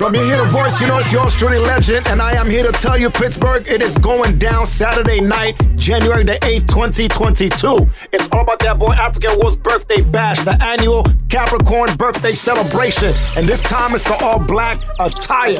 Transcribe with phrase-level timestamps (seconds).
[0.00, 2.62] From you hear the voice, you know it's yours truly legend, and I am here
[2.62, 7.86] to tell you, Pittsburgh, it is going down Saturday night, January the 8th, 2022.
[8.10, 13.46] It's all about that boy African Wolf's birthday bash, the annual Capricorn birthday celebration, and
[13.46, 15.58] this time it's the all black attire.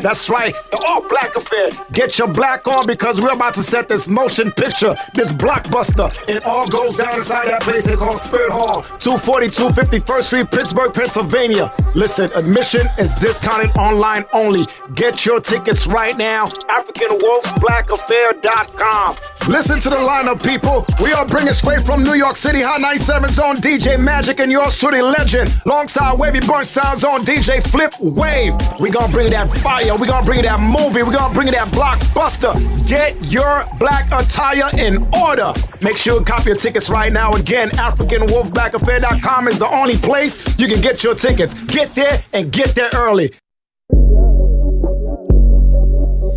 [0.00, 1.68] That's right, the all black affair.
[1.92, 6.08] Get your black on because we're about to set this motion picture, this blockbuster.
[6.26, 10.94] It all goes down inside that place they call Spirit Hall, 242 51st Street, Pittsburgh,
[10.94, 11.70] Pennsylvania.
[11.94, 14.64] Listen, admission is discounted online only.
[14.94, 16.46] Get your tickets right now.
[16.46, 19.16] AfricanWolfsBlackAffair.com.
[19.48, 20.84] Listen to the lineup, people.
[21.02, 24.78] We are bringing straight from New York City Hot 97 Zone DJ Magic and yours
[24.78, 25.50] truly legend.
[25.64, 28.54] Alongside Wavy Burn Sound on DJ Flip Wave.
[28.78, 29.96] We gonna bring that fire.
[29.96, 31.02] We gonna bring that movie.
[31.02, 32.52] We gonna bring that blockbuster.
[32.86, 35.54] Get your black attire in order.
[35.80, 37.32] Make sure you copy your tickets right now.
[37.32, 41.54] Again, AfricanWolfBlackAffair.com is the only place you can get your tickets.
[41.64, 43.30] Get there and get there early.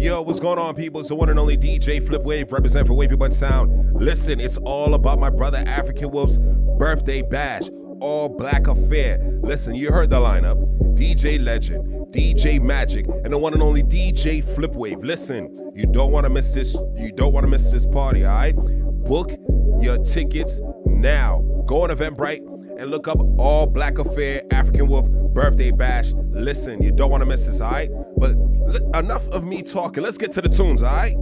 [0.01, 0.99] Yo, what's going on, people?
[0.99, 4.01] It's the one and only DJ Flip Wave, represent for Wavy Bun Sound.
[4.01, 9.20] Listen, it's all about my brother African Wolf's birthday bash, all black affair.
[9.43, 10.57] Listen, you heard the lineup:
[10.95, 15.03] DJ Legend, DJ Magic, and the one and only DJ Flip Wave.
[15.03, 16.76] Listen, you don't want to miss this.
[16.98, 18.26] You don't want to miss this party.
[18.26, 19.29] All right, book
[19.81, 21.43] your tickets now.
[21.67, 22.51] Go on Eventbrite
[22.82, 26.13] and look up All Black Affair African Wolf Birthday Bash.
[26.32, 27.91] Listen, you don't want to miss this, all right?
[28.18, 28.32] But
[28.96, 30.01] enough of me talking.
[30.01, 31.15] Let's get to the tunes, all right?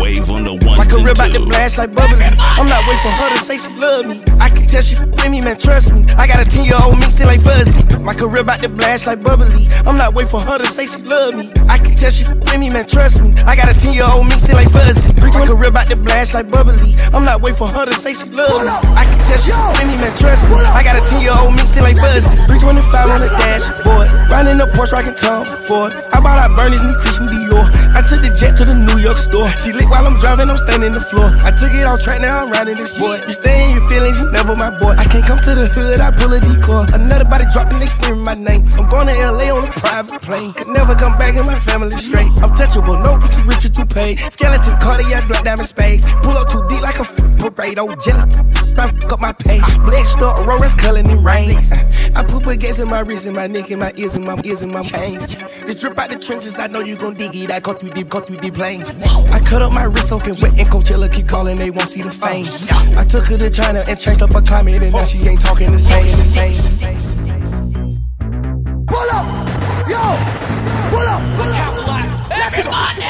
[0.00, 2.24] Wave on the one My to career about to blast like bubbly.
[2.56, 4.24] I'm not waiting for her to say she love me.
[4.40, 6.08] I can tell she with me, man, trust me.
[6.16, 7.84] I got a 10 year old me still like fuzzy.
[8.00, 9.68] My career about to blast like bubbly.
[9.84, 11.52] I'm not waiting for her to say she love me.
[11.68, 13.36] I can tell she with me, man, trust me.
[13.44, 15.12] I got a 10 year old me still like fuzzy.
[15.20, 16.96] My career about to blast like bubbly.
[17.12, 18.72] I'm not waiting for her to say she love me.
[18.96, 20.56] I can tell she with me, man, trust me.
[20.64, 22.40] I got a 10 year old me still like fuzzy.
[22.48, 24.08] 325 on the dashboard.
[24.32, 25.92] Riding the Porsche, rocking Tom Ford.
[25.92, 27.68] I bought out Bernie's new Christian Dior.
[27.92, 29.48] I took the jet to the New York store.
[29.60, 31.28] She lit while I'm driving, I'm standing the floor.
[31.42, 33.18] I took it off track, now I'm riding this boy.
[33.26, 34.94] You stay in your feelings, you never my boy.
[34.96, 36.86] I can't come to the hood, I pull a decoy.
[36.94, 38.62] Another body dropping, they screaming my name.
[38.78, 40.52] I'm going to LA on a private plane.
[40.54, 42.30] Could never come back in my family straight.
[42.40, 44.18] I'm touchable, no, I'm too rich or too paid.
[44.30, 46.06] Skeleton, cardiac, black diamond spades.
[46.22, 47.04] Pull up too deep like a
[47.50, 47.78] parade.
[47.78, 48.42] Oh, jealous, to
[48.78, 49.60] fuck up my pay.
[49.84, 51.58] Blessed up, Aurora's culling in rain.
[52.14, 54.62] I put baguettes in my wrist, in my neck, in my ears, in my ears,
[54.62, 55.36] in my chains.
[55.66, 57.50] This drip out the trenches, I know you gon' dig it.
[57.50, 58.88] I go through deep, go through deep planes.
[59.32, 62.10] I cut up my wrist, soaking wet, and Coachella keep calling, they won't see the
[62.10, 62.46] fame.
[62.98, 65.70] I took her to China and changed up her climate, and now she ain't talking
[65.70, 66.04] the same.
[66.04, 66.90] The same.
[68.86, 69.26] Pull up!
[69.88, 70.02] Yo!
[70.90, 71.22] Pull up!
[71.38, 71.70] Pull up!
[72.30, 73.02] Everybody!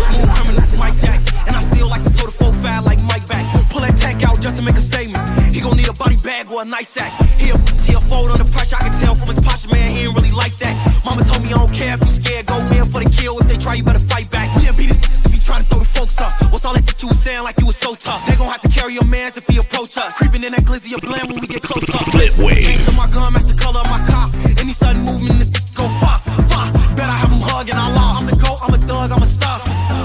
[0.00, 1.20] Smooth criminal, Mike Jack.
[1.46, 3.44] And I still like to throw the 4-5 like Mike back.
[3.70, 5.22] Pull that tank out just to make a statement.
[5.52, 7.12] He gon' need a body bag or a nice sack.
[7.38, 8.76] He'll, he'll fold under pressure.
[8.76, 10.74] I can tell from his posture, man, he ain't really like that.
[11.04, 12.46] Mama told me I don't care if you scared.
[12.46, 13.38] Go in for the kill.
[13.38, 14.48] If they try, you better fight back.
[14.56, 16.32] We'll beat his if he try to throw the folks up.
[16.52, 18.26] What's all that that you was saying like you was so tough?
[18.26, 20.18] They gon' have to carry your mans if he approach us.
[20.18, 22.04] Creeping in that glizzy of blend when we get close up.
[22.12, 22.64] Flip wave.
[22.66, 24.30] Gangsta, my gun match the color of my car.
[24.58, 26.18] Any sudden movement, this go far,
[26.58, 26.96] far.
[26.96, 28.18] Bet I have him hugging I law.
[28.18, 29.58] I'm the goat, I'm a thug, I'm a star.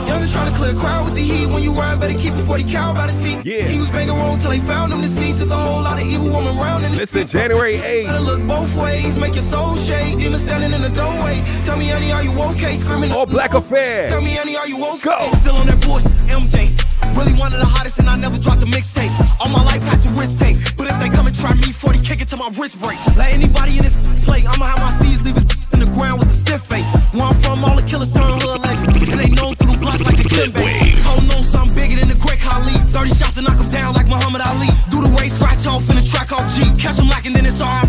[0.08, 1.48] Young and trying to clear a crowd with the heat.
[1.48, 3.46] When you rhyme, better keep it 40 cal by the seat.
[3.46, 3.68] Yeah.
[3.68, 5.40] He was banging wrong till they found him deceased.
[5.40, 7.26] There's a whole lot of evil woman around in the Listen.
[7.28, 10.20] January Gotta 8th, look both ways, make your soul shake.
[10.20, 11.42] Demon standing in the doorway.
[11.66, 12.76] Tell me, honey, are you okay?
[12.76, 13.12] Screaming.
[13.12, 14.10] All Black Affair.
[14.10, 15.10] Tell me, honey, are you okay?
[15.10, 15.32] Go.
[15.42, 16.93] Still on that bullshit, MJ.
[17.18, 19.14] Really one of the hottest, and I never dropped a mixtape.
[19.40, 20.58] All my life had to risk take.
[20.78, 22.98] But if they come and try me, 40 kick it till my wrist break.
[23.16, 26.30] Let anybody in this play, I'ma have my C's leave his in the ground with
[26.30, 26.86] a stiff face.
[27.14, 30.06] Where I'm from, all the killers turn hood like and they known through the blocks
[30.06, 30.54] like the Kimbe.
[30.62, 31.02] wave.
[31.04, 32.78] Hold on, something bigger than the Great Khali.
[32.94, 34.70] 30 shots to knock him down like Muhammad Ali.
[34.94, 36.62] Do the race, scratch off in the track off G.
[36.78, 37.83] Catch him lacking, then it's RIP.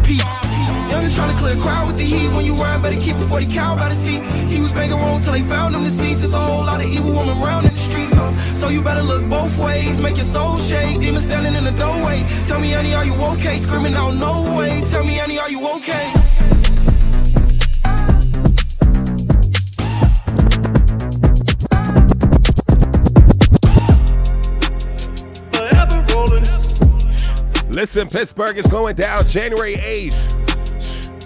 [1.45, 2.29] Clear crowd with the heat.
[2.33, 4.23] When you rhyme, better keep it 40 cal by the seat.
[4.49, 5.85] He was wrong till they found him.
[5.85, 8.17] There's a whole lot of evil around in the streets.
[8.59, 11.01] So you better look both ways, make your soul shake.
[11.01, 12.25] Demon standing in the doorway.
[12.47, 13.59] Tell me, honey, are you okay?
[13.59, 14.81] Screaming out, no way.
[14.91, 16.13] Tell me, honey, are you okay?
[27.69, 30.44] Listen, Pittsburgh is going down January 8th.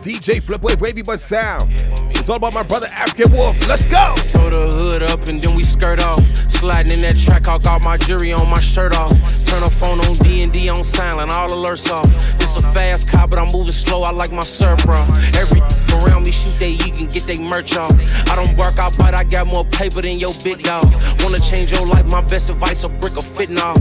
[0.08, 1.69] DJ Flip Wave, Wavy Bun Sound.
[2.16, 3.55] It's all about my brother African Wolf.
[3.69, 4.14] Let's go.
[4.16, 6.25] Throw the hood up and then we skirt off.
[6.49, 9.12] sliding in that track, I got my jury on my shirt off.
[9.44, 12.08] Turn a phone on D and D on silent, all alerts off.
[12.40, 14.00] It's a fast car, but I'm moving slow.
[14.00, 14.96] I like my surf, bro.
[15.37, 15.60] Every
[16.00, 17.93] around me shoot they you can get they merch off.
[18.31, 20.87] I don't work out, but I got more paper than your big dog.
[21.20, 22.06] Wanna change your life?
[22.06, 23.76] My best advice: a brick of fitting off.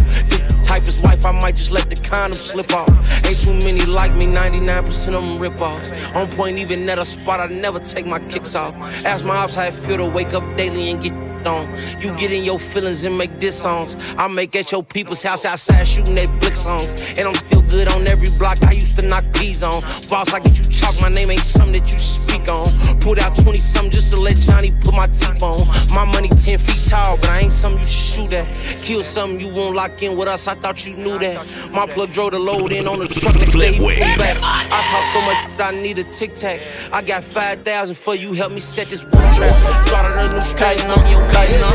[0.68, 2.90] Type is wife, I might just let the condom slip off.
[3.26, 5.92] Ain't too many like me, 99% of them rip offs.
[6.14, 8.76] On point, even at a spot, I never take my kicks off.
[9.06, 11.68] Ask my ops how it feel to wake up daily and get on.
[12.00, 13.98] You get in your feelings and make diss songs.
[14.18, 17.02] I make at your people's house outside shooting they blick songs.
[17.18, 19.82] And I'm still good on every block I used to knock these on.
[20.10, 22.68] Boss, I get you chalk, my name ain't something that you speak on.
[23.00, 25.60] Put out 20 something just to let Johnny put my teeth on.
[25.94, 28.48] My money 10 feet tall, but I ain't something you should shoot at.
[28.84, 31.46] Kill something you won't lock in with us, I thought you knew that.
[31.72, 33.78] My plug drove the load in on the truck that day
[34.18, 34.38] back.
[34.42, 36.62] I talk so much that I need a tic tac.
[36.92, 39.88] I got 5,000 for you, help me set this one trap.
[39.88, 41.70] Started a new straight on your cutting up,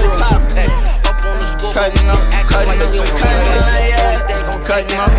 [1.70, 2.91] cutting up, cutting up,
[4.67, 5.11] cutting up,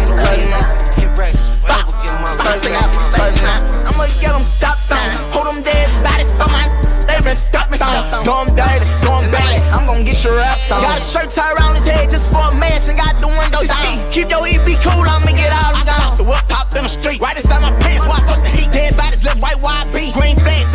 [2.43, 3.59] cutting up, cutting up.
[3.87, 4.99] I'ma get them stopped on,
[5.31, 6.67] hold them dead bodies for my.
[7.07, 9.63] They been stuck me on, know I'm dirty, know I'm bad.
[9.71, 10.81] I'm gon' get your rap on.
[10.81, 13.63] Got a shirt tied around his head just for a mask and got the window
[13.63, 14.11] down.
[14.11, 16.15] Keep your EB cool, I'ma get out of down.
[16.17, 18.71] The whip pop in the street, right inside my pants, I touch the heat.
[18.71, 20.67] Dead bodies left white, wide B, green flag,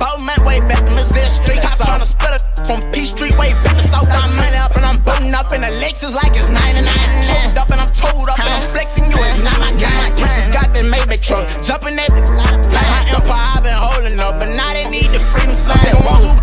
[0.00, 1.60] selling from way back in the Z Street.
[1.60, 4.08] Top tryna split it from P Street way back to South.
[4.08, 6.84] I'm money up and I'm booting up in the Lexus like it's 99.
[7.24, 9.16] Choked up and I'm told up and I'm flexing you.
[9.16, 10.16] It's not my gang.
[10.16, 12.10] Just got that Maybach truck, jumping that.
[12.10, 15.78] Like my empire, I've been holding up, but now they need the freedom slide.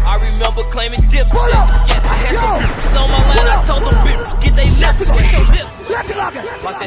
[0.06, 1.33] I remember claiming dips.
[1.33, 3.48] I had some on my line.
[3.48, 3.98] I told them,
[4.42, 5.74] get they lips, get your lips.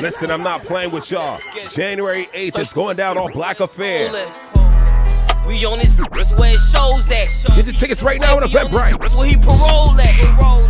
[0.01, 1.39] Listen, I'm not playing with y'all.
[1.69, 4.11] January 8th is going down on Black Affair.
[5.47, 7.29] We on this, that's where it shows at.
[7.57, 9.01] Get your tickets right now on Eventbrite.
[9.01, 10.15] That's where he parole at.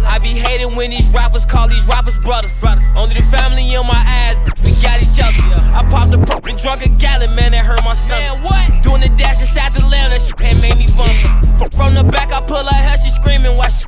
[0.07, 2.63] I be hating when these rappers call these rappers brothers.
[2.97, 5.37] Only the family in my eyes, we got each other.
[5.77, 8.43] I popped a perk and drunk a gallon, man, that hurt my stomach.
[8.45, 8.83] what?
[8.83, 11.75] Doing the dash inside the lamb, that shit made me vomit.
[11.77, 13.85] From the back, I pull her hair, she screaming, why she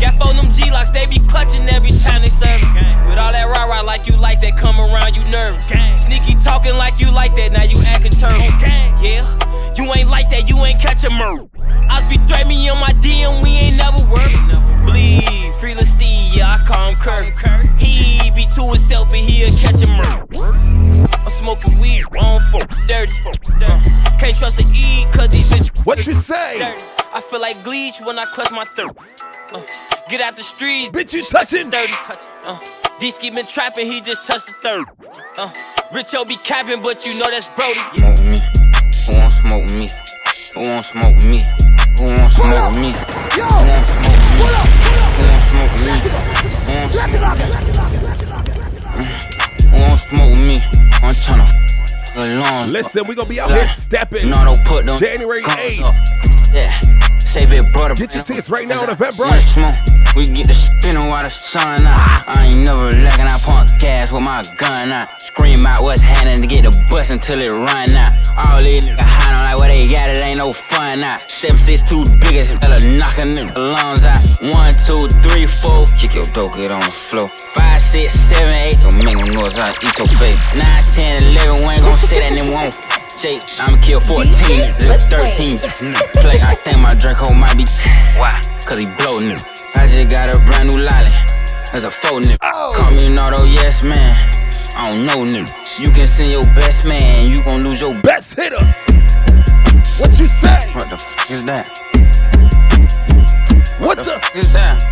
[0.00, 2.82] Got four them G-locks, they be clutching every time they serve me.
[3.06, 5.68] With all that rah-rah like you like that, come around, you nervous.
[6.02, 8.40] Sneaky talking like you like that, now you acting turtle.
[8.40, 9.22] Oh, yeah,
[9.78, 11.46] you ain't like that, you ain't catching murder.
[11.88, 14.36] I be threat me on my DM, we ain't never worked.
[14.84, 17.66] Bleed, free Steve, yeah, I call him Kurt.
[17.78, 21.08] He be to himself, but he'll catch a murder.
[21.18, 23.12] I'm smoking weed, wrong for dirty.
[23.62, 23.80] Uh,
[24.18, 25.86] can't trust an E, cause these bitches.
[25.86, 26.58] What you say?
[26.58, 26.84] Dirty.
[27.12, 28.96] I feel like Gleech when I clutch my throat.
[29.52, 29.62] Uh,
[30.08, 30.90] get out the streets.
[30.90, 31.70] Bitch, you touching?
[31.70, 32.28] Dirty touch.
[32.42, 32.58] Uh,
[32.98, 34.84] D-Ski been trapping, he just touched the third.
[35.36, 35.48] Uh,
[35.92, 37.80] Richo be capping, but you know that's Brody.
[37.96, 38.61] Yeah.
[39.06, 39.88] Who won't smoke me.
[40.54, 41.42] Who want smoke me?
[41.98, 42.92] Who want smoke me?
[42.92, 42.92] Who want smoke me?
[43.32, 45.10] Who want smoke me?
[45.12, 45.90] Who want smoke me?
[46.62, 49.06] Who want smoke me?
[49.66, 50.56] Who want smoke me?
[51.02, 51.46] I'm tryna
[52.14, 52.70] along.
[52.72, 54.30] Listen, we gonna be out here stepping.
[54.30, 55.82] No, don't put them January guns 8th.
[55.82, 55.94] up.
[56.54, 56.80] Yeah.
[57.32, 57.94] Say big brother.
[57.94, 59.40] Get your tickets right now on Yeah, Eventbrite.
[59.48, 60.14] smoke.
[60.14, 62.28] We get the spinning while the sun out.
[62.28, 63.24] I ain't never lacking.
[63.24, 65.08] I pump gas with my gun out.
[65.16, 68.12] Scream out what's happening to get the bus until it run out.
[68.36, 71.16] All these niggas high on like what they got, it ain't no fun now.
[71.26, 74.20] Seven six two biggest, hella knocking the lungs out.
[74.52, 77.28] One two three four, kick your dope, get on the floor.
[77.28, 80.36] Five six seven eight, don't make no noise, I eat your face.
[80.52, 82.76] Nine ten eleven, we ain't gon' say that, then won't.
[83.20, 84.26] Jake, I'ma kill 14,
[84.78, 86.38] this 13 mm, play.
[86.42, 87.64] I think my Draco might be
[88.18, 88.40] why?
[88.66, 89.42] Cause he bloating it.
[89.76, 91.10] I just got a brand new lolly.
[91.70, 92.40] There's a faux nip.
[92.40, 94.14] Call me an auto yes man.
[94.76, 95.46] I don't know nip.
[95.78, 98.56] You can send your best man, you gon' lose your Best hitter.
[100.00, 100.58] What you say?
[100.74, 101.68] What the f is that?
[103.78, 104.14] What The the?
[104.14, 104.82] f is that?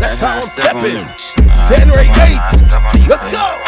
[0.00, 0.96] That's how I'm Step on stepping.
[0.96, 1.50] me.
[1.50, 2.68] Uh, I January step 8th.
[2.68, 3.36] step on you, Let's baby.
[3.36, 3.62] go.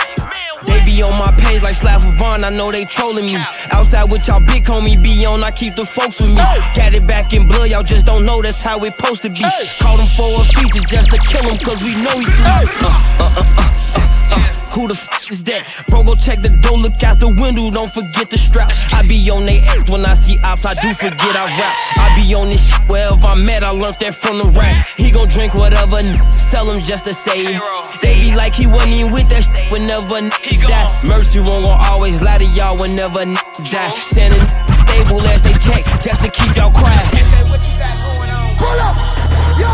[0.66, 3.36] They be on my page like Slav Vaughn, I know they trolling me.
[3.70, 6.42] Outside with y'all big homie be on, I keep the folks with me.
[6.74, 9.44] Got it back in blood, y'all just don't know that's how it supposed to be.
[9.80, 12.82] Called him for a feature just to kill him, cause we know he's sleep.
[12.82, 12.88] Uh,
[13.20, 14.58] uh, uh, uh, uh, uh.
[14.78, 15.66] Who the f is that?
[15.88, 18.70] Bro, go check the door, look out the window, don't forget the strap.
[18.92, 21.74] I be on they ass when I see ops, I do forget I rap.
[21.98, 24.70] I be on this shit wherever I'm at, I learned that from the rap.
[24.96, 27.58] He gon' drink whatever, sell him just to say it.
[28.02, 30.20] They be like he wasn't even with that shit whenever
[30.66, 30.88] die.
[31.06, 33.34] Mercy won't gon' always lie to y'all whenever n-
[33.70, 33.90] die.
[33.90, 34.40] Sending
[34.82, 37.04] stable as they check, just to keep y'all quiet.
[38.58, 38.96] Pull up!
[39.58, 39.70] Yo!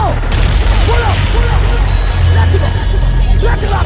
[0.85, 1.17] Pull up!
[1.33, 1.61] Pull up!
[2.35, 2.69] Let it go!
[3.45, 3.81] Let it go!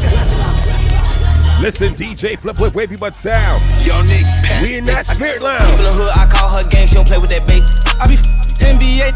[1.61, 3.61] Listen, DJ Flip with Wavy Butt Sound.
[3.85, 4.23] Yo, Nick,
[4.63, 5.75] We in that spirit In lounge.
[5.77, 7.63] the hood, I call her gang, she don't play with that bait.
[7.99, 8.23] I be f-
[8.61, 9.15] NBA,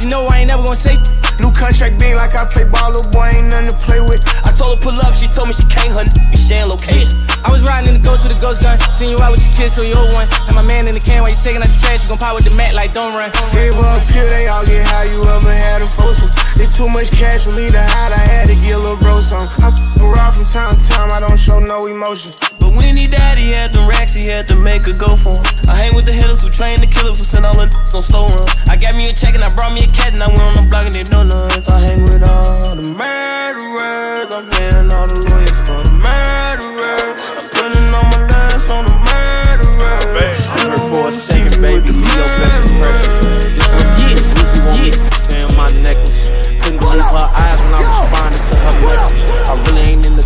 [0.00, 0.96] you know I ain't never gonna say.
[1.42, 4.22] New contract being like I play ball, little boy ain't nothing to play with.
[4.46, 6.06] I told her pull up, she told me she can't hunt.
[6.30, 7.18] We sharing location.
[7.42, 8.78] I was riding in the ghost with a ghost gun.
[8.94, 10.24] Seen you out with your kids, so you old one.
[10.46, 12.38] And my man in the can while you taking out the trash, you gon' pop
[12.38, 13.28] with the mat like don't run.
[13.52, 16.30] Gave her a pill, they all get high, you ever had a foursome.
[16.56, 19.18] It's too much cash for me to hide, I had to get a little bro
[19.18, 19.50] some.
[19.60, 22.32] I f around from time to time, I don't show no emotion.
[22.62, 25.36] But when he died, he had them racks, he had to make a go for
[25.36, 25.44] him.
[25.68, 28.24] I hang with the hitters who train the killers who send all the on slow
[28.24, 28.46] run.
[28.72, 30.54] I got me a check and I brought me a cat and I went on
[30.60, 31.68] the block and they know nuts.
[31.72, 37.16] I hang with all the murderers, I'm paying all the lawyers for the murderers.
[37.32, 40.44] I'm putting all my last on the murderers.
[40.52, 41.96] I'm here for a second, baby.
[41.96, 43.56] Be your best impression.
[43.56, 45.00] This one, yeah, Ruby want me to
[45.32, 46.28] in my necklace.
[46.60, 49.24] Couldn't believe her eyes when I responded to her message.
[49.48, 50.24] I really ain't in the.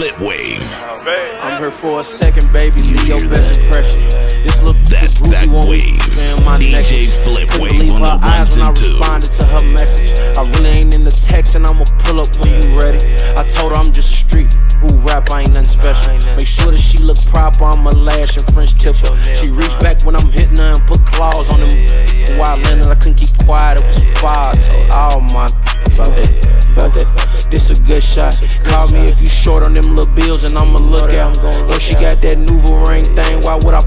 [0.00, 0.64] Flip wave.
[1.44, 2.80] I'm here for a second, baby.
[2.80, 4.00] Be your best impression.
[4.48, 6.40] This look That's that Ruby want me wave.
[6.40, 7.20] my DJ necklace.
[7.20, 10.16] Flip Couldn't Wave believe on her the eyes when I responded to her message.
[10.40, 12.96] I really ain't in the text and I'ma pull up when you ready.
[13.36, 14.48] I told her I'm just a street
[14.80, 16.16] who rap, I ain't nothing special.
[16.32, 19.12] Make sure that she look proper, I'm a lash and French tipper.
[19.36, 22.40] She reach back when I'm hitting her and put claws on them.
[22.40, 24.48] While I landed, I couldn't keep quiet, it was fire.
[24.56, 25.44] Told all my
[25.92, 26.32] about that,
[26.72, 27.30] about that.
[27.50, 28.38] This a good shot.
[28.64, 31.36] Call me if you short on them little bills and I'ma look out.
[31.68, 33.40] Look, she got that Nouveau ring thing.
[33.42, 33.82] Why would I?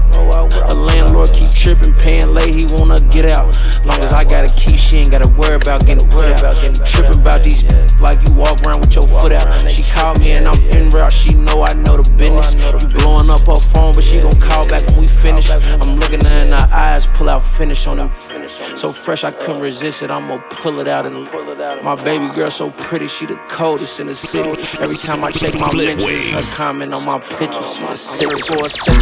[0.70, 2.54] A landlord keep tripping, paying late.
[2.54, 3.54] He wanna get out.
[3.84, 6.56] Long as I got a key, she ain't gotta worry about getting put out.
[6.84, 7.64] Tripping about these
[8.00, 9.46] like you walk around with your foot out.
[9.70, 11.12] She called me and I'm in route.
[11.12, 12.54] She know I know the business.
[12.64, 15.50] You blowing up her phone, but she gon' call back when we finish.
[15.50, 18.08] I'm looking her in her eyes, pull out finish on them.
[18.08, 18.52] Finish.
[18.52, 20.10] So fresh, I couldn't resist it.
[20.10, 21.82] I'ma pull it out and pull it out.
[21.82, 24.50] My baby girl so pretty, she the coldest in the city.
[24.82, 26.50] Every time I check my Flip mentions, her wave.
[26.54, 28.98] comment on my pictures, she the sick for a second.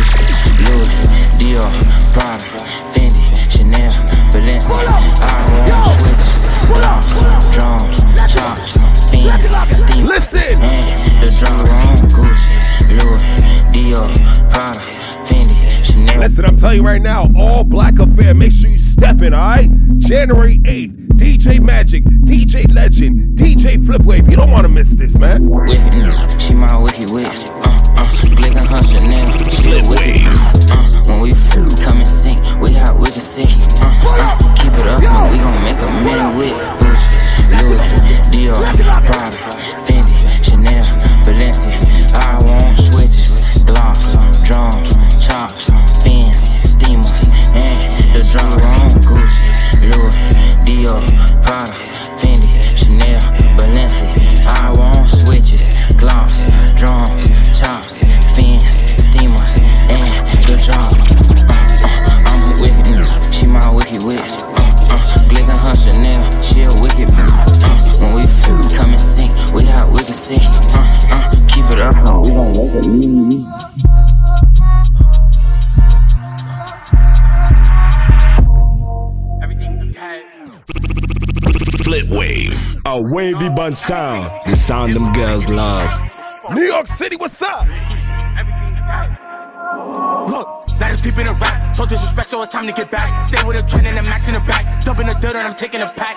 [0.68, 0.88] Louis,
[1.40, 1.72] Dior,
[2.12, 2.44] Prada,
[2.92, 3.92] Fendi, Chanel,
[4.30, 4.92] Balenciaga.
[5.22, 5.34] I
[5.70, 7.16] want switches, blocks,
[7.54, 7.96] drums,
[8.32, 8.76] chops,
[9.10, 9.32] fins,
[9.76, 10.06] steam.
[10.06, 10.60] Listen.
[10.60, 12.52] And the drum on Gucci,
[12.88, 13.22] Louis,
[13.72, 14.08] Dior,
[14.50, 14.80] Prada,
[15.26, 16.20] Fendi, Chanel.
[16.20, 18.34] Listen, I'm telling you right now, all black affair.
[18.34, 19.70] Make sure you step in, all right?
[19.96, 24.28] January 8th, DJ Magic, DJ Legend, DJ Flipwave.
[24.28, 25.46] You don't want to miss this, man.
[25.46, 27.46] Wicked, she my wicked witch.
[27.62, 28.02] Uh, uh,
[28.34, 29.30] Glick and her Chanel.
[29.46, 30.26] She a wave.
[30.66, 31.30] Uh, when we
[31.78, 33.46] come and sing, we hot, we can see.
[33.78, 37.14] Uh, uh, keep it up, and we gon' make a minute with Gucci,
[37.54, 37.78] Louis,
[38.34, 38.58] Dior,
[39.06, 39.38] Prada,
[39.86, 40.84] Fendi, Chanel,
[41.22, 42.18] Balenciaga.
[42.18, 44.90] I want switches, gloss, drums,
[45.24, 45.70] chops,
[46.02, 47.78] fins, steamers, and
[48.10, 49.46] the drum on Gucci,
[49.86, 50.41] Louis,
[50.82, 50.98] Dior,
[51.46, 51.70] Prada,
[52.18, 53.20] Fendi, Chanel,
[53.54, 54.50] Balenciaga.
[54.50, 56.42] I want switches, gloss,
[56.74, 58.02] drums, chops,
[58.34, 58.66] fins,
[58.98, 60.02] steamers, and
[60.42, 60.82] the drum.
[61.46, 61.54] Uh,
[61.86, 64.18] uh, I'm a wicked, mm, she my wicked witch.
[64.18, 64.98] Uh, uh,
[65.30, 67.14] Glick and her Chanel, she a wicked.
[67.14, 68.26] mm, Uh, when we
[68.74, 70.18] come and sing, we hot, we can.
[70.74, 70.82] Uh,
[71.14, 71.94] uh, keep it up,
[72.26, 73.11] we gon' make it.
[83.32, 84.30] A wavy bun sound.
[84.44, 85.90] The sound them girls love.
[86.54, 87.66] New York City, what's up?
[90.28, 91.61] Look, that is deep in the rap.
[91.82, 93.26] So disrespect, so it's time to get back.
[93.26, 94.62] Stay with a trend and a max in the back.
[94.86, 96.14] Dumping the dirt and I'm taking a pack.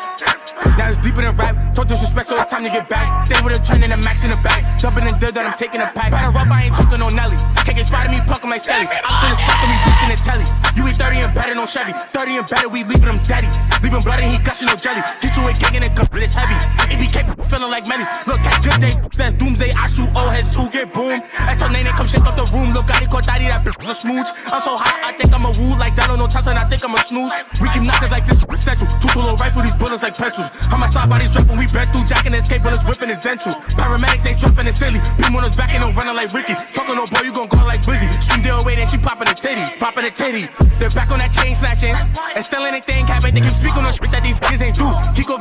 [0.78, 1.58] That is deep in the rap.
[1.74, 3.26] So disrespect, so it's time to get back.
[3.26, 4.62] Stay with a trend and a max in the back.
[4.78, 6.14] Dumping the dirt and I'm taking a pack.
[6.14, 7.42] Batter up, I ain't talking no Nelly.
[7.66, 8.86] Can't get spotted me pucking like Skelly.
[8.86, 10.46] Out to the spot we bitching the telly.
[10.78, 11.98] You eat 30 and better, no Chevy.
[12.14, 13.50] 30 and better, we leaving him daddy.
[13.82, 15.02] Leaving blood and he gushing no jelly.
[15.18, 16.62] Get you a gig and a cup, but it's heavy.
[16.94, 18.06] It became feeling like many.
[18.30, 19.74] Look, at good day, that's doomsday.
[19.74, 21.26] I shoot old heads to get boom.
[21.26, 22.70] Her name, they come shake up the room.
[22.78, 24.30] Look, Gotti Cortati, that bitch was a smooch.
[24.54, 26.66] I'm so hot, I think I'm a woo like that on no time, and I
[26.68, 27.34] think I'm a snooze.
[27.62, 28.90] We keep knockers like this, central.
[29.02, 30.50] Two solo rifle, these bullets like pencils.
[30.68, 33.54] How my side bodies dropping, we bent through, jacking escape bullets, whipping his dental.
[33.78, 35.00] Paramedics, they dropping it silly.
[35.18, 36.56] Beam on us back and I'm running like Ricky.
[36.74, 38.08] Talking no boy, you gon' go like Blizzy.
[38.22, 40.48] Scream deal away, then she popping a titty, popping a titty.
[40.80, 41.96] They're back on that chain snatching.
[42.36, 44.88] And still anything happen, they can speak on the shit that these bitches ain't do.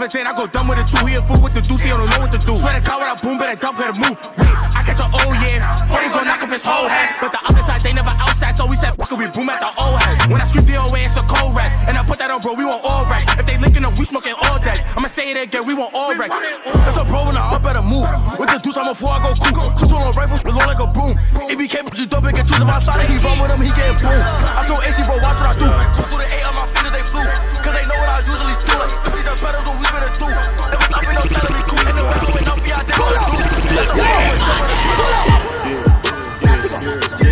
[0.05, 1.01] His head, I go dumb with a two.
[1.07, 2.53] He a fool with the deuce, he don't know what to do.
[2.61, 4.19] Swear to God, when I boom, better dump, better move.
[4.37, 5.65] Wait, I catch a oh yeah.
[5.89, 7.17] Funny go knock off his whole head.
[7.23, 9.71] But the other side, they never outside, so we said, could we boom at the
[9.81, 10.31] old head?
[10.31, 11.71] When I scream DOA, it's a cold rap.
[11.89, 13.23] And I put that on, bro, we want all right.
[13.39, 14.81] If they linking up, we smoking all that.
[14.97, 16.31] I'ma say it again, we want all right.
[16.85, 18.09] That's a bro, when I up better move.
[18.39, 19.71] With the deuce, I'm a four, I go cool.
[19.77, 21.19] Two on rifles, it's all like a broom.
[21.51, 24.21] It became, you it, get choose outside, he run with him, he get boom.
[24.57, 25.69] I told AC, bro, watch what I do.
[25.69, 27.27] Go through the eight on my fingers, they flew.
[27.63, 28.77] Cause they know what I usually do.
[29.15, 30.29] These are better than we finna do.
[30.29, 31.85] If up, no telling me cool.
[31.85, 33.45] And best went up, yeah, I I do.
[33.75, 33.97] That's a
[37.15, 37.24] bro,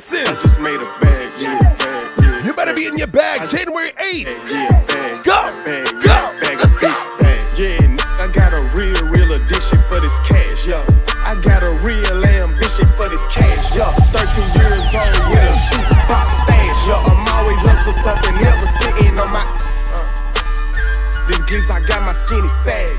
[0.00, 0.24] Listen.
[0.32, 2.40] I just made a bag, yeah, bag, yeah.
[2.40, 3.44] You better be in your bag.
[3.44, 4.32] January 8th.
[4.48, 5.20] Yeah, bag.
[5.28, 5.36] Go.
[5.60, 5.92] Bag.
[6.00, 6.16] Go.
[6.40, 6.56] Bag.
[6.56, 6.88] Let's go.
[7.20, 7.44] Bag.
[7.60, 7.84] Yeah,
[8.16, 10.80] I got a real, real addiction for this cash, yo.
[11.28, 13.92] I got a real ambition for this cash, yo.
[14.16, 14.24] 13
[14.56, 16.96] years old with a shoebox stash, yo.
[17.04, 19.44] I'm always up to something, never sitting on my.
[19.92, 22.96] Uh, this geese, I got my skinny sagging.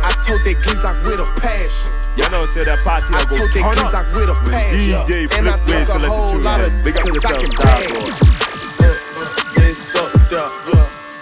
[0.00, 1.97] I told that geese I with a passion.
[2.18, 3.94] Y'all know say that party I go turn up.
[4.10, 4.58] with a When.
[4.74, 6.82] DJ and I Flip took a select the tune, lot of man.
[6.82, 7.78] Big up yourself, Star.
[7.78, 8.10] Boy.
[8.82, 10.50] Uh, uh, it's up there,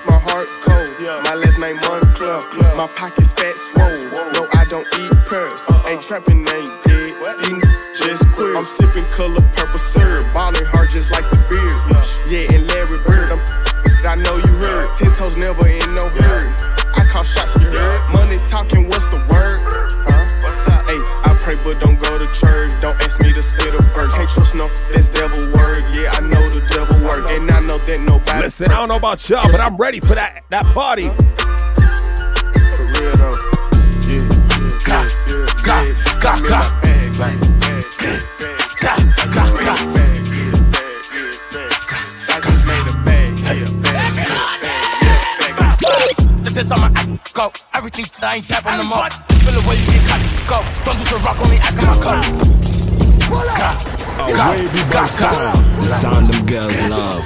[0.09, 0.89] my heart cold.
[1.29, 2.41] My last name Moncler.
[2.81, 4.09] My pockets fat swole.
[4.33, 5.69] No, I don't eat pearls.
[5.69, 5.93] Uh-uh.
[5.93, 7.13] Ain't trapping, ain't dead.
[7.45, 7.61] He
[8.01, 8.57] just queer.
[8.57, 10.25] I'm sipping color purple syrup.
[10.33, 11.77] Ballin' hard just like the beard.
[12.33, 13.37] Yeah, and Larry Bird.
[13.37, 13.41] I'm,
[14.09, 14.89] I know you heard.
[14.97, 16.46] Ten toes never in no hurry.
[28.59, 31.11] Listen, I don't know about y'all, but I'm ready for that that party.
[31.11, 33.37] For real though.
[34.09, 35.45] Yeah, yeah, Ga, yeah,
[36.25, 36.65] ga, yeah.
[36.81, 37.37] yeah, bag,
[38.01, 38.57] yeah, bag.
[42.33, 45.77] I just made a bag, yeah, bag, yeah, bag, yeah,
[46.41, 46.55] bag.
[46.55, 47.53] This on my act, go.
[47.75, 49.13] Everything that I ain't tapping them up.
[49.45, 50.65] Feel the way you get cut, go.
[50.87, 52.25] Don't do some rock, only act in my cup.
[53.59, 55.83] Ga, A ga, wavy ga, boy sound.
[55.83, 57.25] The sound them girls love.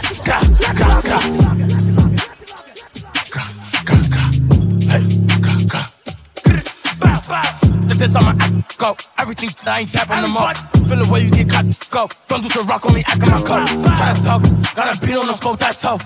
[8.00, 8.96] This on my act, go.
[9.18, 10.56] Everything that I ain't tapping them up.
[10.88, 12.08] Feel the way you get cut, go.
[12.28, 13.68] Don't do some rock, only act in my cup.
[13.68, 14.42] Gotta talk,
[14.74, 16.02] gotta beat on the scope, that's tough.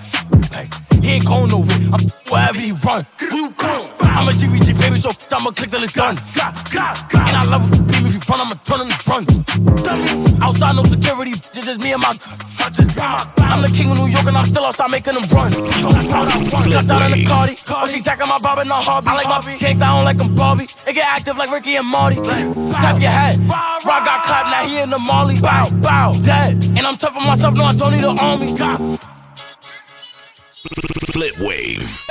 [0.50, 0.68] Hey,
[1.00, 1.78] he ain't going nowhere.
[1.92, 3.06] I'm wherever he run.
[3.20, 3.93] Who you going?
[4.14, 6.16] I'm a GBG baby, so I'ma click till it's done.
[7.26, 9.26] And I love it, beat me if you front, I'ma turn him to front.
[10.40, 12.14] Outside, no security, it's just me and my.
[13.38, 15.50] I'm the king of New York and I'm still outside making them run.
[15.50, 19.08] Got down in the Cardi, oh she jacking my bob and not Harvey.
[19.08, 20.64] I like my kicks, I don't like them Barbie.
[20.86, 22.16] It get active like Ricky and Marty.
[22.16, 25.40] Tap your head, Rock got clapped, now he in the Molly.
[25.40, 26.64] Bow, bow, dead.
[26.76, 28.54] And I'm tough on myself, no I don't need an army.
[31.12, 32.04] Flip Wave.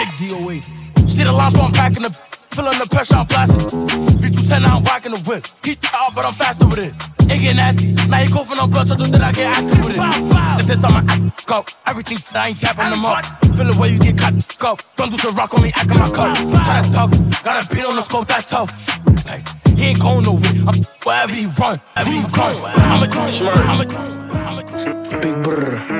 [0.00, 1.10] Big DOA.
[1.10, 2.16] See the line, so I'm packing the.
[2.56, 3.60] Feeling the pressure, I'm blasting.
[3.60, 5.44] V210, I'm rocking the whip.
[5.62, 6.94] He out, oh, but I'm faster with it.
[7.30, 7.92] It get nasty.
[8.08, 10.00] Now he coughing on blood, so that I get active with it.
[10.58, 11.64] If this on my act, go.
[11.86, 13.26] Everything I ain't tapping them up.
[13.54, 14.78] Feel the way you get cut, go.
[14.96, 16.34] Don't do some rock, only act in my cup.
[16.34, 17.10] Gotta talk,
[17.44, 18.72] got a beat on the scope, that's tough.
[19.28, 19.44] Hey,
[19.76, 20.64] he ain't going nowhere.
[20.66, 22.56] I'm wherever he run, wherever he run.
[22.88, 23.54] I'm a smirk.
[23.68, 23.94] I'm a,
[24.48, 25.99] I'm a Big brr.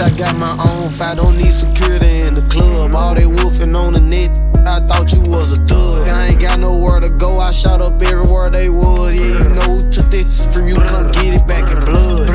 [0.00, 2.94] I got my own fight, don't need security in the club.
[2.94, 6.08] All they wolfing on the net, I thought you was a thug.
[6.08, 9.14] I ain't got nowhere to go, I shot up everywhere they was.
[9.14, 12.26] Yeah, you know who took that from you, come get it back in blood.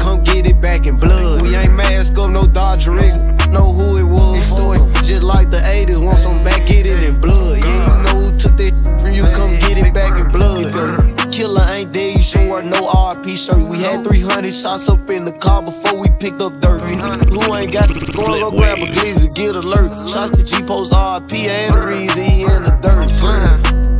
[0.00, 1.42] Come get it back in blood.
[1.42, 3.22] We ain't mask up, no Dodger X,
[3.54, 4.42] know who it was.
[4.44, 7.58] Story just like the 80s, want some back, get it in blood.
[7.58, 11.13] Yeah, you know who took that from you, come get it back in blood.
[11.34, 13.68] Killer ain't there, you sure no RP shirt.
[13.68, 16.80] We had 300 shots up in the car before we picked up dirt.
[16.80, 20.08] Who ain't got to go go grab a glizzy, get alert.
[20.08, 23.93] Shots to G Post RP and Reezy, he in the dirt.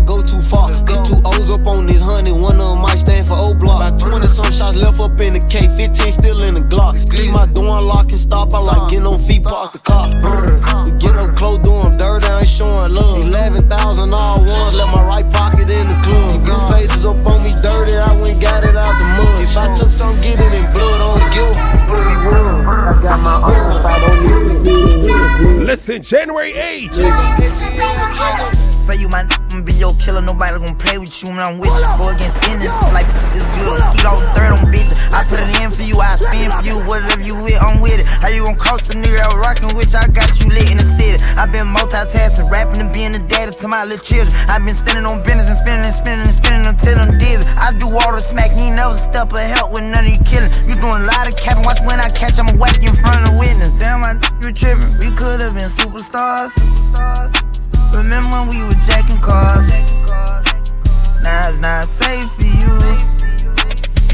[0.00, 0.72] I go too far.
[0.88, 3.84] Get two O's up on this honey, one of them might stand for O block.
[3.84, 6.96] About 20 some shots left up in the K, 15 still in the Glock.
[7.12, 10.08] Leave my door unlocked and stop, I like getting on feet, park the car.
[10.24, 13.20] Brr, we get up close, doing dirt, I ain't showing love.
[13.28, 16.32] 11,000 all ones, left my right pocket in the club.
[16.32, 19.44] Oh, Blue faces up on me dirty, I went got it out the mud.
[19.44, 22.00] If I took some, get it in blood, I don't give a
[22.88, 24.39] I got my own fight, don't need to see it.
[25.70, 26.98] Listen, January 8th.
[28.58, 29.22] Say you my
[29.54, 31.86] n- be your killer, nobody gon' play with you when I'm with you.
[31.94, 33.78] Go against any like it's good.
[33.78, 34.98] Skeet all third on bitches.
[35.14, 36.74] I put it in for you, I spin for you.
[36.90, 38.10] Whatever you with, I'm with it.
[38.18, 39.94] How you gon' cost a nigga out rockin' with?
[39.94, 41.22] I got you lit in the city.
[41.38, 44.34] i been multitasking, rapping and being the daddy to my little children.
[44.50, 47.46] i been spinning on business and spinning and spinning and spinning until I'm dizzy.
[47.62, 50.18] I do all the smack, you ain't never step of help with none of you
[50.26, 50.50] killing.
[50.66, 53.22] You doing a lot of capping, watch when I catch, I'ma whack you in front
[53.22, 53.78] of the witness.
[53.78, 54.88] Damn, I you tripping.
[55.04, 56.56] We could've been superstars.
[57.92, 59.68] Remember when we were jacking cars?
[61.20, 62.72] Now it's not safe for you.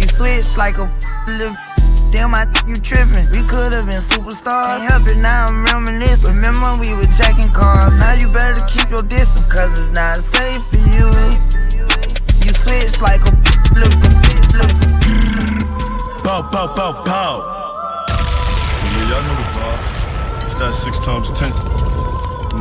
[0.00, 0.90] You switch like a
[1.28, 1.56] little.
[2.10, 3.26] Damn, I you tripping.
[3.30, 4.80] We could've been superstars.
[4.80, 6.34] Can't help it, now I'm reminiscing.
[6.36, 7.98] Remember when we were jacking cars?
[7.98, 11.06] Now you better keep your distance, cause it's not safe for you.
[12.42, 13.32] You switch like a
[13.74, 14.00] little.
[14.56, 14.86] little
[16.24, 17.65] Bow, bow, bow, bow.
[20.58, 21.50] That six times ten.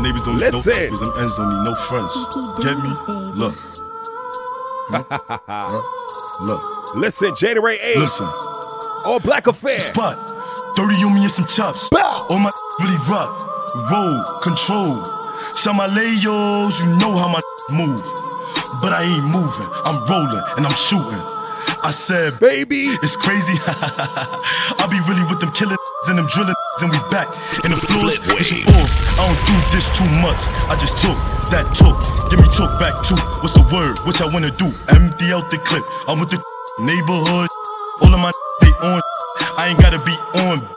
[0.02, 0.72] Neighbors don't need no Listen.
[0.72, 2.14] fuckers, them ends don't need no friends.
[2.62, 2.92] Get me?
[3.36, 3.56] Look.
[6.42, 6.96] Look.
[6.96, 7.96] Listen, January 8th.
[7.96, 8.28] Listen.
[9.06, 9.80] All black affair.
[9.80, 10.18] Spot.
[10.78, 11.90] 30 on me and some chops.
[11.94, 13.40] All my really rock.
[13.92, 14.24] Roll.
[14.42, 15.04] Control.
[15.42, 18.02] Some my layos, you know how my move.
[18.82, 19.68] But I ain't moving.
[19.86, 21.24] I'm rolling and I'm shooting.
[21.86, 23.54] I said, baby, it's crazy.
[23.70, 25.78] I be really with them killing
[26.10, 27.30] and them drilling and we back
[27.62, 28.18] in the floors.
[28.42, 28.90] It's your off.
[29.22, 30.50] I don't do this too much.
[30.66, 31.14] I just took
[31.54, 31.94] that took.
[32.34, 33.22] Give me talk back too.
[33.46, 34.02] What's the word?
[34.10, 34.74] Which I wanna do?
[34.90, 35.86] Empty out the clip.
[36.10, 36.42] I'm with the
[36.82, 37.54] neighborhood.
[38.02, 38.34] All of my
[38.66, 39.02] they on.
[39.54, 40.75] I ain't gotta be on.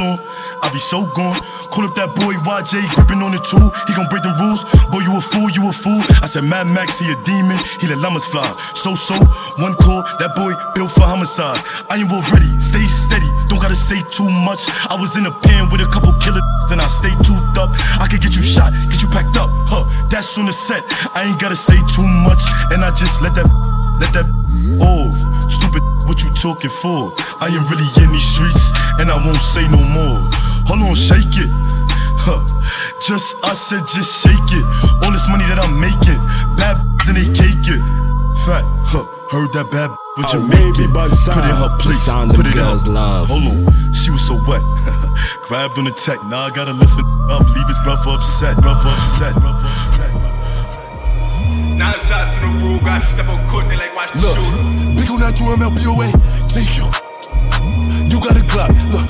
[0.00, 1.40] I be so gone.
[1.72, 3.72] Call up that boy YJ, gripping on the tool.
[3.88, 4.64] He gon' break the rules.
[4.92, 6.00] Boy, you a fool, you a fool.
[6.20, 7.56] I said, Mad Max, he a demon.
[7.80, 8.46] He let llamas fly.
[8.76, 9.16] So, so,
[9.62, 11.60] one call, that boy built for homicide.
[11.88, 13.28] I ain't ready, stay steady.
[13.48, 14.68] Don't gotta say too much.
[14.90, 17.72] I was in a pen with a couple killers, and I stay toothed up.
[17.96, 19.48] I could get you shot, get you packed up.
[19.70, 20.84] Huh, that's on the set.
[21.16, 23.46] I ain't gotta say too much, and I just let that,
[24.02, 24.28] let that
[24.84, 25.16] off.
[25.50, 27.12] Stupid, what you talking for?
[27.42, 30.18] I ain't really in these streets, and I won't say no more.
[30.70, 31.50] Hold on, shake it.
[32.22, 32.42] Huh.
[33.02, 34.66] Just I said, just shake it.
[35.04, 36.18] All this money that I'm making,
[36.58, 36.74] bad
[37.06, 37.82] and they cake it.
[38.42, 39.06] Fat, huh?
[39.30, 40.90] Heard that bad, but you make it.
[40.90, 42.86] Put in her place, put it out.
[42.88, 43.28] love.
[43.28, 44.62] Hold on, she was so wet.
[45.46, 48.90] Grabbed on the tech, now I gotta lift it up, leave his brother upset, brother
[48.90, 50.25] upset, brother upset.
[51.76, 54.36] Now the shots in the room, got step on court, they like watch the Look,
[54.36, 54.96] shooter.
[54.96, 56.08] big on that 2 MLBOA,
[56.48, 56.88] take you.
[58.08, 59.08] You got a Glock, look,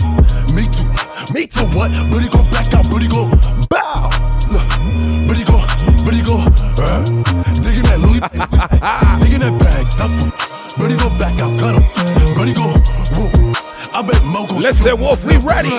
[0.51, 0.87] me too.
[1.33, 1.95] Me too, what?
[2.11, 3.31] Brody go black out, Brody go
[3.71, 4.11] bow.
[4.51, 4.67] Look,
[5.31, 5.63] Brody go,
[6.03, 7.05] Brody go, uh,
[7.63, 8.21] digging that Louis,
[9.23, 10.31] digging that bag, duffel.
[10.79, 11.87] Brody go back out, cut him.
[12.35, 12.67] Brody go,
[13.15, 13.55] woo.
[13.97, 15.73] I bet Mo go Let's say Wolf, we ready.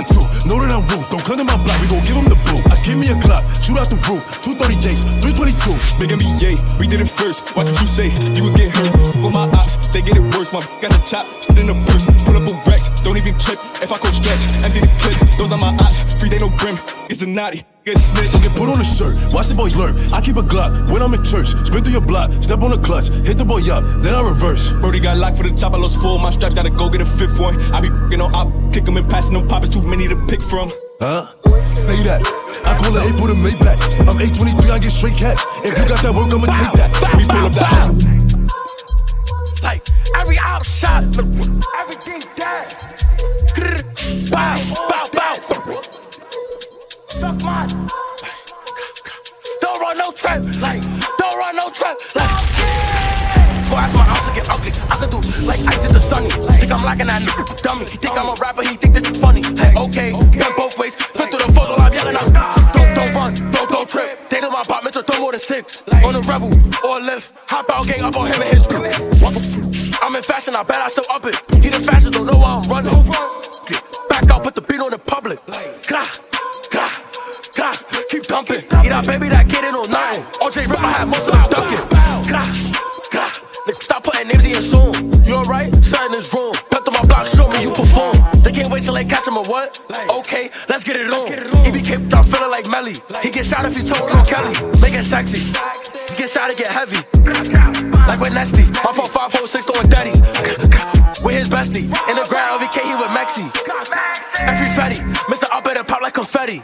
[0.49, 2.65] Know that I'm rude, don't come to my block, we gon' give him the boot.
[2.65, 4.41] I give me a clock, shoot out the roof.
[4.41, 5.53] 230 J's, 322.
[6.01, 7.53] Big NBA, we did it first.
[7.53, 8.89] Watch what you say, you would get hurt.
[9.21, 10.49] Go my ops, they get it worse.
[10.49, 12.09] My got the chop, shit in the purse.
[12.25, 13.61] Pull up a racks, don't even trip.
[13.85, 15.21] If I go stretch, empty the clip.
[15.37, 16.73] Those are my ops, free they no brim.
[17.13, 18.35] It's a naughty, get snitch.
[18.43, 19.95] Get put on a shirt, watch the boys learn.
[20.11, 21.55] I keep a Glock when I'm in church.
[21.63, 24.73] Spin through your block, step on the clutch, hit the boy up, then I reverse.
[24.83, 26.17] Brody got locked for the chop, I lost full.
[26.19, 27.55] My straps gotta go get a fifth one.
[27.71, 29.63] I be fing on op, kick 'em and passing them pop.
[29.63, 30.71] It's too many to pick from.
[30.99, 31.31] Huh?
[31.61, 32.21] Say that.
[32.65, 33.79] I call it April to Maybach.
[34.03, 35.39] I'm 823, I get straight cash.
[35.63, 36.91] If you got that work, I'ma take that.
[37.15, 38.03] We pull up that house.
[39.63, 39.83] Like
[40.19, 41.03] every outshot,
[41.79, 42.67] everything dead.
[44.31, 44.55] Bow,
[44.89, 45.26] bow, bow.
[47.17, 47.67] Suck mine.
[49.59, 50.83] Don't run no trap, like
[51.17, 52.29] don't run no trap, like.
[53.65, 54.71] Go to my house and get ugly.
[54.85, 56.29] I could do like ice at the sunny.
[56.29, 57.85] Think I'm lacking that nigga dummy.
[57.85, 59.41] Think I'm a rapper, he think this funny.
[59.41, 60.95] Hey, okay, been both ways.
[60.95, 62.73] Put through the while I'm yelling out.
[62.75, 64.29] Don't, don't run, don't, don't trip.
[64.29, 65.81] They know my apartment, so throw more than six.
[66.03, 66.53] On a rebel
[66.85, 67.33] or a lift.
[67.47, 68.85] Hop out, gang up on him and his crew.
[70.03, 71.35] I'm in fashion, I bet I still up it.
[71.63, 72.93] He the fastest, don't know why I'm running.
[74.07, 75.39] Back out, put the beat on the public.
[75.47, 76.26] Keep
[78.97, 80.25] that baby that kid in on nothing.
[80.41, 81.85] OJ Rip, I had most of them ducking.
[82.25, 82.49] Gah,
[83.13, 83.29] gah,
[83.69, 84.93] nigga, stop putting names in your song.
[85.23, 85.69] You alright?
[85.85, 86.55] Something is wrong.
[86.71, 88.17] Pep to my block, show me you perform.
[88.41, 89.77] They can't wait till they catch him or what?
[90.17, 91.29] Okay, let's get it on.
[91.65, 92.95] He became start feeling like Melly.
[93.21, 94.53] He get shot if he told on Kelly.
[94.81, 95.45] Make it sexy.
[95.45, 96.97] He get shot to get heavy.
[98.09, 98.65] Like with Nesty.
[98.81, 100.21] My phone 546 throwing daddies.
[101.21, 101.85] With his bestie.
[102.09, 103.45] In the ground, VK, he with Mexi.
[104.39, 104.97] Every fatty.
[106.17, 106.63] Confetti.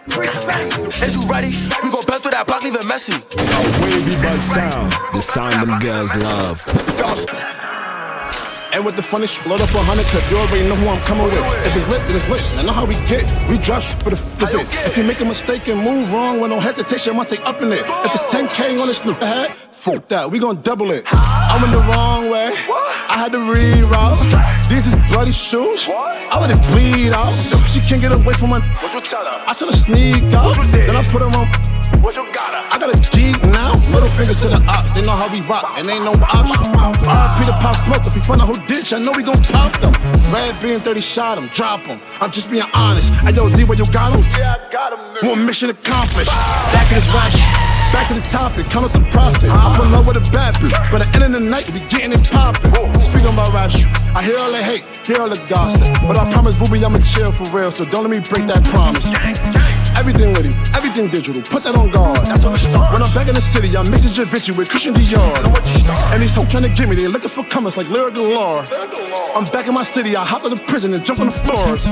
[1.06, 1.52] Is you ready?
[1.84, 3.14] We gon' bend through that block, leave it messy.
[3.14, 6.58] A Wavy bud sound, the sound them girls love.
[8.74, 10.26] And with the funny shit, load up a hundred clip.
[10.32, 11.38] You already know who I'm coming with.
[11.68, 12.42] If it's lit, then it's lit.
[12.58, 13.30] I know how we get.
[13.48, 14.66] We drop for the f of it.
[14.88, 17.62] If you make a mistake and move wrong with no hesitation, I might take up
[17.62, 17.86] in it.
[18.06, 20.32] If it's 10K on the snoop ahead, fuck that.
[20.32, 21.06] We gon' double it.
[21.54, 22.50] I went the wrong way.
[22.50, 24.26] I had to reroute.
[24.74, 25.86] These is bloody shoes.
[25.88, 27.30] I let it bleed out.
[27.70, 28.60] She can't get away from my.
[28.82, 29.38] What you tell her?
[29.46, 30.58] I tell her sneak out.
[30.74, 31.46] Then I put her on.
[32.02, 32.58] What you got?
[32.74, 33.78] I got a geek now.
[33.94, 34.98] Middle fingers to the ops.
[34.98, 36.74] They know how we rock, and ain't no option.
[37.06, 38.02] RP the pop smoke.
[38.02, 39.94] If we find a whole ditch, I know we gon' pop them.
[40.34, 42.02] Red beam 30 shot him, drop him.
[42.20, 43.14] I'm just being honest.
[43.22, 44.26] Hey, yo, D, where you got him?
[44.42, 45.30] Yeah, I got him.
[45.30, 46.34] One mission accomplished.
[46.74, 47.73] Back to this shit.
[47.94, 49.52] Back to the topic, count up the profit.
[49.52, 51.80] I put love with a bad bitch, but at the end of the night, we
[51.94, 52.74] getting it poppin'.
[53.00, 53.86] Speaking rap shit,
[54.18, 55.88] I hear all the hate, hear all the gossip.
[56.02, 59.06] But I promise, booby, I'ma chill for real, so don't let me break that promise.
[60.04, 61.42] Everything with him, everything digital.
[61.42, 62.28] Put that on guard.
[62.28, 62.92] That's how it starts.
[62.92, 65.32] When I'm back in the city, I'm mixing Javinci with Christian Dior.
[66.12, 68.68] And these hoes trying to get me, they looking for comers like Lyric and Laura.
[69.34, 71.88] I'm back in my city, I hop in the prison and jump on the floors.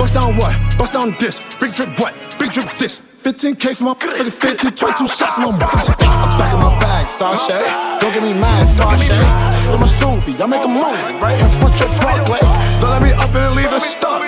[0.00, 0.56] Bust down what?
[0.78, 1.44] Bust down this.
[1.60, 2.16] Big drip what?
[2.38, 3.02] Big drip this.
[3.20, 6.08] 15k for my fucking 15, 22 shots in my fucking stick.
[6.08, 7.60] I'm back in my bag, Sashay.
[8.00, 9.68] Don't get me mad, Sashay.
[9.68, 12.40] I'm a Suvi, I make a movie right in front your Broadway.
[12.80, 14.24] Don't let me up and leave it stuck.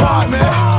[0.00, 0.77] Pardon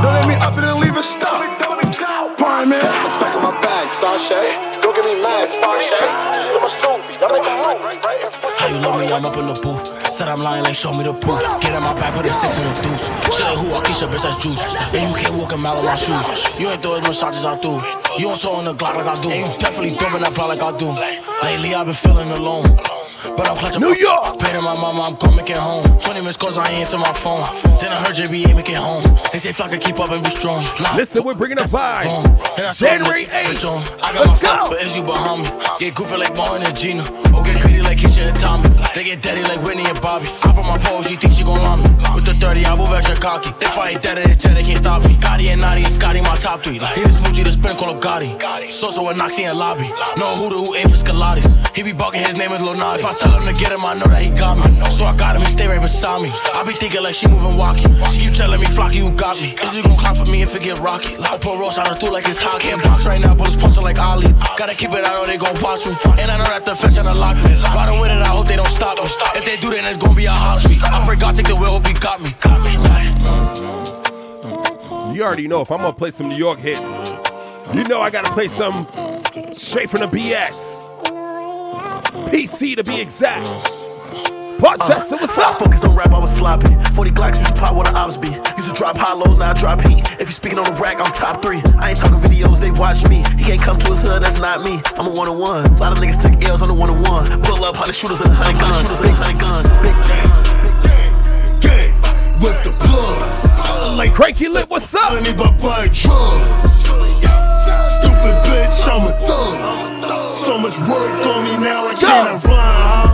[0.99, 1.19] me.
[1.19, 2.38] Don't let me up and leave it stuck.
[2.38, 2.79] Pardon me.
[2.79, 4.81] Back in my bag, Sashay.
[4.81, 6.07] Don't get me mad, Sashay.
[6.49, 9.07] I'm a Suvi, I make a right How you love me?
[9.12, 10.13] I'm up in the booth.
[10.13, 11.39] Said I'm lying, like show me the proof.
[11.62, 13.07] Get in my back, put a six in the deuce.
[13.35, 14.63] Shit ain't who I kiss your bitch, that's juice.
[14.63, 16.27] And you can't walk a mile in my shoes.
[16.59, 17.79] You ain't throw as much shots as I do.
[18.17, 19.29] You don't talk on the Glock like I do.
[19.29, 20.89] And you definitely dumping that block like I do.
[21.43, 22.98] Lately I've been feeling alone.
[23.23, 24.39] But I'm clutching New York.
[24.39, 25.84] Paid to my mama, I'm coming get home.
[25.99, 27.41] 20 minutes cause I ain't answer my phone.
[27.79, 29.03] Then I heard JB make it home.
[29.32, 30.63] They say Flock can keep up and be strong.
[30.79, 32.25] Nah, Listen, we're bringing the vibes.
[32.58, 33.99] and I January told him, 8th.
[34.01, 34.69] I got Let's my go.
[34.69, 35.49] but is you behind me?
[35.79, 37.03] Get goofy like Martin and Gina.
[37.36, 38.69] Or get greedy Keisha and Tommy.
[38.95, 40.27] They get daddy like Whitney and Bobby.
[40.41, 41.89] I put my pole, she thinks she gon' line me.
[42.15, 43.51] With the 30, I move extra cocky.
[43.59, 45.15] If I ain't dead the jet, they can't stop me.
[45.15, 46.79] Gotti and Naughty and Scotty, my top three.
[46.79, 48.71] He the smoochie, the spin, call him Gotti.
[48.71, 49.91] So-so with Noxie and Lobby.
[50.15, 51.59] No who the who aim for Scalatis.
[51.75, 52.99] He be barking, his name is Lil Nas.
[52.99, 54.89] If I tell him to get him, I know that he got me.
[54.91, 56.31] So I got him, he stay right beside me.
[56.53, 57.91] I be thinking like she moving walkie.
[58.12, 59.55] She keep telling me, Flocky, you got me.
[59.62, 61.17] Is you gon' clap for me if it get rocky?
[61.17, 62.69] Like I put Ross out of through like it's hockey.
[62.69, 64.31] Can't box right now, but it's punching like Ali.
[64.57, 65.95] Gotta keep it, I know they gon' watch me.
[66.19, 67.55] And I know that the fence tryna lock me.
[67.89, 69.04] Riding with it, I hope they don't stop me.
[69.36, 70.78] If they do, then it's gonna be a hospital.
[70.84, 72.36] I pray God take the wheel, hope he got me.
[75.15, 77.10] You already know if I'm gonna play some New York hits,
[77.73, 78.86] you know I gotta play some
[79.54, 80.84] straight from the BX.
[82.30, 83.73] PC to be exact.
[84.60, 85.60] Portchester, what's I up?
[85.60, 86.76] focused on rap, I was sloppy.
[86.93, 88.28] 40 Glocks used to pop where the ops be.
[88.28, 90.04] Used to drop high lows, now I drop heat.
[90.19, 91.62] If you speaking on the rack, I'm top three.
[91.80, 93.24] I ain't talking videos, they watch me.
[93.38, 94.82] He can't come to his hood, that's not me.
[94.98, 95.65] I'm a one on one.
[95.65, 97.41] A lot of niggas took L's on the one on one.
[97.41, 99.02] Pull up, hundred shooters and hundred guns.
[99.02, 99.69] Big hundred guns.
[99.80, 100.50] Big gang
[102.43, 103.98] with the plug.
[103.98, 105.13] Like Cranky Lit, what's up?
[105.13, 106.52] Money but buy drugs.
[107.95, 110.30] Stupid bitch, I'm a thug.
[110.30, 113.09] So much work on me now, I can't rhyme.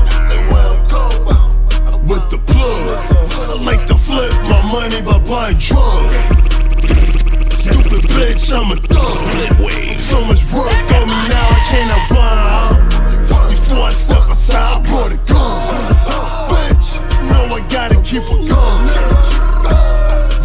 [2.66, 3.06] The.
[3.52, 6.16] I like to flip my money by buying drugs.
[7.54, 9.98] Stupid bitch, I'm a thug.
[9.98, 12.90] So much work on me now, I cannot rhyme.
[13.50, 15.58] Before I step aside, I brought a gun.
[16.50, 16.88] Bitch,
[17.30, 18.78] know I gotta keep a gun.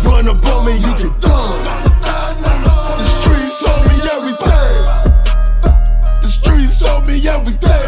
[0.05, 1.61] Run up on me, you get done.
[2.99, 4.77] The streets told me everything.
[6.23, 7.80] The streets told me everything.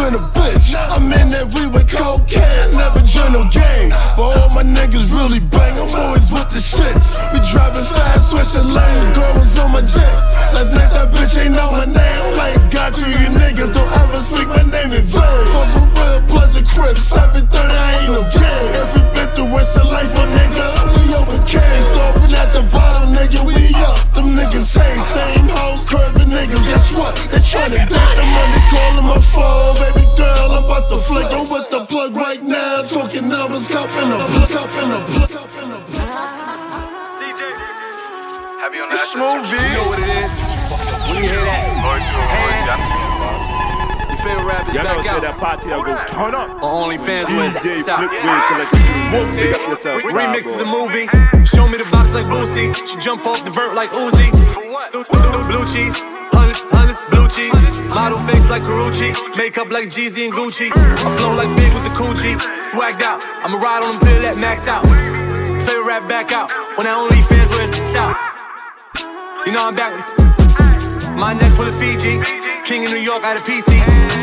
[0.00, 0.72] Been a bitch.
[0.72, 2.72] I'm in every with cocaine.
[2.72, 3.92] Never join no gang.
[4.16, 5.76] For all my niggas really bang.
[5.76, 7.20] I'm always with the shits.
[7.36, 9.12] We driving fast, switching lanes.
[9.12, 10.16] Girl was on my dick.
[10.56, 12.24] Last night that bitch ain't know my name.
[12.40, 15.44] Like got you, you niggas don't ever speak my name in vain.
[15.52, 16.96] Fuck a real pleasant crib.
[16.96, 18.72] 730, I ain't no game.
[18.80, 20.79] Every bit the rest of life, my nigga.
[31.90, 32.82] Plug right now.
[32.82, 35.30] Talking numbers, cupping a plug, cupping a plug.
[38.92, 39.58] It's smooth V.
[39.58, 40.30] You know what it is.
[41.10, 41.66] When you hear that,
[44.08, 45.22] your favorite rapper's You know, back say out.
[45.22, 46.62] that party, I'll go turn up.
[46.62, 47.98] On OnlyFans with DJ Stop.
[47.98, 48.82] Flip Wave select you.
[49.10, 50.02] Whooped Big up yourself.
[50.04, 51.06] Remix is a movie.
[51.44, 52.70] Show me the box like Boosie.
[52.86, 54.30] She jump off the vert like Uzi.
[55.50, 55.98] Blue cheese.
[56.90, 57.88] Hundreds, blue cheese.
[57.88, 59.14] Model face like Karuchi.
[59.36, 60.70] Makeup like Jeezy and Gucci.
[60.74, 62.34] I flow like big with the coochie.
[62.66, 63.22] Swagged out.
[63.46, 64.82] I'ma ride on them till that max out.
[65.66, 66.50] Favorite rap back out.
[66.76, 68.18] When I OnlyFans where it's out.
[69.46, 69.94] You know I'm back.
[71.14, 72.18] My neck full of Fiji.
[72.66, 73.70] King of New York out of PC.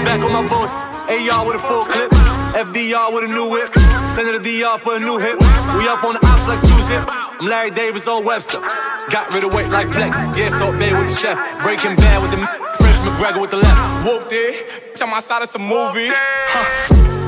[0.03, 0.67] Back on my boat.
[1.07, 2.11] AR with a full clip.
[2.51, 3.71] FDR with a new whip.
[4.11, 5.39] Send it to DR for a new hit.
[5.79, 7.26] We up on the ops like two zip.
[7.39, 8.57] I'm Larry Davis on Webster.
[9.13, 10.17] Got rid of weight like flex.
[10.33, 11.37] Yeah, Salt Bae with the chef.
[11.61, 12.41] Breaking bad with the
[12.81, 13.77] French McGregor with the left.
[14.01, 14.65] Whooped it.
[14.97, 16.09] Bitch, I'm outside of some movie.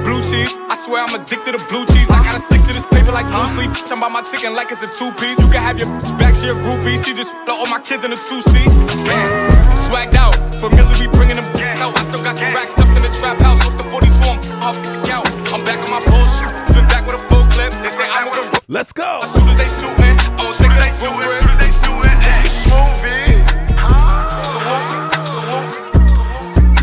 [0.02, 2.10] Blue cheese, I swear I'm addicted to blue cheese.
[2.10, 3.70] I gotta stick to this paper like blue sleep.
[3.94, 5.38] I'm about my chicken like it's a two piece.
[5.38, 6.98] You can have your bitch back, she a groupie.
[7.06, 8.66] She just all my kids in a two seat.
[9.94, 11.46] Swagged out, familiar, we bringing them
[11.86, 11.94] out.
[11.94, 13.62] I still got some racks stuffed in the trap house.
[13.62, 14.78] Off the 42, I'm off
[15.14, 15.30] out.
[15.54, 16.09] I'm back on my
[18.72, 19.02] Let's go.
[19.02, 19.98] My shooters they shooting.
[19.98, 21.30] I won't take it, they do it.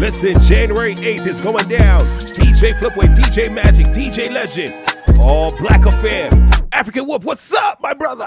[0.00, 2.00] Listen, January 8th is going down.
[2.34, 4.95] DJ Flipwave, DJ Magic, DJ Legend.
[5.26, 6.30] All black affair.
[6.72, 8.26] African Wolf, what's up, my brother?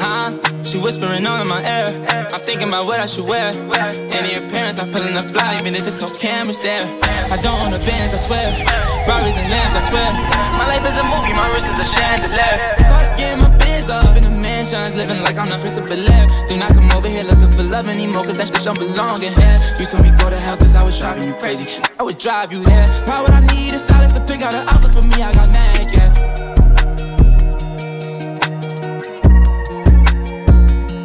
[0.00, 0.32] Huh?
[0.64, 1.92] She whispering all in my ear.
[2.32, 3.52] I'm thinking about what I should wear.
[3.52, 6.80] Any appearance, I'm pulling the fly, even if it's no cameras there.
[7.28, 8.48] I don't own a Benz, I swear.
[9.04, 10.08] Rari's and lambs, I swear.
[10.56, 12.91] My life is a movie, my wrist is a chandelier.
[14.70, 16.26] Up in the living like I'm the prince of Bel Air.
[16.46, 19.34] Do not come over here looking for love anymore, cause that shit don't belong in
[19.34, 19.58] here.
[19.78, 21.82] You told me go to hell, cause I was driving you crazy.
[21.98, 22.86] I would drive you there.
[23.10, 25.18] Why would I need a stylist to pick out an outfit for me?
[25.18, 26.10] I got mad, yeah.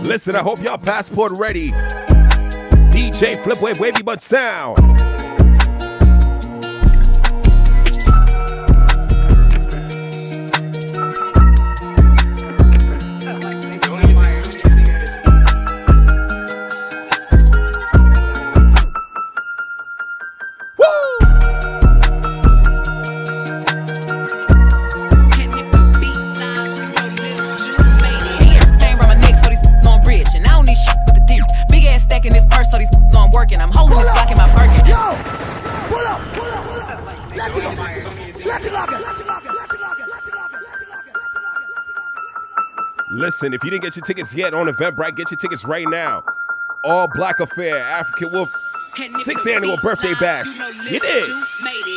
[0.05, 1.71] Listen, I hope y'all passport ready.
[2.93, 5.06] DJ Flipwave Wavy Bud Sound.
[43.17, 46.23] Listen, if you didn't get your tickets yet on Eventbrite, get your tickets right now.
[46.83, 48.53] All Black Affair, African Wolf,
[49.25, 50.45] sixth annual birthday bash.
[50.85, 51.25] You did.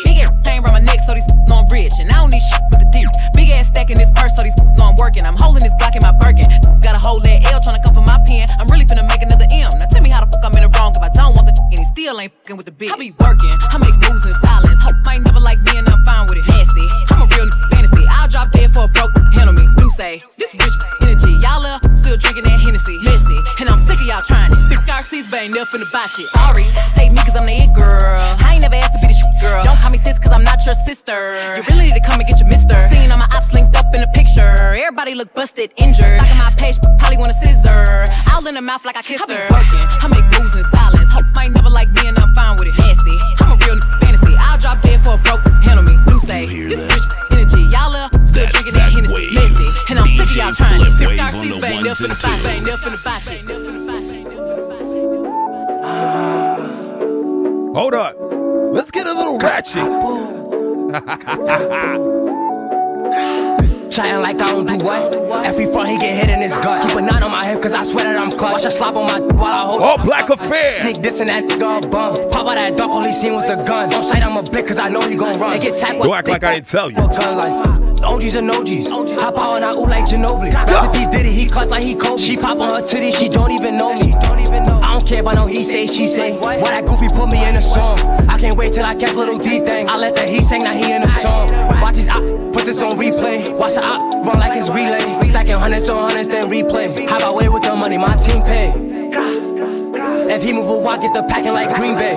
[0.08, 1.92] Big ass chain around my neck, so these on rich.
[2.00, 3.04] And I don't need shit with the dick.
[3.36, 5.28] Big ass stack in this purse, so these on working.
[5.28, 6.48] I'm holding this block in my Birkin.
[6.80, 8.48] Got a whole that L trying to come for my pen.
[8.56, 9.76] I'm really finna make another M.
[9.76, 11.54] Now tell me how the fuck I'm in the wrong if I don't want the
[11.68, 12.96] and he still ain't fucking with the bitch.
[12.96, 14.80] I be working, I make moves in silence.
[14.80, 16.48] Hope I ain't never like me and I'm fine with it.
[16.48, 18.08] Nasty, I'm a real fantasy.
[18.08, 19.19] I'll drop dead for a broke handle me.
[19.19, 19.19] Do
[19.90, 20.72] say this rich
[21.02, 21.32] energy.
[21.42, 22.96] Y'all up still drinking that Hennessy.
[23.02, 24.60] Messy, and I'm sick of y'all trying it.
[24.70, 26.26] Big RC's but ain't never finna buy shit.
[26.34, 28.20] Sorry, save me cause I'm the it girl.
[28.46, 29.62] I ain't never asked to be the shit girl.
[29.64, 31.34] Don't call me sis cause I'm not your sister.
[31.56, 32.78] You really need to come and get your mister.
[32.88, 34.54] Seen all my ops linked up in a picture.
[34.78, 36.18] Everybody look busted, injured.
[36.18, 38.06] Stuck on my page, but probably want a scissor.
[38.30, 39.34] All in the mouth like I kissed her.
[39.34, 41.08] I be working, I make moves in silence.
[41.12, 42.76] Hope I ain't never like me and I'm fine with it.
[42.78, 44.34] Nasty, I'm a real fantasy.
[44.38, 45.96] I'll drop dead for a broke handle me.
[46.06, 47.29] Do say this rich
[51.90, 53.38] RC's but ain't never finna buy shit.
[53.38, 54.00] Ain't never finna buy.
[57.74, 58.14] Hold up.
[58.72, 59.74] Let's get a little ratchet.
[63.90, 65.16] Trying like I don't do what?
[65.44, 66.86] Every front he get hit in his gut.
[66.86, 68.52] Keep a nine on my hip cause I swear that I'm clutch.
[68.52, 70.78] Watch a slap on my while I hold All black affair.
[70.78, 72.14] Sneak this and that nigga a bum.
[72.30, 73.92] Pop out that dark, all he seen was the gun.
[73.92, 75.58] On sight I'm a blick cause I know he gon' run.
[75.58, 76.98] They get tapped Don't act like I didn't tell you.
[76.98, 78.88] Gun like OGs and OGs.
[79.20, 80.52] Hop out and I ooh like Ginobili.
[80.52, 82.20] Recipes did it, he clutch like he Kobe.
[82.20, 84.12] She pop on her titty, she don't even know me.
[84.14, 86.38] I don't care about no he say, she say.
[86.38, 87.98] Why that goofy put me in a song?
[88.28, 89.88] I can't wait till I catch little D thing.
[89.88, 91.50] I let the he sing, now he in a song.
[91.80, 93.56] Watch these op, put this on replay.
[93.58, 95.00] Watch the op, run like it's relay.
[95.30, 97.08] Stacking hundreds on hundreds, then replay.
[97.08, 98.90] How about way with the money, my team pay.
[100.30, 102.14] If he move a walk, get the packing like Green Bay.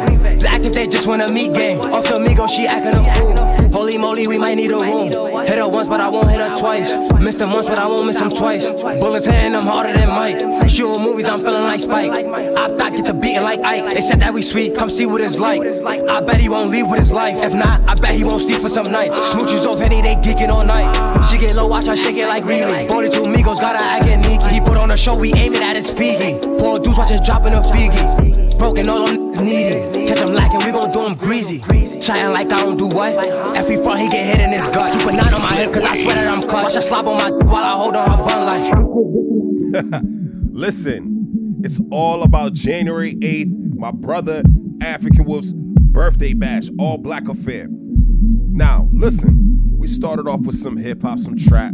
[0.48, 1.80] Active, they just wanna meet game.
[1.80, 3.70] Off the Migo, she acting a fool.
[3.72, 5.10] Holy moly, we might need a room.
[5.46, 6.92] Hit her once, but I won't hit her twice.
[7.20, 8.66] Missed him once, but I won't miss him twice.
[8.66, 10.40] Bullets hitting them harder than Mike.
[10.70, 12.12] Shooting movies, I'm feeling like Spike.
[12.12, 13.94] I thought get the beating like Ike.
[13.94, 15.62] They said that we sweet, come see what it's like.
[15.62, 17.44] I bet he won't leave with his life.
[17.46, 19.16] If not, I bet he won't sleep for some nights.
[19.32, 20.90] Smooches off Henny, they geeking all night.
[21.30, 22.88] She get low, watch her shake it like Riri.
[22.88, 24.54] 42 Migos, gotta act sneaky.
[24.54, 26.42] He put on a show, we aiming at his Figgy.
[26.60, 28.58] Poor dudes watch us dropping a Figgy.
[28.58, 30.08] Broken, all them needy.
[30.08, 31.62] Catch him lacking, we gon' do him greasy.
[32.06, 33.28] Trying like I don't do what?
[33.56, 34.92] Every front he get hit in his gut.
[34.92, 36.66] Keep a nine on my hip, cause I swear that I'm clutch.
[36.66, 40.04] Watch her slop on my while I hold on her bun like.
[40.52, 44.44] Listen, it's all about January 8th, my brother
[44.82, 47.68] African Wolf's birthday bash, all black affair.
[47.70, 51.72] Now, listen, we started off with some hip hop, some trap.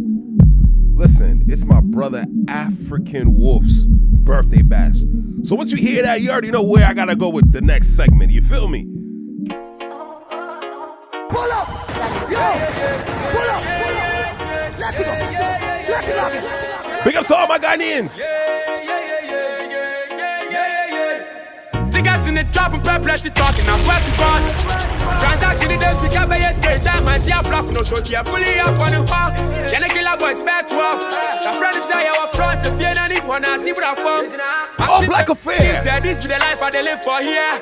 [0.93, 4.99] Listen, it's my brother African Wolf's birthday bash.
[5.41, 7.95] So once you hear that, you already know where I gotta go with the next
[7.95, 8.31] segment.
[8.31, 8.98] You feel me?
[12.39, 13.63] Pull up.
[13.81, 14.79] Pull up.
[14.79, 15.11] Let it go.
[15.91, 17.03] Let it go.
[17.03, 18.21] Big up to all my Ghanaians.
[21.91, 24.88] Niggas in the trap and plenty talking, I swear to God.
[24.99, 28.75] Transaction in them, can buy a stage, I'm anti block, no short here, bully up
[28.79, 29.31] on the hall.
[29.69, 30.99] Then the killer boys back to up.
[30.99, 33.95] The friend is say our front, if you don't need one, I see what I
[33.95, 34.35] found.
[34.79, 35.81] Oh, black affair.
[35.81, 37.53] Said this be the life I live for here.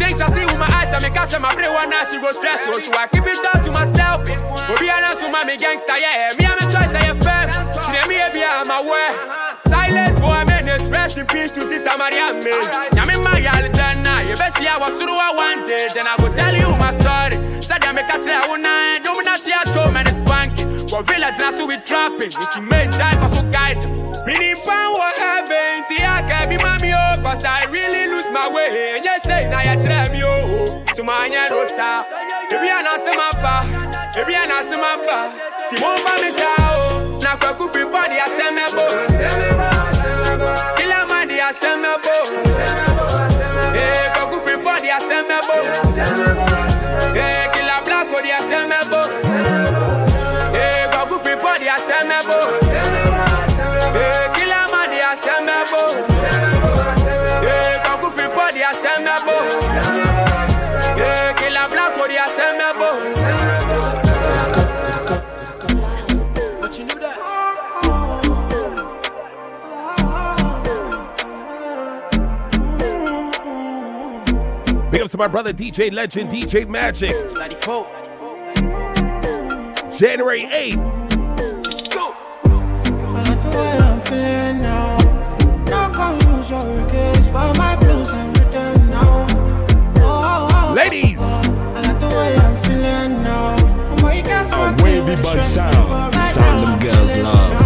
[0.00, 2.30] Things I see with my eyes, I make catch my brain one now she go
[2.30, 4.22] stress, so I keep it down to myself.
[4.26, 7.46] Obi honest with my gangster, yeah, me and my choice, I am fair.
[7.82, 9.41] See be on my way.
[9.72, 12.36] Silence for a minute, rest in peace to Sister Mariam.
[12.44, 12.92] Eh.
[12.92, 16.52] Yami Maya Alexander, you best see I was through I wanted, then I go tell
[16.52, 17.40] you my story.
[17.64, 20.68] Said I make a try one night, no me not here to man it's banky.
[20.92, 22.36] Go village now so we trapping.
[22.36, 23.80] It's in main time for so guide.
[24.28, 25.80] Meaning pound what heaven.
[25.88, 27.16] See I can be mommy oh.
[27.24, 28.92] Cause I really lose my way.
[28.92, 30.84] And you say now you try me oh, oh.
[30.92, 32.04] So my no sa.
[32.52, 33.64] Baby I na se mapa.
[34.12, 35.32] Baby I na se mapa.
[35.72, 37.01] Si mon femme sa oh.
[37.40, 38.84] Na ku free body I say me bo.
[40.76, 42.16] Kila man di I say me bo.
[43.74, 46.51] Eh kwa ku free body I
[75.02, 77.10] Big ups to my brother DJ Legend, DJ Magic.
[79.90, 81.64] January 8th.
[81.64, 82.14] Let's go.
[82.14, 84.96] I like the way I'm feeling now.
[85.64, 89.26] No confuse your regrets, but my blues I'm written now.
[89.96, 90.74] Oh, oh, oh.
[90.76, 91.18] Ladies.
[91.18, 93.56] The way I'm feeling now.
[93.56, 97.62] I'm what you got A wavy bun sound, sound them girls love.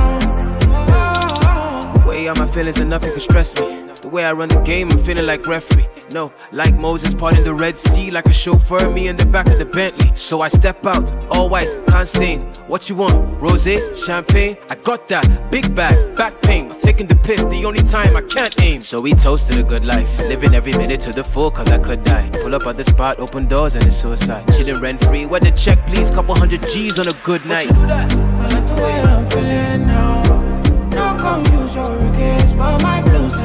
[2.07, 3.86] Way out my feelings and nothing can stress me.
[4.17, 5.87] Way I run the game, I'm feeling like referee.
[6.15, 9.59] No, like Moses parting the Red Sea, like a chauffeur, me in the back of
[9.59, 10.11] the Bentley.
[10.15, 12.41] So I step out, all white, can't stain.
[12.67, 13.39] What you want?
[13.43, 13.69] Rose,
[14.07, 14.57] champagne?
[14.71, 15.51] I got that.
[15.51, 16.75] Big bag, back pain.
[16.79, 18.81] Taking the piss, the only time I can't aim.
[18.81, 22.03] So we toasted a good life, living every minute to the full, cause I could
[22.03, 22.31] die.
[22.41, 24.51] Pull up at the spot, open doors, and it's suicide.
[24.57, 26.11] Chilling rent free, where the check, please?
[26.11, 27.71] Couple hundred G's on a good night.
[27.71, 30.23] I like the way I'm feeling now.
[30.89, 33.37] No confuse your regrets, but my blues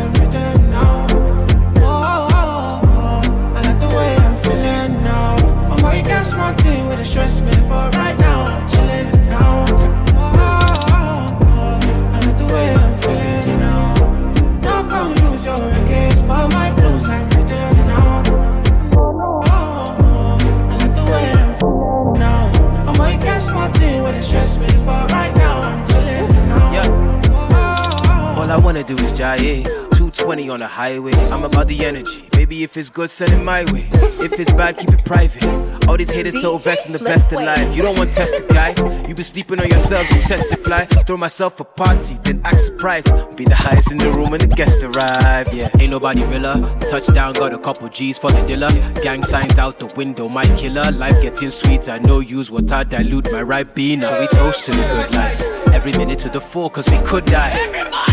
[28.71, 29.65] wanna do is jive.
[29.91, 31.11] 220 on the highway.
[31.29, 32.29] I'm about the energy.
[32.31, 33.85] Baby, if it's good, send it my way.
[34.23, 35.43] If it's bad, keep it private.
[35.89, 37.75] All these haters so vexed in the best of life.
[37.75, 38.69] You don't want to test the guy.
[39.09, 40.85] You been sleeping on yourself, you test to fly.
[40.85, 43.09] Throw myself a party, then act surprised.
[43.35, 45.53] Be the highest in the room when the guests arrive.
[45.53, 46.55] Yeah, ain't nobody realer.
[46.89, 48.71] Touchdown, got a couple G's for the dealer.
[49.01, 50.91] Gang signs out the window, my killer.
[50.91, 51.99] Life getting sweeter.
[51.99, 53.99] No use what I dilute my right bean.
[53.99, 55.60] So we toast to the good life.
[55.73, 57.51] Every minute to the full, cause we could die.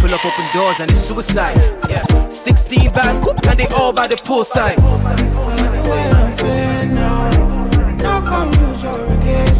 [0.00, 1.56] Pull up open doors and it's suicide.
[1.88, 2.28] Yeah.
[2.28, 3.16] 16 back,
[3.48, 4.78] and they all by the poolside.
[7.98, 8.22] No
[8.82, 8.92] your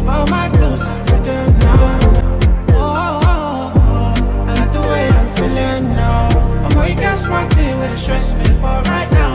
[0.03, 2.01] but my blues I'm written now.
[2.71, 4.15] Oh.
[4.47, 6.29] I like the way I'm feeling now.
[6.65, 6.79] I'm
[7.99, 9.28] stress me, right now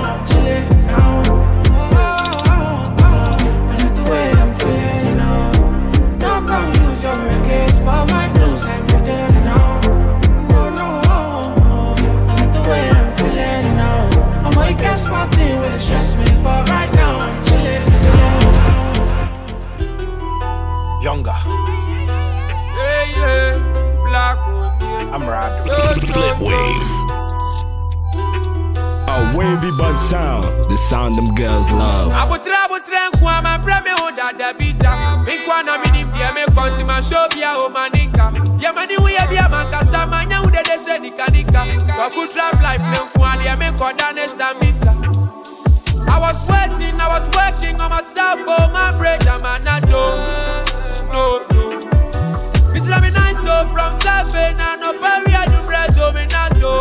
[25.13, 25.51] I'm Rod.
[25.67, 26.89] Flipwave.
[29.05, 32.11] A wavy bun sound, the sound them girls love.
[32.13, 36.31] Abotre abotre nkwa ma bre me ho dada bita Me nkwa na me nim dia
[36.33, 40.23] me konti ma show bia o manika Ye mani wo ye bia man kasa ma
[40.25, 41.61] nya wo de de se nika nika
[41.95, 44.93] Kwa ku trap life me nkwa dia me koda ne samisa
[46.05, 50.19] I was waiting, I was working on myself, oh my bread, I'm an adult.
[51.07, 51.79] No, no.
[52.75, 56.55] It's let me nice, so from seven, and bury, I do bread, oh, me not
[56.55, 56.79] do.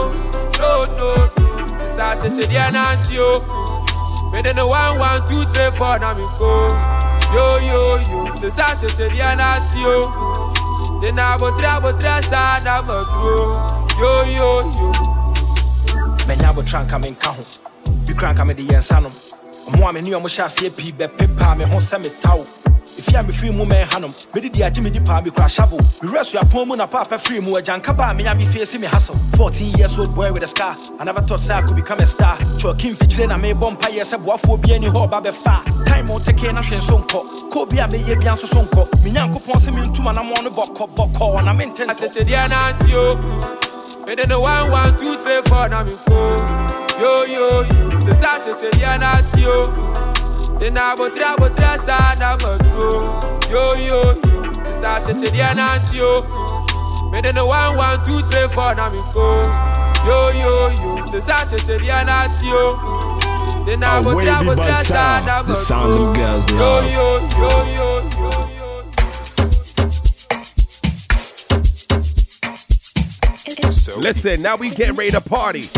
[0.59, 1.87] No, no, no.
[1.87, 3.37] Saturday, the anantio.
[3.43, 4.31] Oh.
[4.33, 6.69] Me then the one, one, two, three, four, now me go.
[7.35, 8.33] Yo, yo, yo.
[8.41, 10.03] The Saturday, the anantio.
[11.01, 13.03] Then I go three, I go three, side, I'm a
[13.99, 15.13] Yo, yo, yo.
[16.27, 17.43] mɛnya abotran ka menka ho
[18.07, 19.13] bi kora nka mede yɛnsa nom
[19.71, 22.39] ɔmo a me ne ɔmo hyɛ aseɛ pii bɛpepa me ho sɛ metaw
[22.99, 26.67] ɛfie a mefiri mu mɛnha nom mede di agye medi paa mekura shovel mewerɛ suapɔn
[26.67, 29.15] mu na paapa firi mu agyanka baa menya mefie si me hustle.
[29.37, 32.07] 14 years old boy with a scar I never thought say I could become a
[32.07, 32.37] star.
[32.61, 36.53] Chokin fikyire na mebɔ mpayɛ sɛ boafoɔ bi ani hɔ ɔba bɛfa time a woteke
[36.53, 40.15] na hwɛ nso nkɔ kɔɔ bi a meyɛ bia nso so nkɔ menyankopɔn sɛ mentuma
[40.15, 44.07] na moɔ no bɔkɔ bɔkɔɔ na mententɔ Saturday, the anantio.
[44.07, 46.82] Me then the one, one, two, three, four, now me go.
[47.03, 47.99] Yo, yo, yo.
[48.07, 49.67] The Saturday, the anantio.
[50.61, 54.53] Then I go three, I go three, side, I'm a Yo, yo, yo.
[54.73, 56.17] The sa cheche dia nanti yo.
[57.13, 59.43] Me de no one one two three four na me go.
[60.07, 62.71] Yo yo yo, the sa cheche dia nanti yo.
[63.67, 66.57] Then I A go wavy tell go bad tell sound, sa the sound girls Yo
[66.57, 66.89] love.
[66.89, 68.73] yo yo yo yo.
[74.01, 75.69] Listen, now we get ready to party.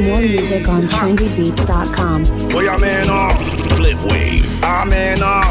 [0.00, 2.24] More music on trendybeats.com.
[2.54, 3.34] Oh yeah, man, uh.
[3.76, 4.46] Flip wave.
[4.64, 5.44] Ah, man, uh.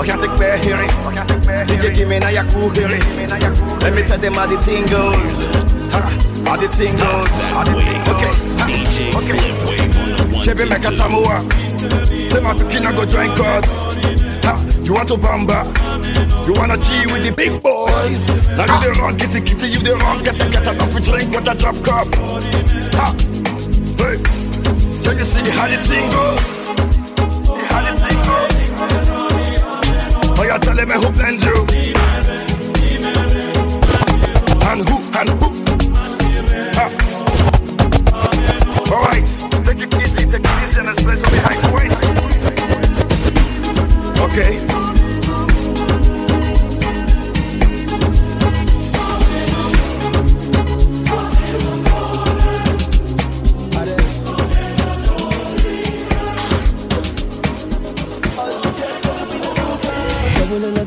[0.00, 0.88] I can't take bad hearing.
[1.66, 3.00] DJ give me now your cool hearing.
[3.80, 5.32] Let me tell them how the thing goes.
[5.92, 6.00] Ha,
[6.46, 7.28] How the thing goes.
[7.52, 8.32] How the thing Okay.
[8.70, 10.44] DJ Flipwave on the one.
[10.44, 11.40] Chebe make a samoa.
[12.30, 13.68] Say my pikin I go join cards.
[14.86, 15.66] You want to bamba?
[16.46, 18.22] You wanna G with the big boys?
[18.54, 21.34] Now you the wrong kitty kitty, you the wrong get a get a coffee drink
[21.34, 22.06] with a drop cup.
[22.94, 23.10] Ha,
[23.98, 24.22] hey,
[25.02, 26.38] so you see how the thing goes?
[27.66, 28.54] How the thing goes?
[30.38, 31.66] Oh, you telling me who blend you?
[34.70, 35.48] And who and who?
[36.78, 36.86] Ha.
[38.94, 39.26] All right,
[39.66, 41.90] take it easy, take it easy, and let's play some behind the.
[44.26, 44.75] Okay.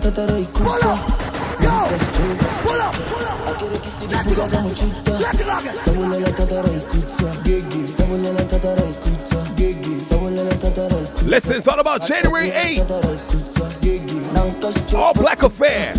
[0.10, 0.99] Sabole la tatara ikuta
[1.60, 2.57] Mantas chufas
[3.49, 5.20] Akere kisidi buga kama chuta
[5.86, 7.88] Sabole la tatara ikuta Gigi.
[7.88, 10.01] Sabole la tatara ikuta Gigi.
[10.01, 12.89] Sabole la tatara ikuta Listen, it's all about January 8th.
[14.95, 15.93] All Black Affair.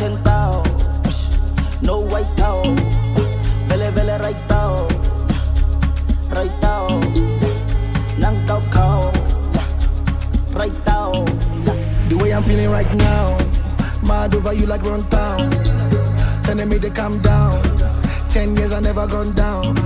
[0.00, 0.62] When ten.
[1.82, 2.62] No white tao.
[3.66, 4.88] Vele, vele, right tao.
[6.30, 6.52] Right.
[8.18, 9.12] Nang tao kao.
[10.54, 10.72] Right.
[12.08, 13.38] The way I'm feeling right now.
[14.06, 15.50] Mad over you like run town.
[16.42, 17.62] Telling me to calm down.
[18.28, 19.76] Ten years I never gone down.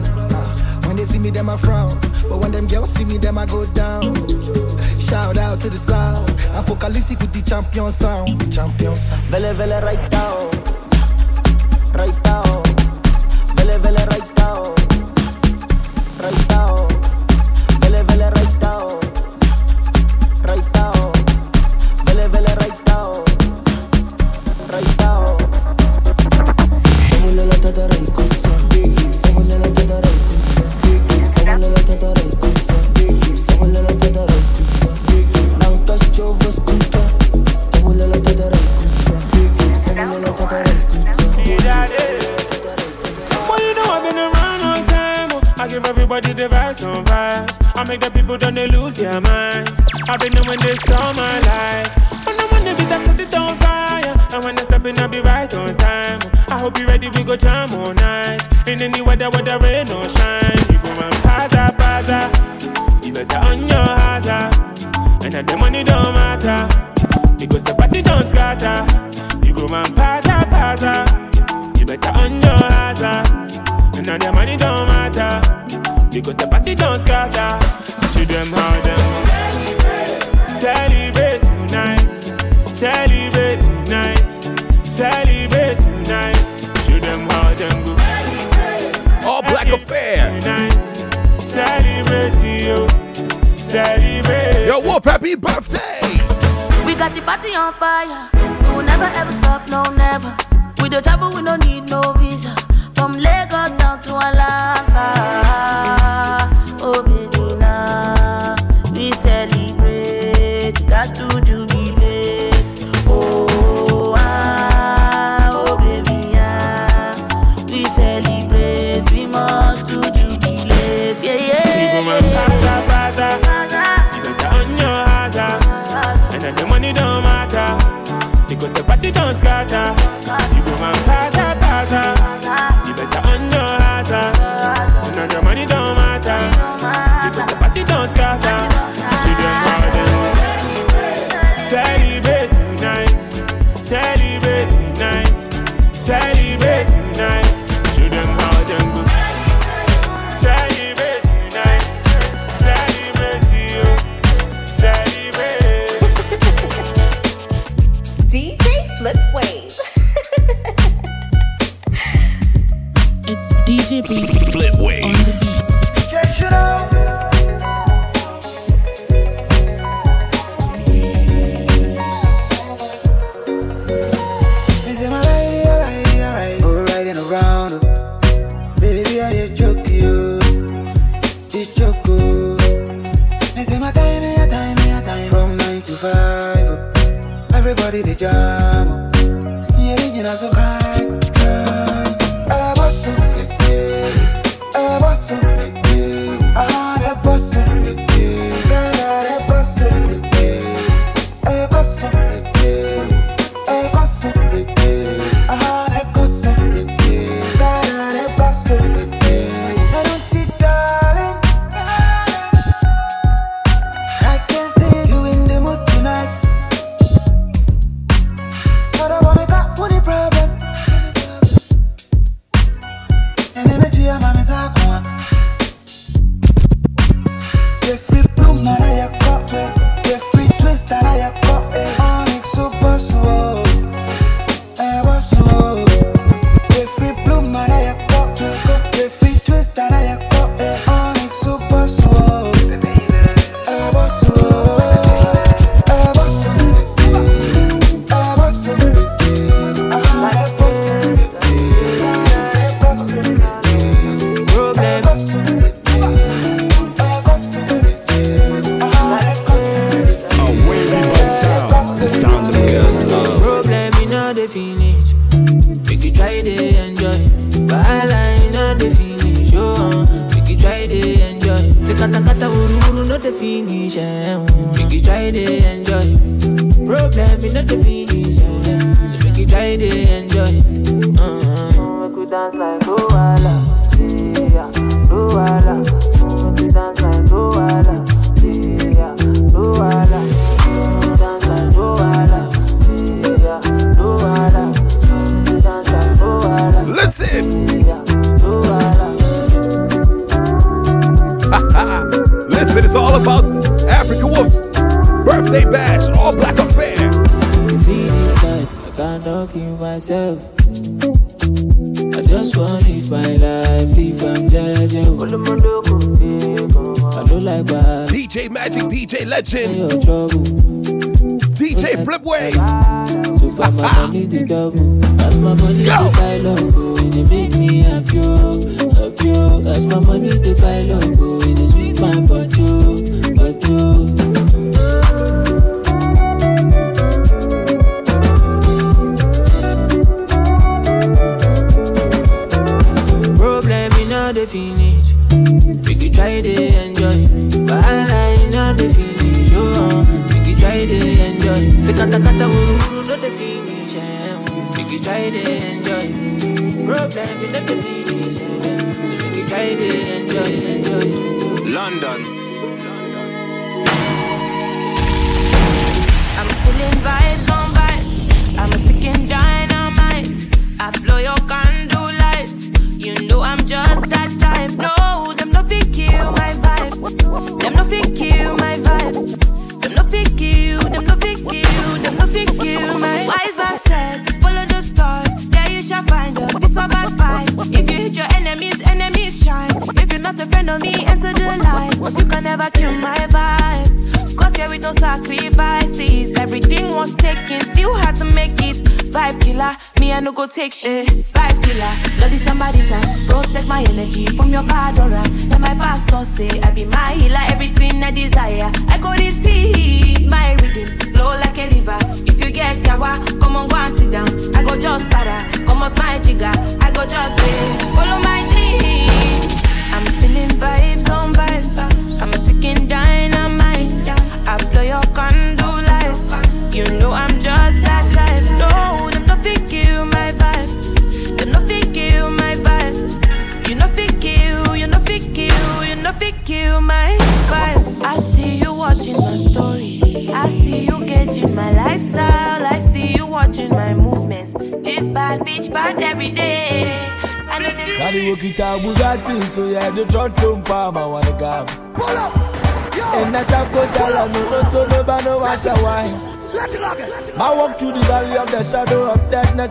[0.86, 1.98] When they see me, them I frown.
[2.28, 4.14] But when them girls see me, them I go down.
[5.08, 6.28] Shout out to the sound.
[6.52, 8.52] I'm focalistic with the champion sound.
[8.52, 9.22] Champion sound.
[9.28, 10.45] Vele vele right now.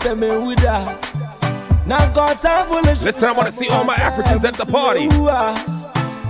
[0.06, 1.00] And me with her.
[1.86, 3.04] Now cause I'm foolish.
[3.04, 5.08] Listen, I want to see all my Africans at the party.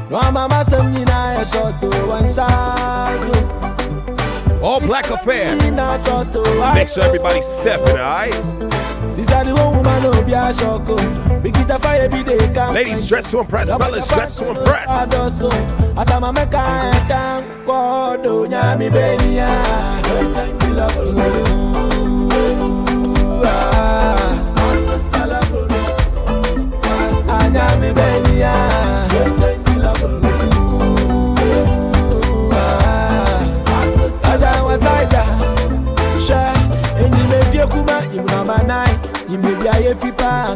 [0.09, 3.25] No, I'm a mass of me now, a shot to one side.
[4.61, 5.55] All black affair.
[6.75, 8.33] Make sure everybody's stepping, alright?
[12.73, 14.89] Ladies dress to impress, fellas dress to impress.
[34.85, 35.25] appetizer.
[36.21, 36.53] Sure,
[36.97, 39.95] and you kuma, you mama nine, you may be a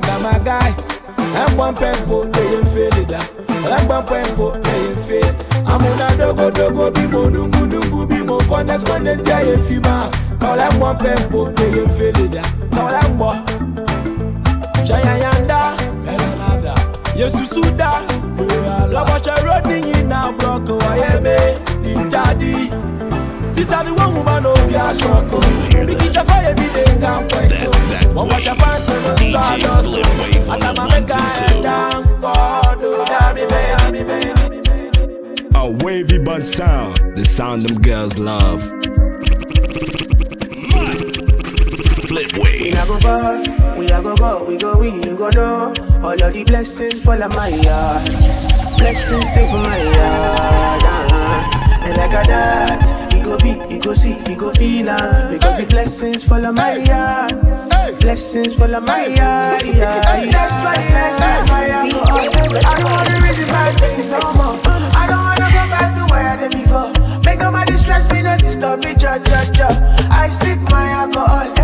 [0.03, 0.75] I'm a guy.
[1.17, 3.13] I'm one pempo, they ain't faded.
[3.13, 5.35] I'm one pempo, they ain't faded.
[5.65, 9.57] I'm on a dogo dogo, be more dungu dungu, be more corners, corners, guy, a
[9.57, 10.11] fima.
[10.39, 12.43] Call I'm one pempo, they ain't faded.
[12.71, 13.45] Call I'm one.
[14.85, 16.75] Chayayanda, Melanada,
[17.13, 18.07] Yesusuda,
[18.89, 21.69] Lobosha Rodney, now Bronco, I am a
[23.65, 23.65] wáyé mi ní jáde.
[23.65, 25.39] Sísá ni wọ́n mú máa ní omi aṣọ tó.
[25.87, 27.71] Bí kì í ṣe fáyé mi lè ga pẹ̀ tó.
[28.15, 29.99] Wọ́n wọṣẹ fáṣẹ ló ń sọ àdọ́sọ.
[30.53, 32.33] Àtàmà mẹ́ka ẹ̀dá ń kọ́
[32.69, 34.37] ọdún dábì bẹ́ẹ̀ dábì bẹ́ẹ̀.
[35.55, 38.61] A wavy bud sound, the sound them girls love.
[42.07, 42.73] Flip We wave.
[42.73, 43.15] a go go,
[43.77, 45.73] we a go go, we go we, you go know.
[46.01, 48.01] All of the blessings fall on my yard.
[48.79, 50.83] Blessings stay for my yard.
[50.95, 51.85] Uh-huh.
[51.85, 52.88] And like a that, you
[53.29, 56.75] go be, you go see, you go feel uh, Because the blessings fall on my
[56.77, 57.99] yard.
[57.99, 59.05] Blessings fall on my.
[59.05, 62.65] Yeah, That's why I set fire go up.
[62.65, 64.57] I don't wanna reason bad things no more.
[64.95, 66.89] I don't wanna go back to where I did before.
[67.25, 69.69] Make nobody stress me, no disturb me, cha cha cha.
[70.09, 71.58] I sip my alcohol.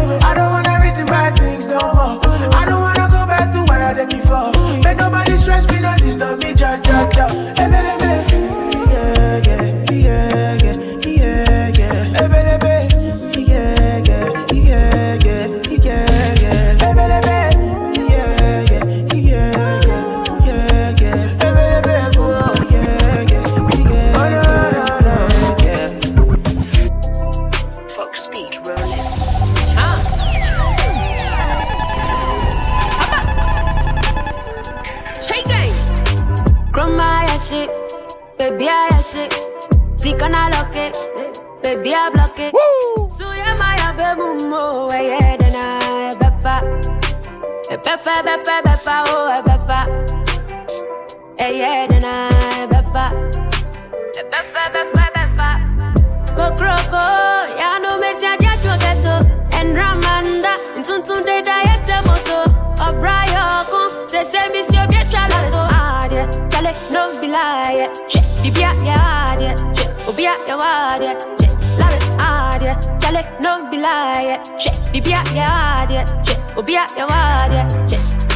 [74.35, 74.57] Yeah.
[74.57, 76.05] Shit, be ya, yeah, yeah.
[76.23, 77.87] Shit, oh, be ya, yeah, yeah.
[77.87, 78.27] Shit,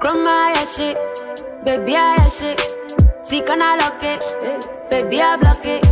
[0.00, 0.96] grandma, yeah, shit.
[1.64, 2.60] Baby, I yeah, shit.
[3.22, 4.22] See, can I lock it?
[4.90, 5.84] Baby, I block it.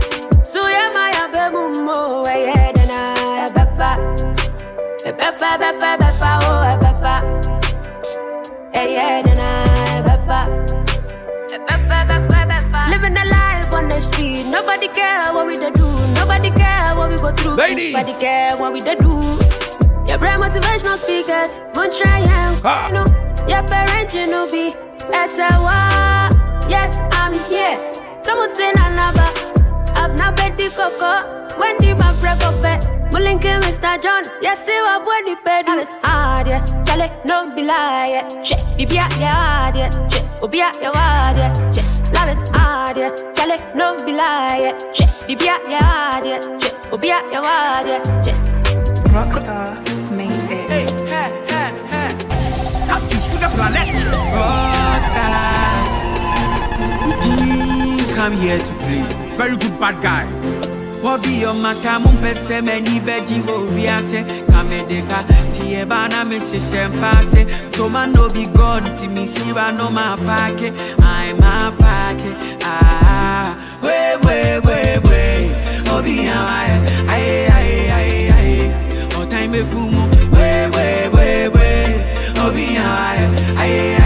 [0.44, 3.90] So, yeah, my, yeah, baby, mo, yeah, then I, befa.
[5.04, 7.14] Befa, befa, befa, oh, befa.
[8.72, 10.38] Hey, yeah, then I befa.
[11.66, 12.90] Befa, befa, befa.
[12.90, 14.44] Living the life on the street.
[14.44, 15.70] Nobody care what we do.
[16.14, 17.54] Nobody care what we go through.
[17.56, 17.92] Ladies.
[17.92, 18.92] Nobody care what we do.
[20.06, 21.58] Your brand motivational speakers.
[21.74, 23.06] Won't try and you know.
[23.48, 24.70] Your parent, you know, be.
[25.10, 26.68] SLY.
[26.68, 27.76] Yes, I'm here.
[28.22, 28.72] Someone say.
[28.76, 31.58] I've not bet the coco.
[31.58, 32.96] When the man break up bet.
[33.12, 34.02] Mulinki Mr.
[34.02, 34.24] John.
[34.42, 36.64] Yes, see what when the bed is hard, yeah.
[36.84, 38.42] Charlie, no be lie, yeah.
[38.42, 39.90] Shit, be be hard, yeah.
[40.08, 41.72] Shit, oh be yeah, hard, yeah.
[41.72, 42.45] Shit, love is
[42.76, 43.10] hard, yeah.
[43.34, 44.92] Charlie, eh, no be lie, yeah.
[44.92, 46.40] Shit, be be yeah, hard, yeah.
[46.60, 48.22] Shit, oh be yeah, hard, yeah.
[48.24, 48.38] Shit.
[49.14, 49.68] Rockstar
[50.12, 50.70] made it.
[50.70, 52.10] Hey, hey, hey, hey.
[52.90, 53.88] Happy to the planet.
[54.36, 55.46] Rockstar.
[57.04, 59.02] We didn't come here to play.
[59.36, 60.65] Very good bad guy.
[61.02, 65.22] Wabi yo maka mumpese meni beji wo biase Kamedeka
[65.58, 70.72] tiye bana me shishe mpase Toma no be God ti mi shiva no ma pake.
[71.00, 74.78] I'm a pake Ah, we we we
[75.08, 75.50] we.
[75.90, 76.76] Obi awaye
[77.08, 79.16] Aye aye aye aye.
[79.16, 80.02] O time be kumu.
[80.32, 81.68] We we we we.
[82.42, 83.24] Obi awaye
[83.56, 84.05] Aye aye aye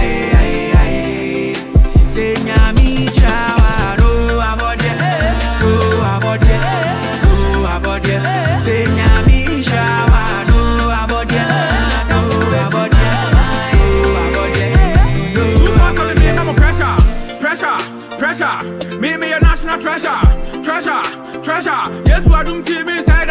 [21.63, 23.29] Yes, what do team inside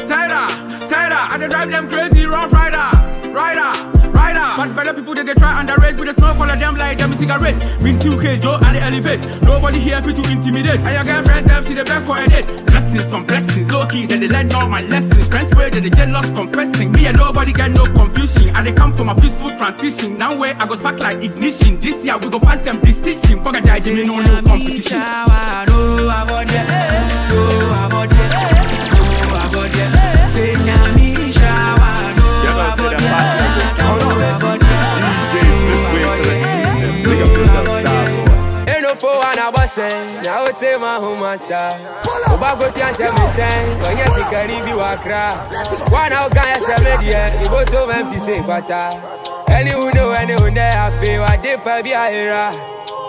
[0.00, 1.16] Cider, cider.
[1.16, 2.76] I dey drive them crazy, rough rider,
[3.32, 3.72] rider,
[4.10, 4.48] rider.
[4.56, 6.98] But better people that they try and underrate with the smoke all of them like
[6.98, 7.56] them cigarette.
[7.82, 9.42] Mean 2K, Joe, and the elevate.
[9.42, 10.80] Nobody here fit to intimidate.
[10.80, 12.44] And your girlfriends have see the back for a date.
[12.66, 15.26] Blessings from blessings, low key, that they learn all my lessons.
[15.28, 16.92] Friends pray that they lost confessing.
[16.92, 18.54] Me and nobody get no confusion.
[18.56, 20.18] And they come from a peaceful transition.
[20.18, 21.78] Now where I go spark like ignition.
[21.78, 23.42] This year we go pass them distinction.
[23.42, 25.00] Fuck a judge, me no no competition.
[25.00, 27.48] No, about yeah,
[40.24, 41.80] now I take my home, my side.
[42.26, 43.06] Obago si ashe me
[43.96, 45.34] yes, he carry be wakra.
[45.90, 48.90] One out guy, I said, media, you go to empty say, bata.
[49.48, 52.52] Any who know, any who there, I feel, I dip, a hera.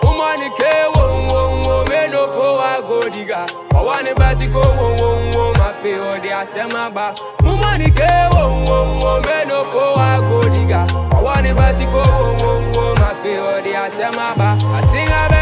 [0.02, 3.48] Woman, ke, wo, wo, wo, me eh, no four, I go digga.
[3.72, 7.14] I want to bat go, wo, wo, wo, my feel, they are sema ba.
[7.42, 10.90] Woman, ke, wo, wo, wo, me eh, no four, I go digga.
[11.12, 14.58] I want to bat go, wo, wo, wo, my feel, they are sema ba.
[14.74, 15.41] I think I bury,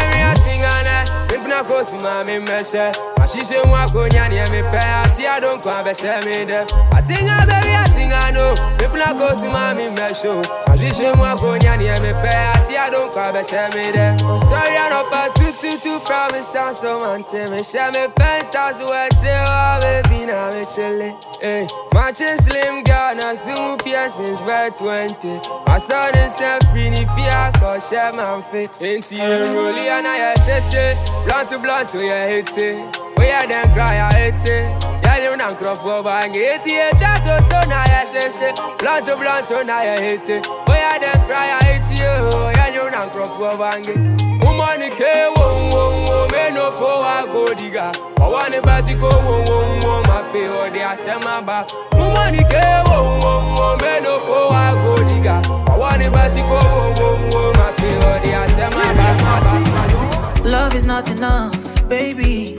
[1.51, 1.61] know.
[1.61, 6.21] Mpina kosi ma mi meshe Mashishe mwa konya ni emi pe Ati adon kwa beshe
[6.25, 10.27] mi de Atinga baby atinga no Mpina kosi ma mi meshe
[10.67, 14.89] Mashishe mwa konya ni emi pe Ati adon kwa beshe mi de I'm sorry I
[14.89, 19.45] don't pa two two two from the sound so mante Me she me we chill
[19.47, 25.77] oh baby na me chille Eh, matching slim girl na sumu piercings wear 20 My
[25.77, 30.33] son is a free ni fear cause she man fit Ain't you rolly and I
[30.35, 30.95] she
[31.41, 35.31] Blunt to blunt to your hate it We are them cry I hate it Yeah,
[35.31, 38.53] you don't crop for bang it Yeah, chat to so na ya she she.
[38.77, 42.13] Blunt to blunt to na ya hate it We are them cry I hate you.
[42.77, 47.25] You don't crop for bang it Woman ke wo wo wo me no fo I
[47.25, 47.89] go diga
[48.21, 51.65] I want to bati go wo wo wo my fe o de asema ba
[51.97, 56.41] Woman ke wo wo wo me no fo I go diga I want to bati
[56.45, 59.90] go wo wo wo my fe o de asema ba
[60.43, 62.55] Love is not enough, baby.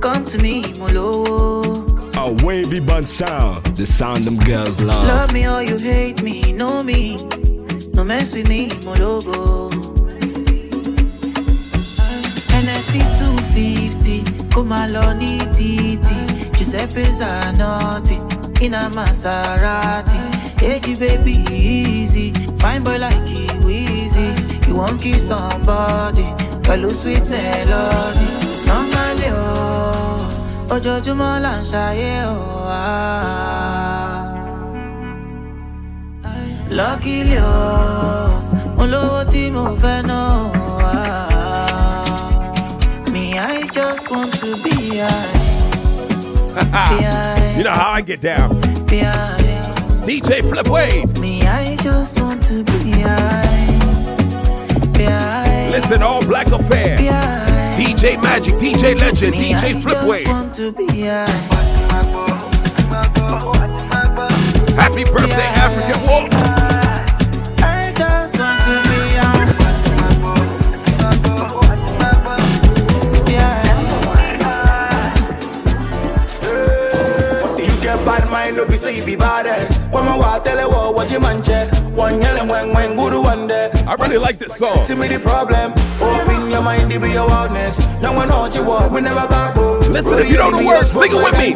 [0.00, 1.86] Come to me, Molo.
[2.16, 5.06] A wavy bun sound, the sound them girls love.
[5.06, 7.16] Love me or you hate me, know me.
[7.94, 9.70] No mess with me, Mologo.
[12.62, 16.56] NSC 250, Kumaloni TT.
[16.56, 18.18] Giuseppe Zanotti,
[18.62, 20.18] in a Maserati.
[20.60, 22.32] Hey, baby, easy.
[22.56, 24.34] Fine boy like you, easy.
[24.68, 26.26] You won't kiss somebody,
[26.66, 28.28] pẹ̀lú sweet melody.
[28.68, 32.12] Normally, oh, ojoojúmọ́ là ń ṣayé.
[36.78, 38.40] Luckily, oh,
[38.76, 40.32] mo lówó tí mo fẹ́ náà.
[43.12, 45.40] Me, I just want to be high.
[47.56, 48.48] you know how I get down.
[48.90, 49.52] Be high.
[50.06, 51.10] DJ Flipwave.
[51.22, 53.51] Me, I just want to be high.
[55.88, 56.04] Be high.
[56.04, 56.96] All black affair.
[57.76, 60.28] DJ Magic, DJ Legend, DJ I Flip just Wave.
[60.28, 61.26] want to be high.
[64.76, 66.28] Happy birthday, African Wolf.
[67.62, 70.52] I just want to be high.
[77.58, 79.80] You get bad mind, no be say you be baddest.
[79.92, 81.81] When my wa tell you what what you manche.
[81.94, 83.70] One yelling when when guru one day.
[83.86, 84.84] I really like this song.
[84.86, 85.74] To me the problem.
[86.00, 87.76] Oh, Open your mind, be your wildness.
[88.00, 89.88] Now when all you want, we never back up.
[89.88, 91.52] Listen, if you know the words, sing it with me.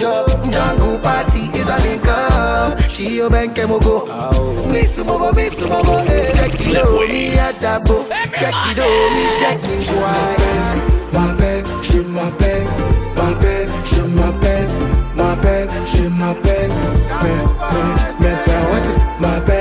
[0.53, 2.79] Jungle party is a link up.
[2.83, 4.05] She your bank and go.
[4.71, 5.97] Miss Bobo, Miss Bobo.
[6.05, 8.11] Eh, check it out, me at that book.
[8.37, 9.89] Check it out, me check it.
[9.97, 10.37] Why?
[11.13, 12.67] My bed, she my bed.
[13.17, 14.69] My bed, she my bed.
[15.17, 16.69] My bed, she my bed.
[16.69, 17.25] My
[18.21, 19.56] bed, my bed.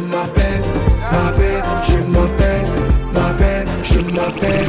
[0.00, 3.12] My bed, she my bed.
[3.12, 4.66] My bed, she my bed.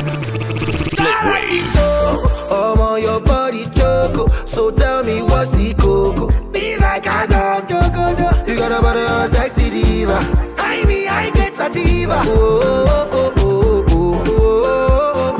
[0.93, 1.73] Flipwave.
[1.77, 4.27] Oh, oh, your body choco.
[4.45, 6.27] So tell me what's the coco?
[6.51, 8.29] Be like a dog, go, go, go.
[8.45, 10.17] You got a body of a sexy diva.
[10.59, 12.21] I mean, I get sativa.
[12.25, 15.37] Oh, oh, oh, oh, oh, oh,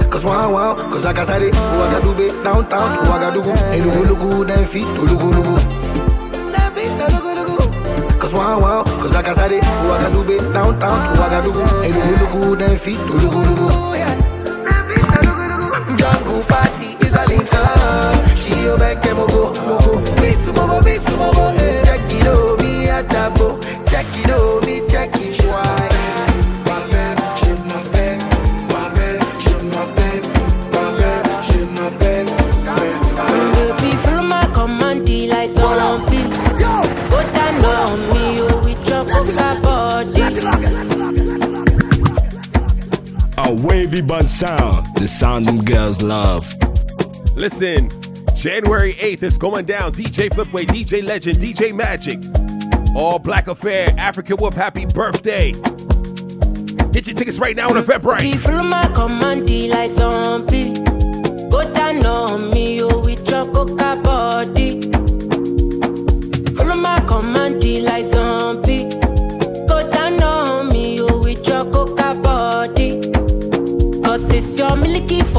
[0.00, 0.08] oh.
[0.08, 3.42] Cause wow, wow, cause like I said it, I got do downtown, I got do
[3.42, 3.54] go.
[3.56, 5.75] Hey, look, look, look, them feet, oh,
[8.36, 11.64] wow, wow, cause like I it, got do be downtown, do go.
[11.82, 13.96] Hey, look, look, them feet, look, look, look.
[15.96, 18.36] Jungle party is a link up.
[18.36, 20.00] She your back and go, go.
[20.20, 21.44] Miss Bobo, Miss Bobo.
[21.56, 21.84] Eh.
[21.84, 23.08] Check it out, me at.
[23.88, 24.65] Check it out,
[44.36, 46.46] sound, the sound them girls love.
[47.36, 47.88] Listen,
[48.34, 49.92] January 8th is going down.
[49.92, 52.18] DJ Flipwave, DJ Legend, DJ Magic.
[52.94, 55.52] All Black Affair, African Whoop, happy birthday.
[56.92, 58.20] Get your tickets right now on Eventbrite.
[58.20, 60.74] People my command like zombie.
[61.48, 64.55] Go down on me, oh, with your coca body.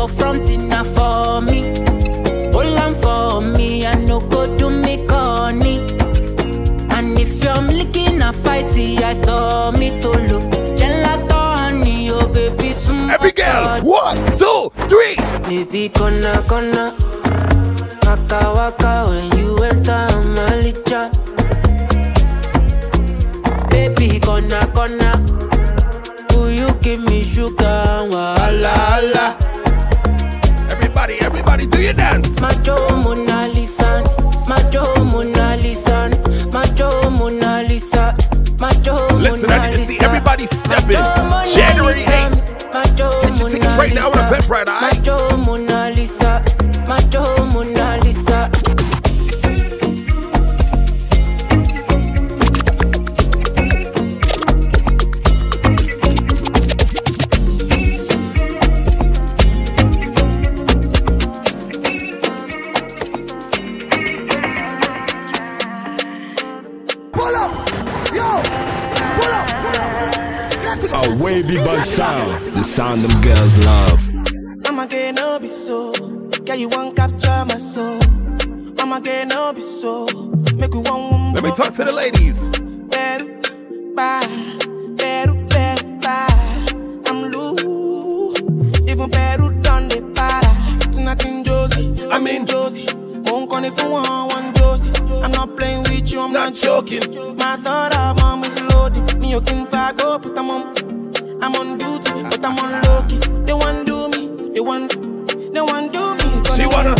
[0.07, 1.61] Milky for front for me.
[2.51, 5.79] Hold for me, I no go do me corny.
[6.91, 10.43] And if you're milky na fighty, I saw me to look.
[10.77, 15.15] Gelato honey, oh baby, some Every girl, one, two, three.
[15.47, 16.93] Baby, gonna, gonna.
[18.05, 21.11] Waka, waka, when you enter my licha.
[23.69, 25.11] Baby, gonna, gonna.
[26.31, 28.07] Will you give me sugar?
[28.09, 29.46] Wala, wala.
[32.09, 32.41] Everybody, everybody, do your dance.
[32.41, 34.03] Macho Mona Lisa,
[34.47, 36.09] Macho Mona Lisa,
[36.51, 38.15] Macho Mona Lisa,
[39.17, 41.03] Listen, I need to see everybody stepping.
[41.53, 42.73] January 8th.
[42.73, 44.97] Macho Get your tickets right now on Eventbrite, all right?
[44.97, 46.43] Macho Mona Lisa,
[71.97, 74.01] sound, the sound them girls love.
[74.67, 75.91] I'ma get no be so.
[76.45, 77.99] Girl, you want capture my soul.
[78.79, 80.05] I'ma get no be so.
[80.55, 82.51] Make you want Let me talk to the ladies.
[82.93, 83.25] better,
[83.95, 84.21] bye,
[84.95, 86.67] better, better, bye.
[87.07, 88.41] I'm loose.
[88.91, 90.53] Even better done the para.
[90.93, 92.85] Tonight in Josie, I'm in Josie.
[93.25, 94.91] Won't call if you want one Josie.
[95.23, 97.01] I'm not playing with you, I'm not, joking.
[97.37, 99.17] My thought of mom is loaded.
[99.19, 100.76] Me, you can fag up, but I'm on.
[102.43, 103.19] I'm on duty, but I'm on low key.
[103.45, 104.91] They want do me, they want,
[105.53, 106.43] they want do me.
[106.55, 106.95] She wanna.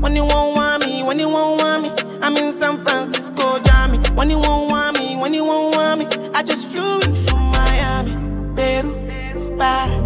[0.00, 1.90] When you won't want me, when you won't want me,
[2.20, 3.98] I'm in San Francisco, Jammy.
[4.14, 7.38] When you won't want me, when you won't want me, I just flew in from
[7.52, 8.12] Miami.
[8.54, 9.96] Peru, para,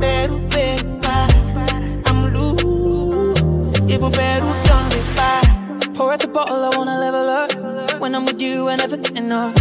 [0.00, 2.02] Peru, Peru, para.
[2.06, 5.92] I'm loose, even Peru done me para.
[5.94, 8.00] Pour out the bottle, I wanna level up.
[8.00, 9.56] When I'm with you, I never get enough.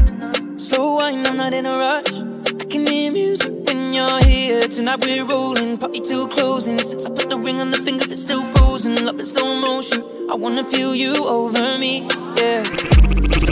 [0.57, 2.36] Slow wine, I'm not in a rush.
[2.69, 4.67] Can hear music when you're here.
[4.67, 6.77] Tonight we're rolling, party till closing.
[6.79, 9.05] Since I put the ring on the finger, it's still frozen.
[9.05, 10.03] Love in slow motion.
[10.29, 12.01] I wanna feel you over me,
[12.35, 12.63] yeah.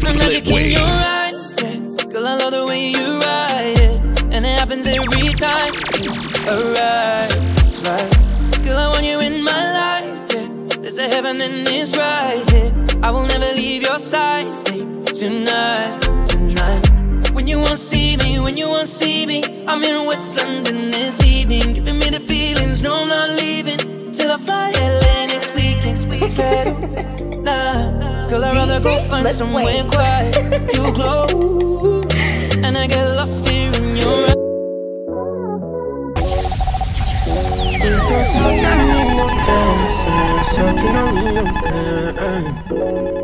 [0.04, 1.78] Magic in your eyes, yeah.
[2.12, 5.74] Girl, I love the way you ride it, and it happens every time.
[6.46, 8.66] Alright, that's right.
[8.66, 10.78] Girl, I want you in my life, yeah.
[10.82, 12.74] There's a heaven and it's right here.
[13.02, 14.52] I will never leave your side.
[14.52, 16.92] Stay tonight, tonight.
[17.32, 18.15] When you won't see
[18.46, 22.80] when you won't see me, I'm in West London this evening, giving me the feelings.
[22.80, 23.80] No, I'm not leaving
[24.12, 24.72] till I fly
[25.02, 26.12] LA next weekend.
[26.12, 26.78] We better,
[27.42, 30.36] nah, girl, I'd rather go find somewhere quiet.
[30.76, 32.04] You glow,
[32.66, 33.65] and I get lost in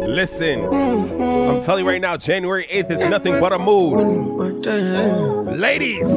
[0.08, 4.66] Listen, I'm telling you right now, January 8th is nothing but a mood.
[5.58, 6.10] Ladies,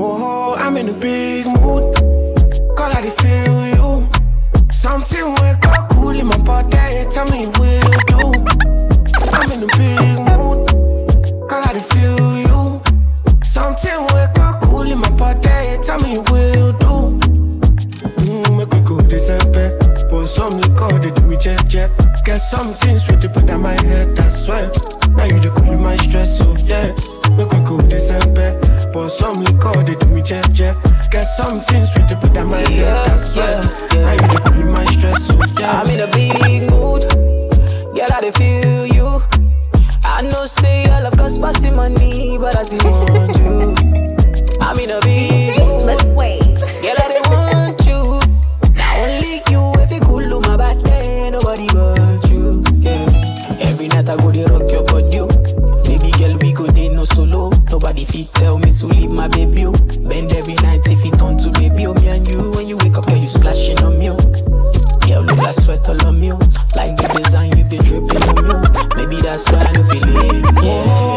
[0.00, 1.94] Oh, I'm in a big mood.
[2.76, 4.08] Call I feel you.
[4.70, 6.76] Something wake up cool in my body.
[7.10, 8.18] Tell me will do.
[9.32, 10.68] I'm in a big mood.
[11.48, 12.82] Call I feel you.
[13.42, 14.47] Something wake up
[21.96, 22.24] jet.
[22.24, 24.16] Get something sweet to put on my head.
[24.16, 24.70] that's swear.
[25.16, 26.92] Now you the cool my stress, so yeah.
[27.36, 28.58] Make we go December.
[28.92, 30.74] But some liquor they do me jet yeah.
[31.10, 33.10] Get something sweet to put on my head.
[33.10, 33.62] I swear.
[33.94, 35.80] Now you the cool my stress, so yeah.
[35.80, 37.02] I'm in a big mood.
[37.96, 39.22] Girl, I feel you.
[40.04, 43.74] I know say all love us passing money, but I still want you.
[44.60, 45.47] I'm in a big
[54.08, 55.20] I go dey rock your body.
[55.20, 55.28] oh.
[55.84, 57.50] Baby girl, we go dey no solo.
[57.70, 59.66] Nobody fit tell me to leave my baby.
[59.66, 59.72] oh.
[60.08, 61.86] Bend every night if it turn to baby.
[61.86, 64.10] Oh, me and you when you wake up, girl, you splashing on me.
[64.10, 64.18] oh.
[65.06, 66.32] Yeah, look like sweat all on me.
[66.32, 66.38] oh.
[66.76, 68.50] Like the design you be dripping on me.
[68.54, 68.88] oh.
[68.96, 70.64] Maybe that's why I don't feel it.
[70.64, 71.07] Yeah,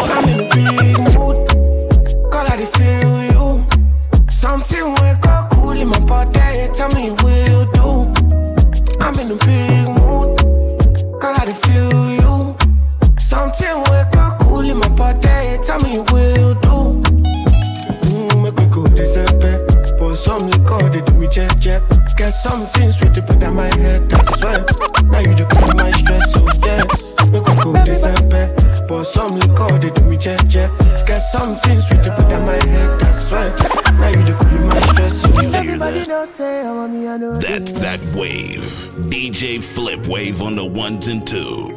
[31.41, 33.49] Get some things with the put on my head, I swear.
[33.97, 35.57] Now you the cool my stress, so.
[35.57, 38.61] Everybody don't say I'm me, I know That's that wave.
[39.09, 41.75] DJ Flipwave on the ones and two.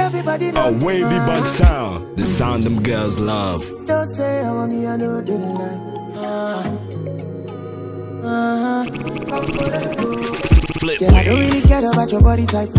[0.00, 2.16] Everybody A don't wavy but sound.
[2.16, 3.64] The sound them girls love.
[3.86, 5.80] Don't say I'm a me, I know the line.
[8.24, 8.84] Uh-huh.
[10.80, 12.70] Flip Yeah, I don't really care about your body type.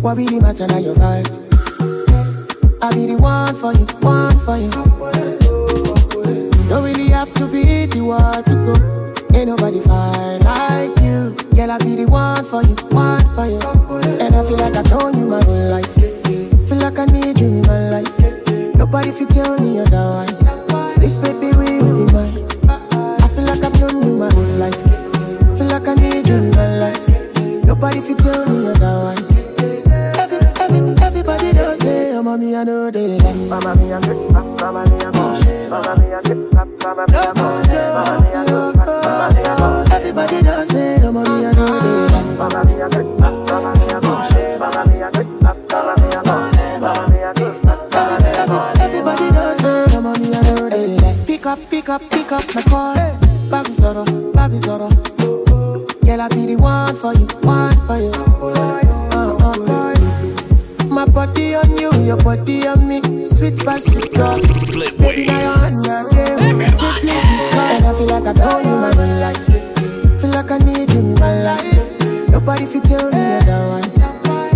[0.00, 1.51] What really matter now your vibe?
[2.84, 4.68] I be the one for you, one for you.
[6.68, 8.74] Don't really have to be the one to go.
[9.38, 11.36] Ain't nobody fine like you.
[11.54, 13.60] Girl, I be the one for you, one for you.
[14.18, 15.94] And I feel like I've known you my whole life.
[15.94, 18.18] Feel like I need you in my life.
[18.74, 20.42] Nobody fi tell me otherwise.
[20.98, 22.42] This baby will be mine.
[22.66, 24.82] I feel like I've known you my whole life.
[25.56, 27.08] Feel like I need you in my life.
[27.64, 29.21] Nobody fi tell me otherwise.
[32.40, 33.36] Say, oh, mommy, know they like.
[33.48, 33.88] Mama, me.
[33.90, 34.28] Mama, me.
[34.32, 34.98] Mama, me.
[35.68, 36.08] Mama, me.
[36.08, 37.16] Mama, me.
[38.12, 39.92] Mama, me.
[39.92, 42.26] Everybody does say, oh, mommy, I know they like.
[42.38, 43.06] Mama, me, I'm good.
[43.20, 44.02] Mama, me, I'm.
[44.58, 45.12] Mama, me, I'm.
[45.68, 46.24] Mama, me, I'm.
[46.80, 48.80] Mama, me, I'm.
[48.80, 51.26] Everybody does say, oh, mommy, I know they like.
[51.26, 52.94] Pick up, pick up, pick up my call.
[53.50, 54.88] Baby Zoro, baby Zoro.
[56.04, 58.10] Girl, I be the one for you, one for you.
[58.40, 58.80] Uh,
[59.12, 60.88] uh, uh.
[60.88, 63.00] My body on you, your body on me.
[63.24, 63.58] Sweet.
[63.64, 66.68] Baby, now you're on your game.
[66.68, 67.78] Simply because.
[67.78, 69.44] And I feel like I know you my whole life.
[70.20, 72.28] Feel like I need you in my life.
[72.28, 73.98] Nobody fi tell me otherwise.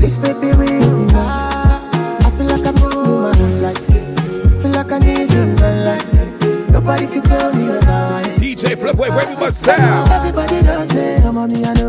[0.01, 1.91] This baby will be mine.
[2.27, 3.87] I feel like I know you my whole life.
[4.63, 6.09] Feel like I need you in my life.
[6.71, 8.39] Nobody fi tell me otherwise.
[8.39, 10.11] DJ Flipwave, where everybody sound.
[10.11, 11.86] Everybody does say, oh, mommy, I know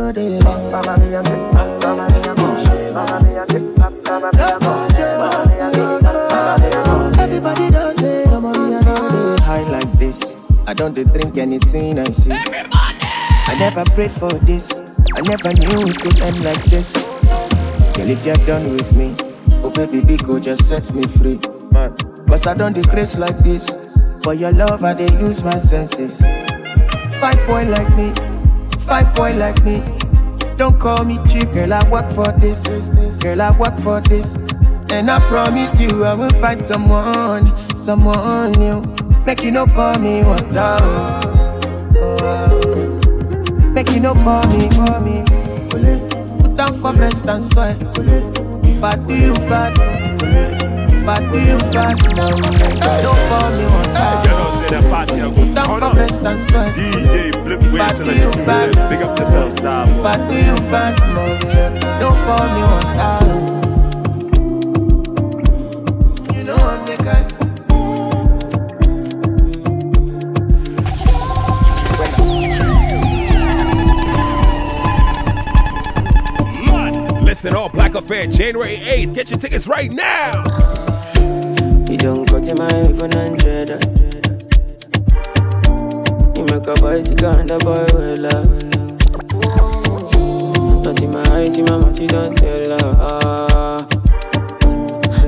[10.67, 12.31] I don't drink anything I see.
[12.31, 14.69] I never prayed for this.
[15.15, 16.91] I never knew it could end like this.
[17.95, 19.15] Girl, if you're done with me,
[19.63, 21.39] oh baby, big go just set me free.
[22.27, 23.65] Cause I don't disgrace like this.
[24.23, 26.19] For your love, I dey lose my senses.
[27.19, 28.13] Fight boy like me,
[28.85, 29.81] fight boy like me.
[30.57, 31.71] Don't call me cheap, girl.
[31.73, 32.61] I work for this,
[33.19, 33.41] girl.
[33.41, 34.35] I work for this,
[34.91, 38.96] and I promise you I will find someone, someone new.
[39.27, 40.77] Make you no pour me water,
[41.99, 43.69] oh, oh.
[43.73, 45.21] make you no pour me, pour me.
[46.39, 47.75] Put down for breast and sweat.
[48.63, 49.73] If I do you bad,
[50.23, 52.29] if I do you bad, no,
[53.03, 54.09] don't pour me water.
[54.23, 56.73] You know, say that party a good Down for breast and sweat.
[56.73, 58.89] DJ Flip If I Wave, do select you bad.
[58.89, 60.27] Big up yourself, star If I boy.
[60.29, 63.56] do you bad, no, don't pour me water.
[77.87, 79.15] Black Affair, January 8th.
[79.15, 80.43] Get your tickets right now.
[81.89, 83.69] You don't go to my iPhone hundred.
[86.35, 88.63] You make a bicycle and a boy well love.
[90.83, 93.87] Not in my eyes, in my mouth, you don't tell her.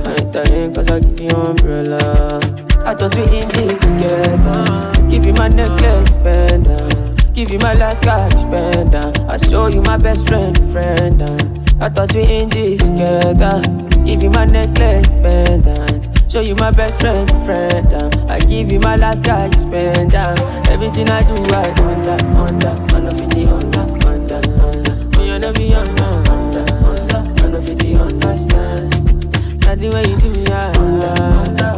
[0.03, 2.41] I ain't telling cause I give you umbrella.
[2.85, 5.07] I thought we in this together.
[5.07, 7.33] Give you my necklace, pendant.
[7.33, 9.17] Give you my last cash, pendant.
[9.29, 11.58] I show you my best friend, friend.
[11.81, 13.61] I thought we in this together.
[14.05, 16.07] Give you my necklace, pendant.
[16.29, 17.87] Show you my best friend, friend.
[18.29, 20.39] I give you my last cash, pendant.
[20.67, 25.09] Everything I do, I under, under, under 50, under, under, under.
[25.17, 29.61] Oh, you never be under, under, under, under 50, understand.
[29.61, 31.68] Nothing when you do me, I under, under,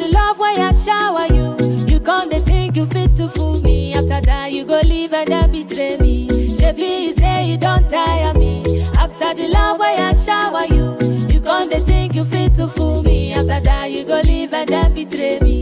[0.00, 1.56] the love where I shower you,
[1.86, 3.94] you to think you fit to fool me.
[3.94, 6.26] After that, you go leave and then betray me.
[6.28, 8.82] Shebi, you say you don't tire me.
[8.96, 10.96] After the love where I shower you,
[11.32, 13.34] you to think you fit to fool me.
[13.34, 15.59] After that, you go leave and then betray me.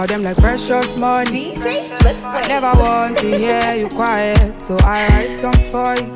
[0.00, 1.54] Secrets, them like precious money.
[1.56, 6.08] I never want to hear you quiet, so I write songs for you.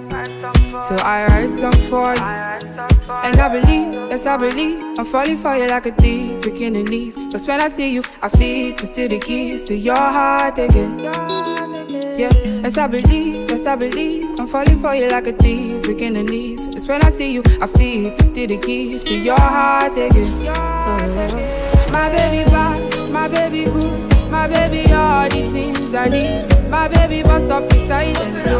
[0.82, 2.22] So I write songs for you.
[3.24, 6.82] And I believe, yes, I believe, I'm falling for you like a thief, breaking the
[6.82, 7.16] knees.
[7.30, 10.98] Just when I see you, I feel to steal the keys to your heart again.
[12.16, 12.30] Yeah,
[12.62, 16.22] yes, I believe, yes, I believe, I'm falling for you like a thief, breaking the
[16.22, 16.66] knees.
[16.68, 20.46] Just when I see you, I feel to steal the keys to your heart again.
[20.46, 21.90] Oh.
[21.90, 22.73] My baby bad,
[23.24, 26.44] my baby good, my baby all the things I need.
[26.68, 28.58] My baby bust up the silence, so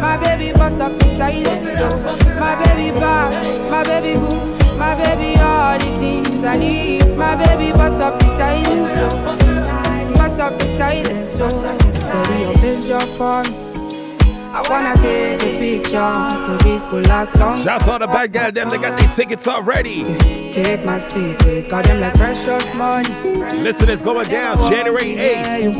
[0.00, 1.88] my baby bust up the silence, so
[2.38, 7.16] my baby bad, my baby good, my baby all the things I need.
[7.16, 12.84] My baby bust up the silence, so bust up the silence, so steady your face
[12.84, 13.63] just for me.
[14.56, 17.60] I wanna take a picture so this could last long.
[17.60, 20.04] Shouts all the bad guy, them they got their tickets already.
[20.52, 23.08] Take my secrets, got them like precious money.
[23.62, 25.74] Listen, it's going down January 8th.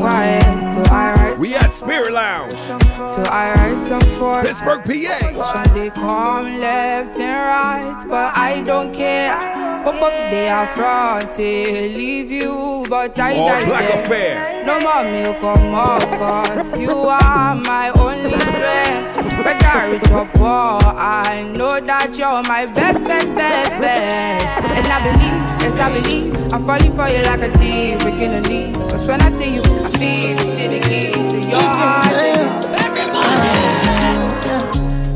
[0.75, 1.37] So I.
[1.39, 2.53] We at Spirit Lounge.
[2.53, 5.63] So I write songs for Pittsburgh, PA.
[5.73, 9.54] They come left and right, but I don't care.
[9.85, 14.01] But both they are front, say leave you, but I All die Black there.
[14.03, 14.65] Affair.
[14.65, 19.15] No more milk come out, cause you are my only strength.
[19.45, 24.45] Whether rich or poor, I know that you're my best, best, best, best.
[24.73, 28.41] And I believe, yes, I believe, I'm falling for you like a thief, breaking the
[28.49, 28.87] knees.
[28.87, 32.15] Cause when I see you, I feel it's still the keys to your heart.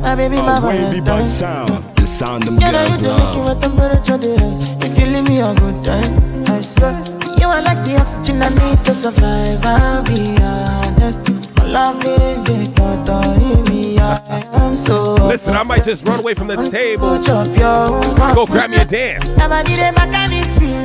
[0.02, 3.46] My baby, my A wavy bun sound, the sound them You girls love.
[3.46, 4.70] my temperature rise.
[4.84, 6.94] If you leave me a good time, I swear
[7.40, 9.64] you are like the oxygen I need to survive.
[9.64, 11.30] I'll be honest.
[11.58, 14.00] My loving the thought of me.
[14.00, 15.14] I am so.
[15.28, 17.18] Listen, I might just run away from this table.
[17.18, 19.30] Put up your Go grab me a dance.
[19.36, 20.80] Somebody they back and it's real.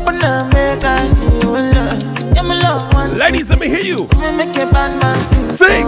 [0.00, 2.34] Open up, make us see you love.
[2.34, 3.18] Yeah, my love one.
[3.18, 4.08] Ladies, let me hear you.
[4.20, 5.84] Me make a bad man sing.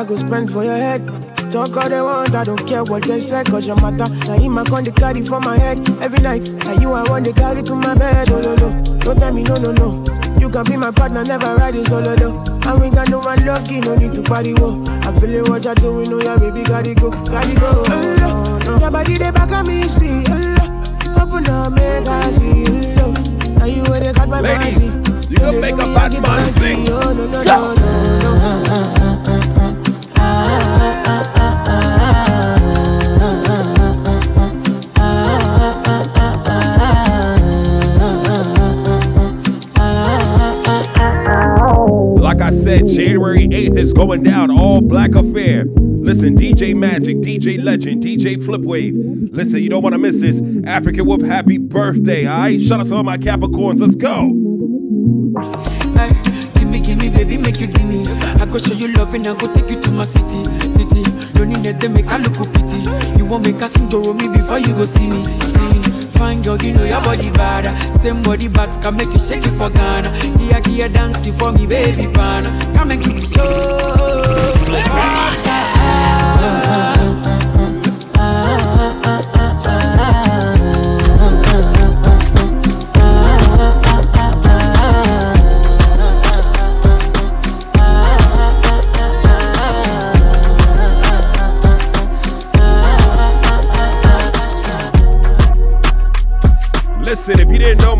[0.00, 1.06] I go spend for your head.
[1.52, 4.10] Talk all they want, I don't care what they say, cause your matter.
[4.24, 6.48] Now him I con the carry for my head every night.
[6.64, 8.82] Now you I want the carry to my bed, oh no no.
[9.00, 10.02] Don't tell me no no no.
[10.40, 12.32] You can be my partner, never ride it solo though.
[12.64, 14.82] And we got no one lucky, no need to party whoa.
[15.02, 17.84] I'm feeling what you're doing, oh yeah, baby, gotta go, gotta go.
[17.84, 18.78] Oh, no.
[18.78, 21.22] Your body they back at me, sweet, oh, no.
[21.22, 23.12] Open up, make I see you, oh.
[23.58, 25.28] Now you where they got my Ladies, fancy.
[25.28, 26.88] you can make a bad man sing.
[26.88, 27.74] Oh, no, no, no, no,
[28.94, 28.99] no.
[42.70, 44.50] Said, January 8th is going down.
[44.50, 45.64] All Black Affair.
[45.76, 48.94] Listen, DJ Magic, DJ Legend, DJ Flipwave.
[49.34, 50.40] Listen, you don't want to miss this.
[50.66, 52.60] African Wolf, happy birthday, all right?
[52.60, 53.80] Shout out to all my Capricorns.
[53.80, 54.28] Let's go.
[56.54, 58.06] Gimme, gimme, baby, make you gimme.
[58.40, 60.44] I go show you love and I go take you to my city,
[60.78, 61.02] city.
[61.34, 63.18] Don't need them, make I look pity.
[63.18, 65.59] You want make sing Joro me before you go see me.
[66.20, 67.64] Fine girl, you know your body bad.
[68.02, 70.10] Same body bad can make you shake it for Ghana.
[70.36, 72.44] Here, here, dancing for me, baby, pan.
[72.76, 75.49] Come make it Listen, oh.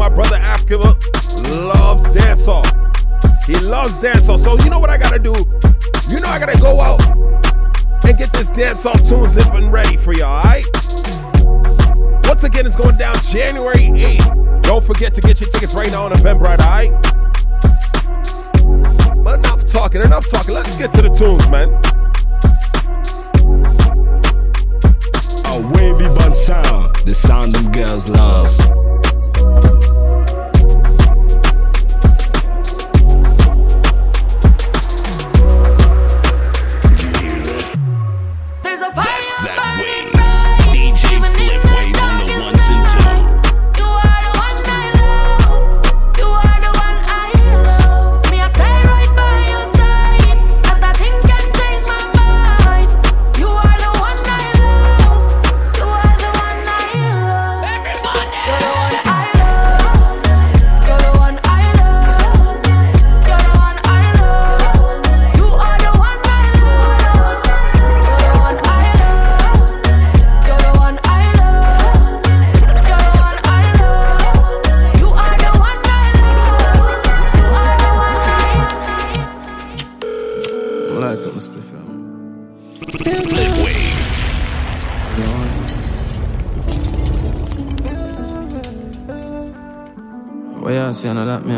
[0.00, 0.96] My brother Africa
[1.52, 2.64] loves dancehall.
[3.44, 4.38] He loves dancehall.
[4.38, 5.34] So you know what I gotta do?
[6.08, 7.02] You know I gotta go out
[8.06, 10.64] and get this dancehall tune zipping ready for y'all, alright?
[12.24, 14.62] Once again, it's going down January 8th.
[14.62, 16.92] Don't forget to get your tickets right now on Eventbrite, alright?
[19.22, 20.54] But enough talking, enough talking.
[20.54, 21.68] Let's get to the tunes, man.
[25.44, 28.79] A wavy bun sound, the sound them girls love.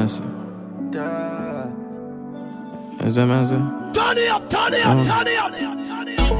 [0.06, 0.22] See?
[0.22, 1.70] I know that me I.
[3.06, 3.34] Is that me
[3.92, 6.32] Turn it up, turn it up, turn it up, oh, turn it up.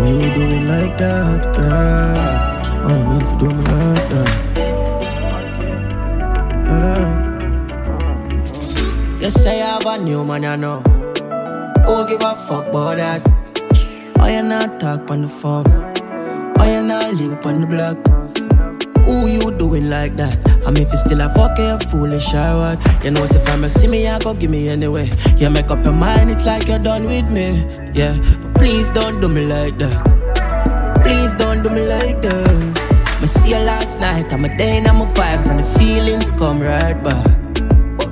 [0.00, 2.40] What you doing like that, girl?
[2.82, 4.30] Oh, I mean, for doing me like that.
[9.20, 10.80] You say I have a new man, I know.
[11.86, 13.29] Who give a fuck about that?
[14.30, 15.64] Why you not talk on the phone?
[16.54, 17.98] Why you not link on the block?
[19.04, 20.38] Who you doing like that?
[20.64, 23.04] I mean, if you still a fuck you foolish or what?
[23.04, 25.10] You know, if I'm see me, I go give me anyway.
[25.36, 27.66] You make up your mind, it's like you're done with me.
[27.92, 31.02] Yeah, but please don't do me like that.
[31.02, 33.18] Please don't do me like that.
[33.20, 36.30] I see you last night, I'm a day and I'm a vibes, and the feelings
[36.30, 37.26] come right back.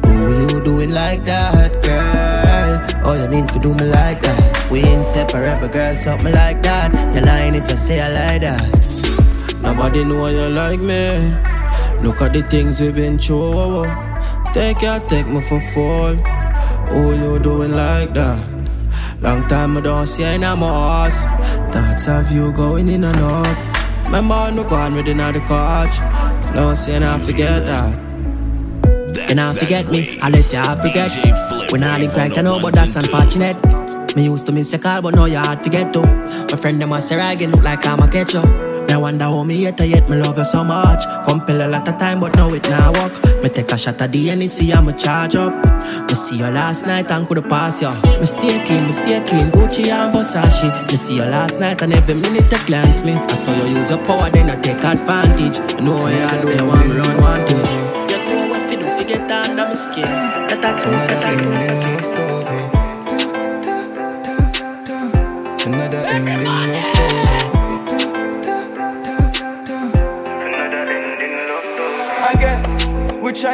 [0.04, 3.04] Who you doing like that, girl?
[3.06, 4.57] Oh, you need to do me like that.
[4.70, 6.94] We ain't separate, girl, something like that.
[7.14, 9.58] You're lying if you say I like that.
[9.62, 11.32] Nobody know you like me.
[12.02, 13.84] Look at the things we've been through.
[14.52, 16.14] Take ya, take me for fall.
[16.90, 18.38] Who you doing like that?
[19.20, 21.10] Long time I don't see in my.
[21.72, 24.04] Thoughts of you going in and out.
[24.04, 25.98] Remember, I'm going with another coach.
[26.54, 29.28] No, saying I forget that.
[29.28, 31.72] You not forget me, I let you forget.
[31.72, 33.56] When I live right, I know, but that's unfortunate.
[34.16, 36.02] Me used to miss your call, but now you hard to get too.
[36.02, 38.46] My friend them a say again look like I'm a catch up.
[38.88, 41.04] Me wonder how me hate yet me love you so much.
[41.26, 43.12] Compel a lot of time, but now it now work.
[43.42, 45.52] Me take a shot at the NEC, I'ma charge up.
[46.08, 47.90] Me see you last night and coulda pass you.
[48.18, 50.90] Me stay me stay Gucci and Versace.
[50.90, 53.12] Me see you last night and every minute you glance me.
[53.12, 55.58] I saw you use your power, then I take advantage.
[55.74, 57.56] You know what I do, you want me run one two.
[57.56, 60.04] You know what fi do, fi get under my skin.
[60.04, 62.17] That I can, that I.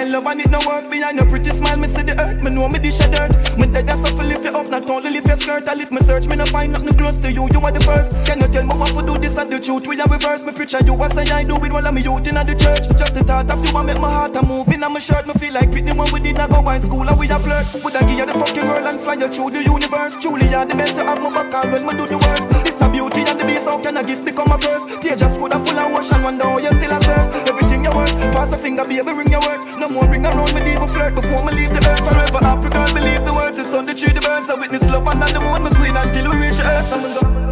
[0.04, 1.78] Try love and it no work behind your pretty smile.
[1.78, 3.32] Me see the earth, me know me dish a dirt.
[3.56, 5.66] Me dead as if lift you up, not only lift your skirt.
[5.66, 7.48] I lift me search, me no find nothing close to you.
[7.48, 8.12] You are the first.
[8.26, 9.86] Can you tell me what to do this and the truth?
[9.86, 10.44] We are reverse.
[10.44, 12.52] Me preach and you what say I do with all of me youth in the
[12.52, 12.84] church.
[13.00, 15.26] Just the thought of you and make my heart a move in my shirt.
[15.26, 17.64] Me feel like Whitney when we did not go by school and we a flirt.
[17.72, 20.20] Would I give you the fucking world and fly you through the universe?
[20.20, 21.00] Truly, you're the best.
[21.00, 22.44] You have my back when me do the worst.
[22.68, 23.64] It's a beauty and the beast.
[23.64, 25.00] How can a gift become a curse?
[25.00, 26.20] Teardrops could have full of ocean.
[26.22, 27.63] Wonder how you still a surf.
[27.84, 29.60] Everything you work, pass a finger, baby, ring your work.
[29.78, 32.00] No more ring around me, leave a flirt before me leave the earth.
[32.00, 33.58] Forever happy, girl, believe the words.
[33.58, 34.48] It's on the tree, the birds.
[34.48, 36.92] I witness love and on the moon, my queen until we reach earth.
[36.92, 37.44] I'm gonna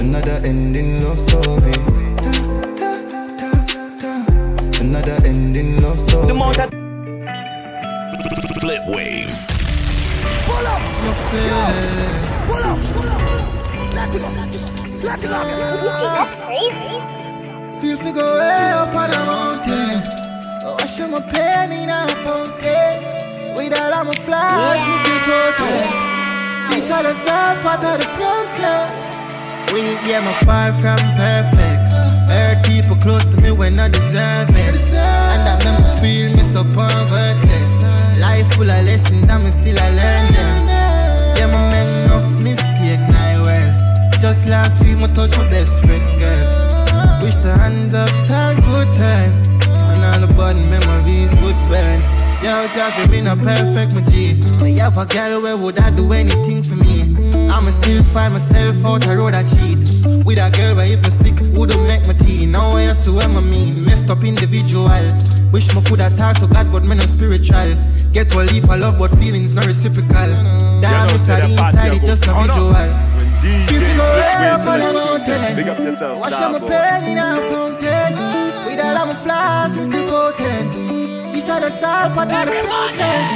[0.00, 1.72] Another ending love story.
[4.80, 6.26] Another ending love story.
[6.26, 6.70] The more that
[8.60, 9.32] Flipwave.
[10.46, 10.82] Pull up.
[11.04, 11.66] No fear.
[12.46, 13.22] Pull up, pull up.
[13.94, 14.28] Let it go.
[15.02, 17.19] Let it go.
[17.80, 20.04] Feel to go way up on a mountain.
[20.68, 23.56] Oh, I show my pain in a fountain.
[23.56, 25.88] With all of my flaws, me still protect.
[26.68, 29.16] These are the sad part of the process.
[29.72, 31.96] We yeah, my far from perfect.
[32.28, 34.76] Hurt people close to me when I deserve it.
[35.32, 37.74] And that make feel me so worthless.
[38.20, 40.68] Life full of lessons, I'm still a learn them.
[41.32, 44.10] Yeah, my make enough mistake now well.
[44.20, 46.59] Just last week, my touch my best friend girl.
[47.22, 49.30] Wish the hands of time could turn.
[49.92, 52.00] And all the bad memories would burn.
[52.40, 54.40] Yo, Javi, me not perfect, my G.
[54.58, 57.12] But you have a girl where would I do anything for me?
[57.50, 59.76] I'ma still find myself out a road I cheat.
[60.24, 63.26] With a girl where if me sick, wouldn't make my tea Now I see what
[63.26, 64.88] I mean, messed up individual.
[65.52, 67.76] Wish me coulda talk to God, but me no spiritual.
[68.12, 70.32] Get one leap of love, but feelings not reciprocal.
[70.80, 73.09] Damn, it's inside, it just a visual
[73.40, 77.12] Feel to go way up on a mountain Big up yourself, Wash out my pain
[77.12, 78.12] in a fountain.
[78.68, 80.72] With all of my flaws, me still potent.
[81.32, 83.28] This are the salt part of the process.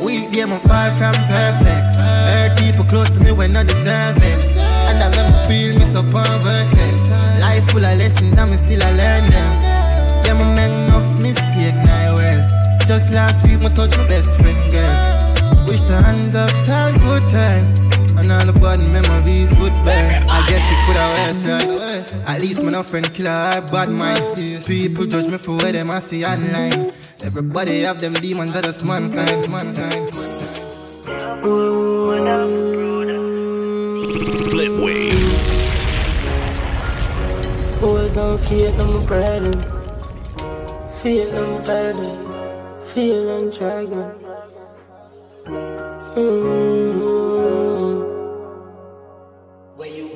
[0.00, 1.98] We yeah, I'm far from perfect.
[2.30, 4.38] Hurt people close to me when I deserve it
[4.86, 7.10] And make me feel me so worthless
[7.40, 9.52] Life full of lessons, I'm still I learn them.
[10.26, 12.40] Yeah, me make enough mistake now well.
[12.86, 15.66] Just last week, me touch my best friend girl.
[15.66, 17.89] Wish the hands of time could turn
[18.30, 20.14] and all the bad memories would burn.
[20.30, 22.28] I guess it could have worse, right?
[22.28, 24.20] At least my no friend killer I bad mind.
[24.66, 26.92] People judge me for where them I see online.
[27.24, 30.14] Everybody have them demons of just mankind, mankind.
[34.50, 35.26] Flip wave.
[37.80, 39.54] Boys on feet, I'm proud
[41.02, 42.16] Feel them try again.
[42.84, 44.14] Feel and try again.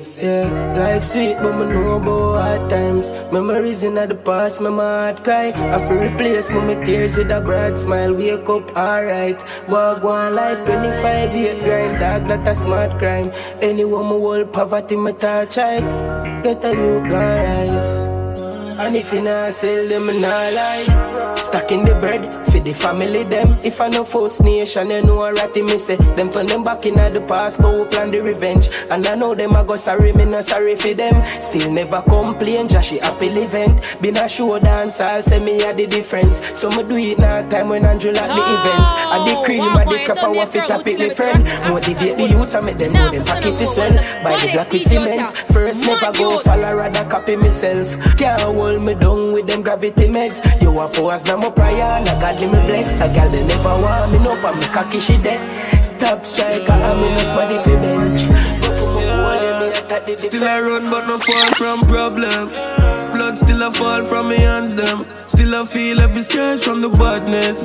[0.05, 0.45] Yeah,
[0.77, 3.09] life sweet, but me know about hard times.
[3.33, 5.49] Memories in the past, my heart cry.
[5.49, 8.13] I feel replace my tears with a bright smile.
[8.13, 9.41] Wake up, alright.
[9.67, 11.99] Walk one life, 25 year grind.
[11.99, 13.31] Dog, that a smart crime.
[13.61, 15.81] Anyone my whole poverty, my touch right.
[16.43, 17.91] Get a you rise.
[18.77, 21.14] And if you not sell them, I lie.
[21.37, 23.57] Stacking the bread for the family them.
[23.63, 25.97] If I know First Nation, you know a ratty me say.
[26.15, 28.69] Them turn them back in at the past, but we plan the revenge.
[28.89, 31.23] And I know them I go sorry, me not sorry for them.
[31.41, 33.97] Still never complain, Joshy happy event.
[34.01, 36.37] Been a show dance, I'll say me a the difference.
[36.57, 38.89] So me do it now time when Andrew like the events.
[39.11, 41.43] I the cream, I the crap, I want fit up it, me friend.
[41.69, 44.23] Motivate the youths, I make them know them pocket is well.
[44.23, 45.41] Buy the black with cements.
[45.51, 47.89] First never go follow, rather copy myself.
[48.17, 50.39] Can't hold me down with them gravity meds.
[50.61, 50.87] You a
[51.25, 52.95] pause now my prayer, and I God me blessed.
[52.95, 54.11] A girl they never want.
[54.11, 55.41] Me no, but me cocky she dead.
[55.99, 58.27] Top striker, I'm in a smarty fi bench.
[58.61, 62.51] Go for my yeah, me Still I run but no fall from problems
[63.13, 65.05] Blood still a fall from my hands them.
[65.27, 67.63] Still I feel every scratch from the badness.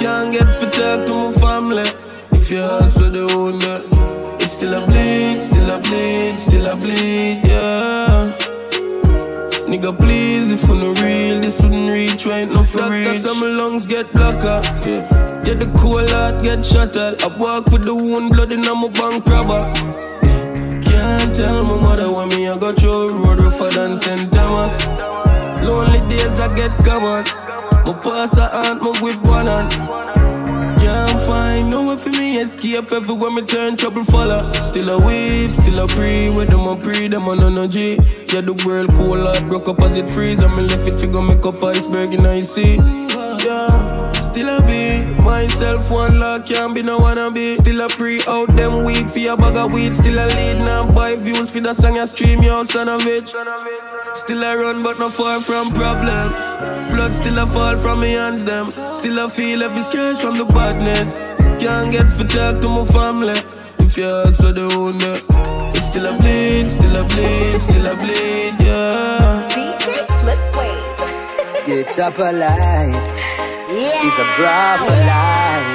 [0.00, 1.90] Can't get for talk to my family.
[2.38, 6.66] If you ask for the own that It still a bleed, still a bleed, still
[6.66, 8.51] a bleed, yeah
[9.72, 13.20] Nigga, please, if you no real, this wouldn't reach right now for Doctor, reach.
[13.20, 14.60] some lungs get blocker.
[14.84, 15.42] Yeah.
[15.46, 17.22] Get the cool heart, get shattered.
[17.22, 19.72] I walk with the wound, blood in my bank robber.
[20.82, 24.30] Can't tell my mother when me I got through road rougher than St.
[24.30, 24.76] Thomas.
[25.64, 27.24] Lonely days I get covered.
[27.86, 30.11] My pass a aunt, my whip one hand.
[31.72, 34.42] No way for me escape everywhere me turn trouble follow.
[34.60, 37.96] Still a weep, still a pray, with them a pray, them on energy.
[38.28, 41.22] Yeah, the world cool heart broke up as it freeze, and me left it figure
[41.22, 42.76] make up iceberg in I see.
[42.76, 47.56] Yeah, still a be myself one lock, can't be no wanna be.
[47.56, 50.84] Still a pre out them weed for a bag of weed, still a lead now
[50.92, 53.28] buy views for the song I stream, yo son of bitch.
[54.14, 56.36] Still I run, but not far from problems.
[56.92, 58.70] Blood still a fall from my hands, them.
[58.94, 61.31] Still I feel every scratch from the badness.
[61.60, 63.40] Can't get for talk to my family.
[63.78, 65.72] If you ask for the owner, eh.
[65.74, 69.48] it's still a bleed, still a bleed, still a bleed, yeah.
[71.64, 72.96] Yeah, chopper life
[73.70, 75.68] is a proper life.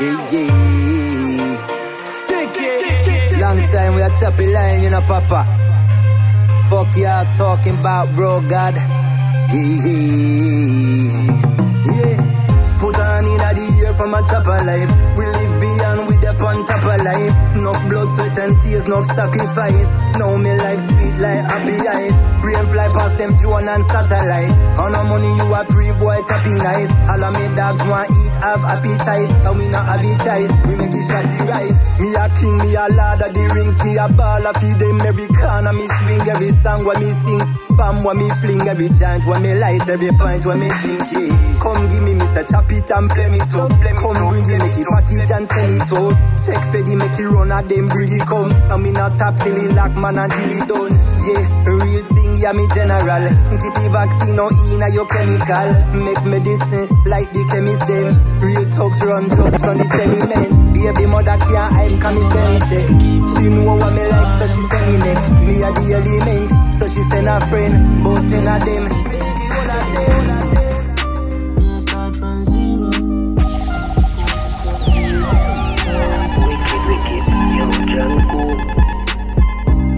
[0.00, 0.72] Yeah, yeah.
[3.40, 5.46] Long time we a choppy line, you know, Papa.
[6.68, 8.74] Fuck y'all talking about, bro, God.
[9.52, 11.51] Yeah, yeah.
[14.14, 14.92] A chopper life.
[15.16, 15.51] We live
[16.42, 17.34] on top of life.
[17.56, 19.94] No blood, sweat, and tears, no sacrifice.
[20.18, 22.14] Now me life sweet like happy eyes.
[22.42, 24.52] Brain fly past them drone and satellite.
[24.78, 26.90] On no money, you a pre boy, copy nice.
[27.08, 29.30] All of me dogs want eat, have appetite.
[29.46, 31.78] And we not have a choice, we make it shotty rice.
[32.00, 33.78] Me a king, me a lord of the rings.
[33.84, 35.72] Me a ball, I feed them every corner.
[35.72, 37.42] Me swing every song when me sing.
[37.76, 41.32] Bam when me fling every chant when me light every point when me drink yeah.
[41.58, 42.44] Come give me Mr.
[42.50, 43.64] Chop it and play me too.
[44.02, 46.31] Come bring it, make it package and send it out.
[46.40, 48.50] Check for the make it run at them bring it come.
[48.72, 50.94] And me not tap till it lock man until it done.
[51.22, 53.24] Yeah, real thing, yeah me general.
[53.52, 55.68] Keep the vaccine no in uh, your chemical.
[56.02, 58.18] Make medicine like the chemist them.
[58.42, 60.58] Real thugs run drugs from the tenements.
[60.74, 62.88] Baby mother hide, come me send check.
[63.38, 65.26] She know what me like, so she send me next.
[65.46, 68.02] Me a the element, so she send her friend.
[68.02, 69.21] Both ten of them.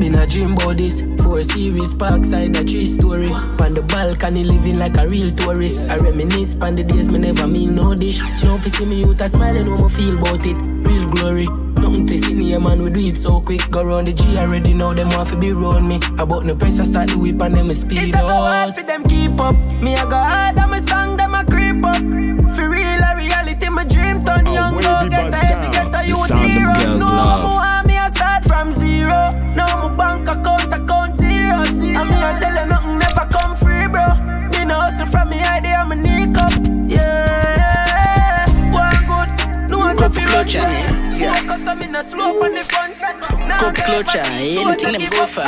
[0.05, 1.01] Been a dream about this.
[1.24, 3.31] Four series, parkside, a tree story.
[3.32, 5.81] On the balcony, living like a real tourist.
[5.89, 8.20] I reminisce on the days me never mean no dish.
[8.36, 10.59] She don't see me youth, I smiling when I feel about it.
[10.85, 11.47] Real glory.
[11.81, 13.62] Nothing to see me, man, we do it so quick.
[13.70, 15.97] Go round the G already know them want to be round me.
[16.18, 18.28] About the press, I start the whip and them a speed it up.
[18.28, 19.56] hard for them keep up.
[19.81, 21.97] Me, I go hard, I'm a song, them a creep up.
[22.55, 24.74] For real, a reality, my dream turn young.
[24.74, 26.74] Go get a heavy, get a youth sound them hero.
[26.74, 27.84] girls No love.
[28.64, 29.32] From zero.
[29.54, 31.64] Now my bank account, account zero.
[31.64, 32.00] zero.
[32.00, 34.06] And me, I tell you nothing, never come free, bro.
[34.52, 35.96] Me no hustle from me idea, I'm a
[36.40, 36.52] up.
[36.88, 39.30] Yeah, one good.
[39.70, 41.10] No one's a yeah.
[41.10, 41.34] yeah.
[41.34, 42.96] Focus, I'm in a slope on the front.
[43.60, 45.44] Cup clutcher, anything them go for.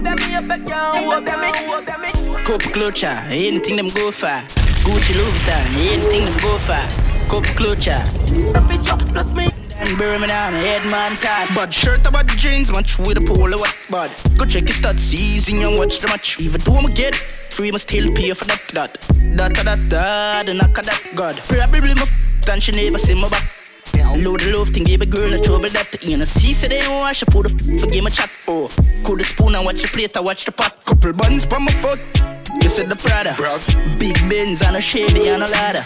[0.00, 2.08] Baby, you back down, baby, baby.
[2.46, 4.40] Cup clutcher, anything them go for.
[4.84, 6.82] Gucci Louis Vuitton, anything them go for.
[7.28, 8.00] Cup clutcher.
[9.12, 9.53] plus me.
[9.84, 11.48] And Birmingham, head man time.
[11.54, 14.10] But shirt about the jeans, match with a polo what bud.
[14.38, 16.40] Go check your stats, easy and watch the match.
[16.40, 18.62] Even though I'ma get free, must still pay for that.
[18.72, 18.96] That,
[19.36, 21.36] that, that, that, the knock of that God.
[21.44, 23.44] Probably my f- and she never see my back.
[24.16, 26.80] Load the love thing, give a girl a trouble that You know, see, say they
[26.80, 28.30] don't wash, I put the f- for game a chat.
[28.48, 28.70] Oh,
[29.04, 30.82] cool the spoon and watch the plate, I watch the pot.
[30.86, 32.00] Couple buns from my foot.
[32.62, 33.36] You said the Prada.
[33.98, 35.84] Big Benz and a Chevy and a ladder.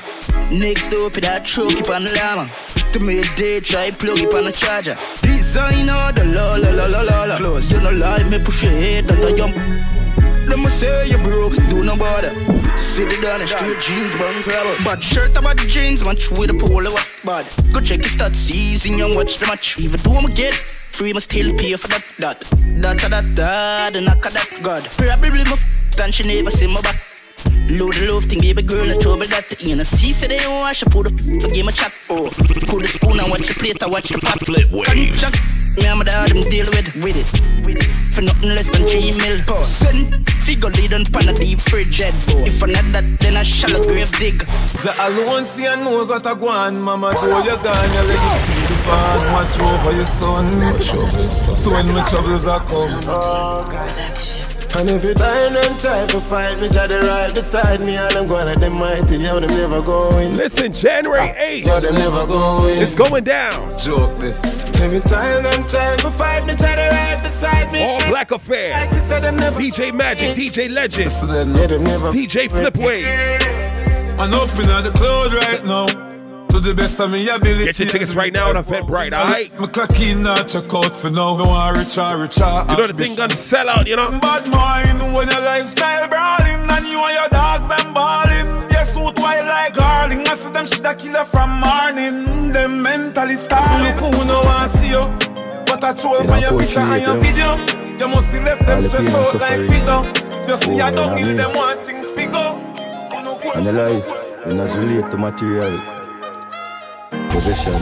[0.54, 2.48] Next door, put that truck up on the llama.
[2.92, 4.96] To me a day, try plug it on the charger.
[5.20, 7.36] Designer, the la la la la la la.
[7.36, 9.54] Close, you know lie, me push your head and the jump.
[10.48, 12.32] Them a say you broke, do no bother.
[12.78, 14.74] Sit it down the street, jeans, bun crabber.
[14.84, 17.46] Bad shirt about the jeans, match with a polo what bad.
[17.74, 19.78] Go check your stats, easy and watch the match.
[19.78, 22.04] Even though I'ma get free, must still pay for that.
[22.18, 24.84] That, that, that, that, that, knock of that God.
[24.96, 27.07] Probably my f- and she never see my back.
[27.70, 29.60] Load the love thing, baby girl, no trouble that.
[29.60, 31.92] You know, see, say they don't wash, I put the f- for game a chat.
[32.08, 32.30] Oh,
[32.68, 34.38] cool the spoon and watch the plate, I watch the pot.
[34.40, 35.20] Flipwave.
[35.20, 35.34] Chuck,
[35.76, 37.30] me and my dad, them deal with, with it,
[37.64, 37.88] with it.
[38.14, 39.38] For nothing less than three mil.
[39.64, 42.48] Send figure lead on pan a deep fridge dead boy.
[42.48, 44.42] If I not that, then I shallow grave dig.
[44.82, 47.12] Ja alone see and knows what I go on, mama.
[47.12, 49.20] Though you're gone, you let you see the bad.
[49.34, 50.58] Watch over your son.
[50.58, 51.54] Watch over your son.
[51.54, 54.57] So when my troubles are come.
[54.78, 58.28] And every time them try to fight me, try to right beside me, and I'm
[58.28, 60.36] going like them mighty, yo, them never going.
[60.36, 61.66] Listen, January ah, 8th.
[61.66, 62.80] Yo, them never going.
[62.80, 63.76] It's going down.
[63.76, 64.40] Joke this.
[64.76, 67.82] Every time them try to fight me, try to right beside me.
[67.82, 68.70] All Black Affair.
[68.70, 71.10] Like me said, never DJ Magic, DJ Legend,
[71.56, 73.08] Yeah, them never DJ Flipwave.
[74.16, 76.07] I'm up in the cloud right now.
[76.58, 77.66] To the best of me ability.
[77.66, 79.48] Get your tickets right now on Eventbrite, alright?
[79.60, 81.36] Me clock in now, check out for now.
[81.36, 82.64] No one richer, richer.
[82.70, 84.10] You know the thing gonna sell out, you know?
[84.18, 88.72] Bad mind when your lifestyle brawling and you and your dogs them balling.
[88.72, 90.26] Your suit white like garling.
[90.26, 92.50] I see them shit a killer from morning.
[92.50, 93.94] Them mentally starving.
[93.94, 95.06] Look who no want see you.
[95.64, 97.54] But I troll You when know, your picture and your video.
[98.00, 100.18] You must have left them All the stressed pain and out like suffering.
[100.26, 100.48] Peter.
[100.48, 101.36] Just see I don't and heal away.
[101.36, 102.50] them one things figure.
[103.54, 105.97] And the life, when as relate to material,
[107.38, 107.78] possession,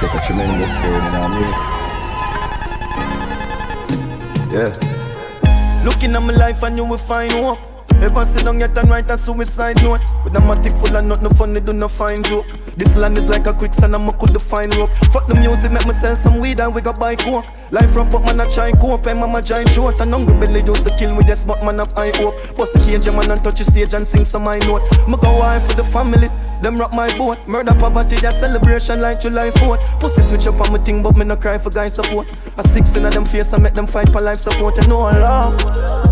[0.00, 0.76] take a tremendous.
[4.52, 5.82] Yeah.
[5.82, 7.67] Looking at my life and you will find hope.
[8.00, 10.00] Ever sit down yet and write a suicide note.
[10.22, 12.46] With a matic full of nothing funny, do no fine joke.
[12.76, 14.90] This land is like a quicksand and I could find rope.
[15.12, 17.46] Fuck the music, make me sell some weed and we go buy coke.
[17.72, 19.06] Life rough but man I try cope.
[19.06, 21.78] And mama giant short And hungry belly used to the kill me, yes but man
[21.78, 22.36] high hope.
[22.56, 24.82] Bust the cage man and touch the stage and sing some high note.
[25.08, 26.28] Me go high for the family,
[26.62, 27.38] them rock my boat.
[27.48, 31.24] Murder poverty, that celebration like July 4th Pussy switch up on my thing but me
[31.24, 32.28] no cry for guy support.
[32.58, 34.78] A 16 of them face I make them fight for life support.
[34.78, 36.07] And no one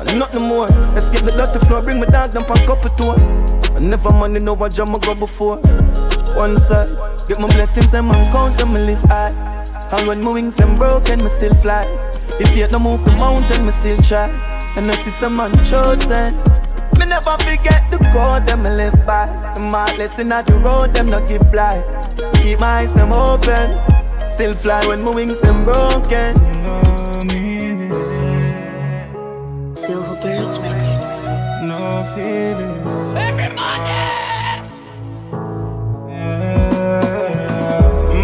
[0.00, 0.68] and nothing more.
[0.96, 3.16] Escape the dirty floor, bring my dog down from couple tour.
[3.74, 5.58] I never money know what jam I go before.
[6.34, 6.90] One side,
[7.26, 9.32] get my blessings and man count them, me live high.
[9.92, 11.86] And when my wings them broken, me still fly.
[12.40, 14.28] If yet no move the mountain, me still try.
[14.76, 16.36] And I see some man chosen.
[16.98, 19.26] Me never forget the code them me live by.
[19.54, 21.82] The heartless in the road, them not give fly.
[22.42, 23.78] Keep my eyes them open.
[24.28, 26.36] Still fly when my wings them broken.
[29.86, 31.28] Silverbirds Records.
[31.62, 32.84] No feeling.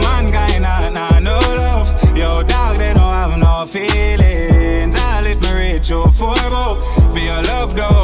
[0.02, 1.88] Man kinda nah no love.
[2.16, 4.98] Yo dog they don't have no feelings.
[4.98, 6.82] All if me reach you for book.
[7.12, 8.03] For your love don't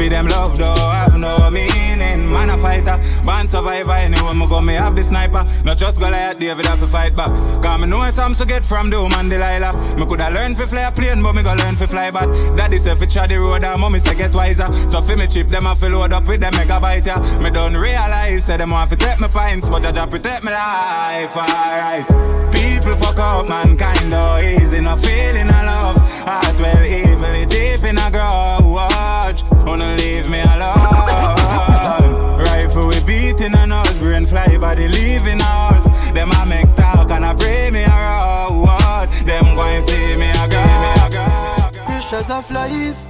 [0.00, 2.26] For them love don't have no meaning.
[2.32, 2.96] Man a fighter,
[3.26, 3.92] man survivor.
[3.92, 5.44] Anyway me go me have the sniper.
[5.62, 7.30] Not just go like David have to fight back.
[7.60, 9.76] Cause me know some to get from Doom and Delilah.
[9.98, 12.28] Me coulda learn fi fly a plane, but me go learn fi fly back.
[12.56, 14.72] Daddy say fi try the road, and mommy say get wiser.
[14.88, 17.20] So fi me chip them and fi load up with them megabyte yeah.
[17.38, 21.36] Me don't realize say them want fi take me pints, but Jah protect me life.
[21.36, 22.08] Alright.
[22.54, 25.96] People fuck up mankind, though easy no feeling of love.
[26.24, 29.44] Heart well evilly deep in a grudge.
[29.90, 32.38] Wanna leave me alone.
[32.38, 35.84] Rifle we beating on us, brain fly body leaving us.
[36.12, 39.10] Them a make talk and a pray me around.
[39.24, 41.86] Them go and see me a girl.
[41.86, 43.06] Pressures of life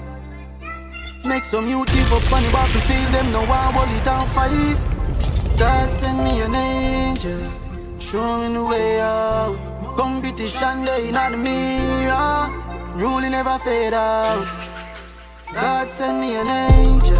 [1.24, 5.58] Make some youth give up on the battlefield Them no one hold it and fight
[5.58, 7.40] God send me an angel
[7.98, 9.56] Show me the way out
[9.98, 12.48] Competition day in the mirror
[12.94, 14.59] Ruling never fade out
[15.54, 17.16] God send me an angel.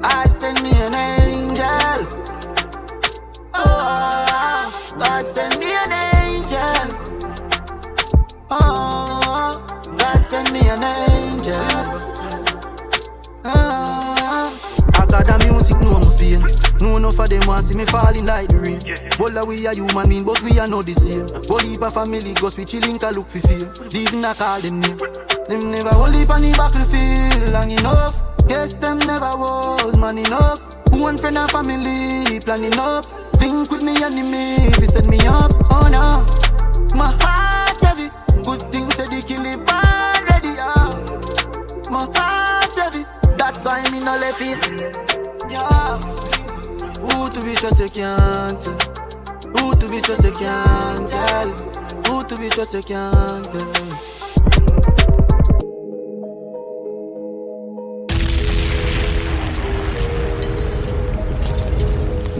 [0.00, 1.66] God send me an angel.
[3.54, 6.98] Oh, God send me an angel.
[8.50, 9.64] Oh,
[9.98, 11.13] God send me an angel.
[16.84, 18.80] I got the music, know my of them want see me falling like the rain.
[19.20, 21.26] All of we are human being, but we are not the same.
[21.48, 23.70] Whole heap of family goes we chilling, can look for fame.
[23.92, 24.98] Even I call them name.
[25.48, 28.22] Them never hold heap on the battlefield long enough.
[28.48, 30.60] Yes, them never was man enough.
[30.92, 33.06] One friend and family planning up.
[33.40, 35.52] Think with me enemy, if you set me up.
[35.70, 36.24] Oh no,
[36.96, 38.10] my heart heavy.
[38.42, 40.52] Good things said they kill it already.
[40.52, 40.92] Yeah.
[41.90, 43.04] My heart heavy.
[43.36, 44.58] That's why me no left it.
[45.50, 46.33] Yeah.
[47.04, 48.78] Who to be trust you can't tell.
[49.56, 51.48] Who to be trust you can't tell.
[52.06, 53.72] Who to be trust you can't tell.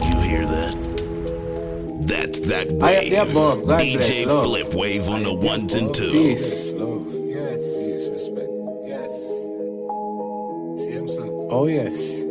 [0.03, 0.75] You hear that?
[2.07, 3.35] That's that I am wave.
[3.67, 4.27] God DJ bless.
[4.27, 4.47] Love.
[4.47, 6.13] Flipwave on the ones and twos.
[6.13, 6.73] Peace.
[6.73, 7.07] Love.
[7.15, 7.61] Yes.
[7.77, 8.09] Peace.
[8.11, 8.51] Respect.
[8.85, 9.15] Yes.
[10.87, 11.49] Same song.
[11.51, 12.24] Oh, yes.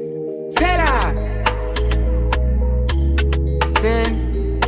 [3.84, 4.62] Sin.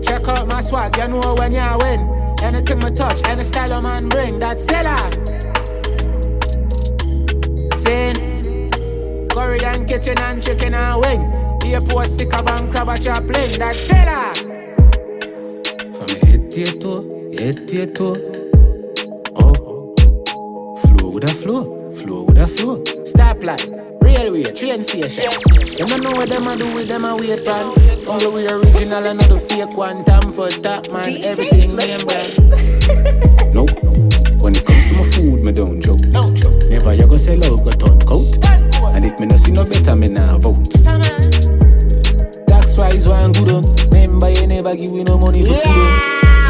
[0.00, 2.00] Check out my swag, you know when you win.
[2.40, 4.96] Anything me touch, any style a man bring, that's Zilla.
[7.74, 8.14] Sin.
[9.30, 11.20] Curry and kitchen and chicken and wing.
[11.64, 14.34] Airport sticker bank crab at your plane, that's Zilla.
[15.96, 17.02] From head to toe,
[17.36, 18.16] head to toe.
[19.34, 20.76] Oh.
[20.76, 21.90] Flow with a flow.
[21.90, 22.99] Flow with a flow.
[23.10, 23.66] Stoplight,
[24.02, 25.30] railway, train station.
[25.76, 27.74] Them don't know what them a do with them a wait on.
[28.06, 30.04] Only we original and not the fake one.
[30.04, 32.30] Time for that man, everything name brand.
[33.54, 33.70] Nope.
[34.42, 36.00] When it comes to my food, me don't joke.
[36.14, 36.54] No joke.
[36.70, 38.38] Never you go sell out, go turn coat.
[38.94, 40.70] And if me no see no better, me nah vote.
[42.46, 43.64] Tax wise one good up.
[43.90, 45.66] Remember you never give me no money for good up.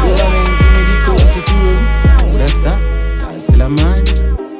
[0.05, 2.31] Yeah, man, give me the coach if you run.
[2.37, 3.23] That's that.
[3.25, 4.50] I still a man.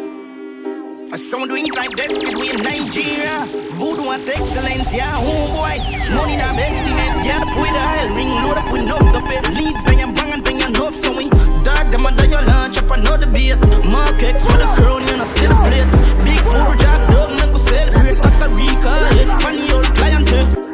[1.13, 3.43] I sound it like this, could in Nigeria.
[3.75, 5.83] Voodoo and excellence, yeah, homeboys.
[6.15, 9.43] Money not estimate, get up with a hell ring, load up with no the pit.
[9.59, 11.27] Leads, then you bang and then you enough, so we
[11.65, 13.59] dart them under your lunch up another beat.
[13.83, 15.91] Mark X with a crown, you know, celebrate.
[16.23, 18.15] Big food, jack dog, make us celebrate.
[18.15, 20.70] Costa Rica, Espanol, clientele.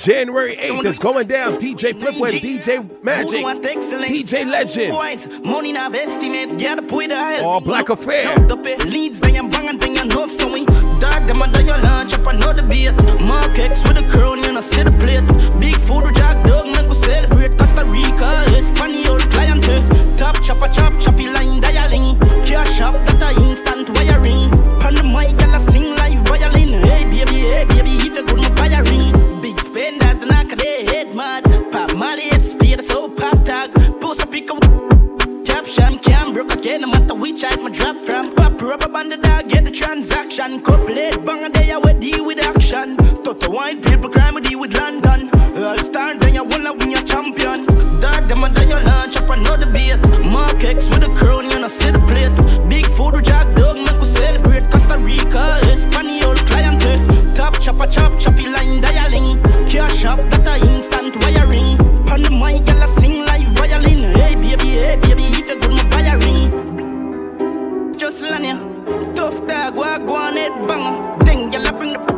[0.00, 1.52] January 8th is going down.
[1.60, 4.92] DJ Flipwave, DJ Magic, DJ Legend.
[4.92, 7.44] Boys, money not estimate, get up with a hell.
[7.44, 8.32] All black affair.
[8.32, 8.86] Enough the pit.
[8.86, 10.64] Leads, then you bang and then you enough, so we
[11.00, 12.94] dart them under your lunch up another beat.
[13.20, 15.20] Mark X with a crown, you know, see the plate.
[15.60, 17.58] Big food, jack dog, make us celebrate.
[17.58, 20.16] Costa Rica, Espanol, clientele.
[20.16, 22.18] Top chopper, chop, choppy line, dialing.
[22.46, 24.48] Cash up, that a instant wiring.
[24.80, 26.70] Pan the mic, I sing like violin.
[26.88, 29.29] Hey, baby, hey, baby, if you good, my buy a ring.
[29.80, 31.42] Spenders, the knock their head mad.
[31.72, 33.70] Pop Molly, speed, so pop tag.
[33.74, 34.60] A pick up.
[35.46, 38.34] Caption can't broke again, no matter which side my drop from.
[38.34, 40.60] Pop rubber band the dog, get the transaction.
[40.60, 42.98] Couplate, bang a day, I will deal with action.
[43.24, 45.30] Toto white people crime, we deal with London.
[45.56, 47.64] All star, then you wanna win your champion.
[48.00, 49.96] Dog, them and then you launch up another beat.
[50.20, 52.36] Mark X with a crown, you know, see the plate.
[52.68, 54.70] Big food, jack dog, make us celebrate.
[54.70, 57.19] Costa Rica, Espanol, clientele.
[57.40, 59.42] Top chopper, chop, choppy line, dialing.
[59.66, 61.78] Cash up, that a instant wiring.
[62.04, 64.12] Pan the mic, girl, I sing like violin.
[64.12, 67.94] Hey, baby, hey, baby, if you good, my a ring.
[67.96, 68.58] Just Lania,
[69.16, 69.40] tough
[69.74, 71.24] walk go on head banger.
[71.24, 72.09] Then, girl, I bring the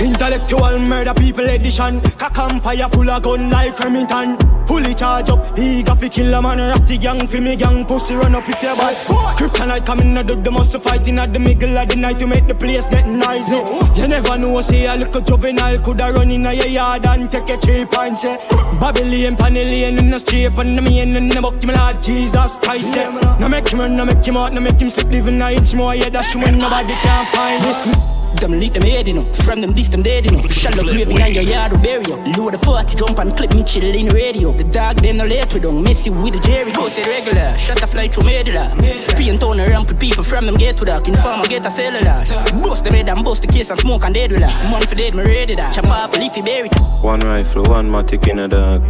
[0.00, 2.00] Intellectual murder people edition.
[2.18, 4.36] Cock empire full of gun like Remington.
[4.66, 6.58] Fully charge up, eager fi kill a man.
[6.58, 8.96] Ratty gang fi me gang, pussy run up if you bad.
[9.38, 12.46] Kryptonite coming out of the muscle fighting at the middle of the night to make
[12.46, 13.56] the place get noisy.
[14.00, 17.56] You never know, say a little juvenile coulda run in a yard and take a
[17.56, 18.36] cheap and say
[18.80, 22.92] Babylon, Panellian in the street and the main and the buck him Lord Jesus Christ.
[22.92, 23.10] say.
[23.38, 25.74] No make him run, no make him out, no make him slip, living a inch
[25.74, 25.94] more.
[25.94, 28.25] Yeah, that's when nobody can find this.
[28.40, 29.32] Them leak them head, you know.
[29.32, 30.42] From them this, them dead, you know.
[30.42, 32.16] Shallow grave in your yard to bury you.
[32.36, 34.52] Load the 40, jump and clip me chill in radio.
[34.52, 35.82] The dog, them no late with them.
[35.82, 37.56] Messy with the Jerry, go say regular.
[37.58, 38.70] Shut the flight through medulla.
[39.00, 41.06] Spin town and ramp with people from them get to that.
[41.08, 42.24] In the farm, I get a cellular.
[42.62, 44.70] Bust the head and bust the case and smoke and dead with that.
[44.70, 45.74] Man for dead, me ready that.
[45.74, 46.68] Chop off a leafy berry.
[47.02, 48.82] One rifle, one matic in a dog.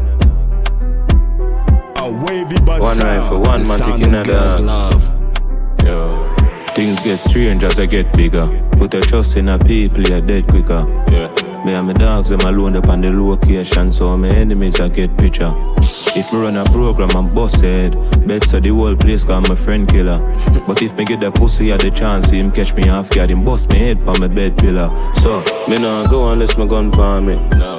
[1.99, 3.21] A wavy but One sound.
[3.21, 4.61] rifle, one The matic sound in a them dog.
[4.61, 5.15] love.
[5.85, 6.16] Yo.
[6.77, 8.47] Things get strange as I get bigger.
[8.73, 10.85] Put a trust in a people, you're dead quicker.
[11.11, 11.46] Yeah.
[11.67, 15.19] Me and my dogs, them alone up on the location, so my enemies I get
[15.19, 15.53] picture.
[16.15, 17.93] If me run a program, I'm busted.
[18.25, 20.19] Bet so the whole place got my friend killer.
[20.65, 23.45] but if me get that pussy at the chance, him catch me off guard, him
[23.45, 24.91] bust me head for my bed pillar.
[25.15, 27.35] So, me nah go unless my gun palm me.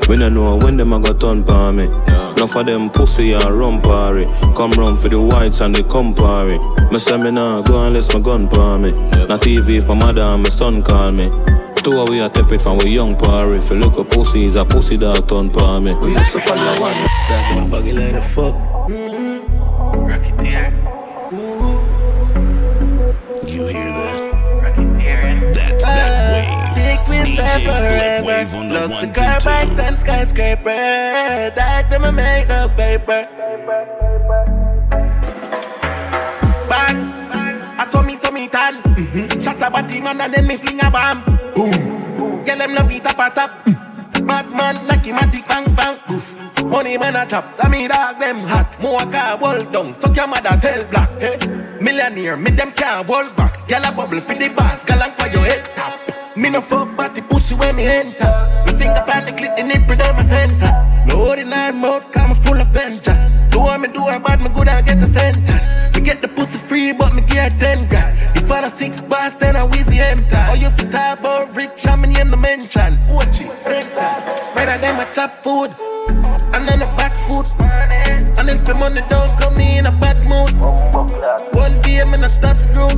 [0.10, 1.86] We nah know when them a got turn palm me.
[1.86, 4.26] Enough of them pussy and rum party.
[4.54, 6.58] Come round for the whites and they come party.
[6.92, 8.92] Me say me nah go unless my gun palm me.
[8.92, 11.32] Not TV if my mother and my son call me.
[11.88, 13.60] Store we a tap it from we young party.
[13.60, 15.96] If you look a pussy, is a pussy dog turn pa me.
[15.96, 16.92] We used to follow one.
[17.30, 18.56] Back in my buggy like the fuck.
[20.10, 20.74] Rocketeer.
[23.48, 24.20] You hear that?
[25.54, 26.76] That's that uh, wave.
[26.76, 28.22] Six wheels DJ forever.
[28.22, 30.66] Flipwave on the Lots of car two bikes and skyscraper.
[31.56, 33.30] That them a make the paper.
[33.38, 34.66] Bang.
[37.88, 38.74] Saw me, saw me tan.
[38.84, 39.40] Mm-hmm.
[39.40, 41.24] Shut up a thing and then me fling a bomb.
[41.56, 42.44] Boom.
[42.44, 43.52] Get them love it up a top.
[44.28, 45.98] Bad man like him a tick bang bang.
[46.12, 46.38] Oof.
[46.66, 47.56] Money man a chop.
[47.60, 48.78] I me dog them hot.
[48.82, 49.94] More car wall down.
[49.94, 51.10] Suck your mother cell black.
[51.12, 51.38] Hey.
[51.80, 53.66] Millionaire, me them can't hold back.
[53.70, 54.84] Gyal a bubble for the boss.
[54.84, 56.16] Galang for your head top.
[56.38, 58.64] Me no fuck but the pussy when me enter.
[58.68, 60.72] Me think about the clip, the nipple, them my sensor.
[61.08, 63.48] No ordinary mouth, come full of vengeance.
[63.50, 65.60] Do what me do, I bad me good, I get a center.
[65.96, 68.38] Me get the pussy free, but me get 10 grand.
[68.38, 70.28] If I a six bars, then I wheezy empty.
[70.32, 73.00] Oh, you fit talk about rich, I'm in the mention.
[73.08, 73.96] Watch it, center.
[74.56, 75.72] Rather than my chop food.
[76.54, 77.48] And then the box food.
[78.38, 80.54] And if the money don't come in a bad mood.
[81.56, 82.90] One game in a top screw.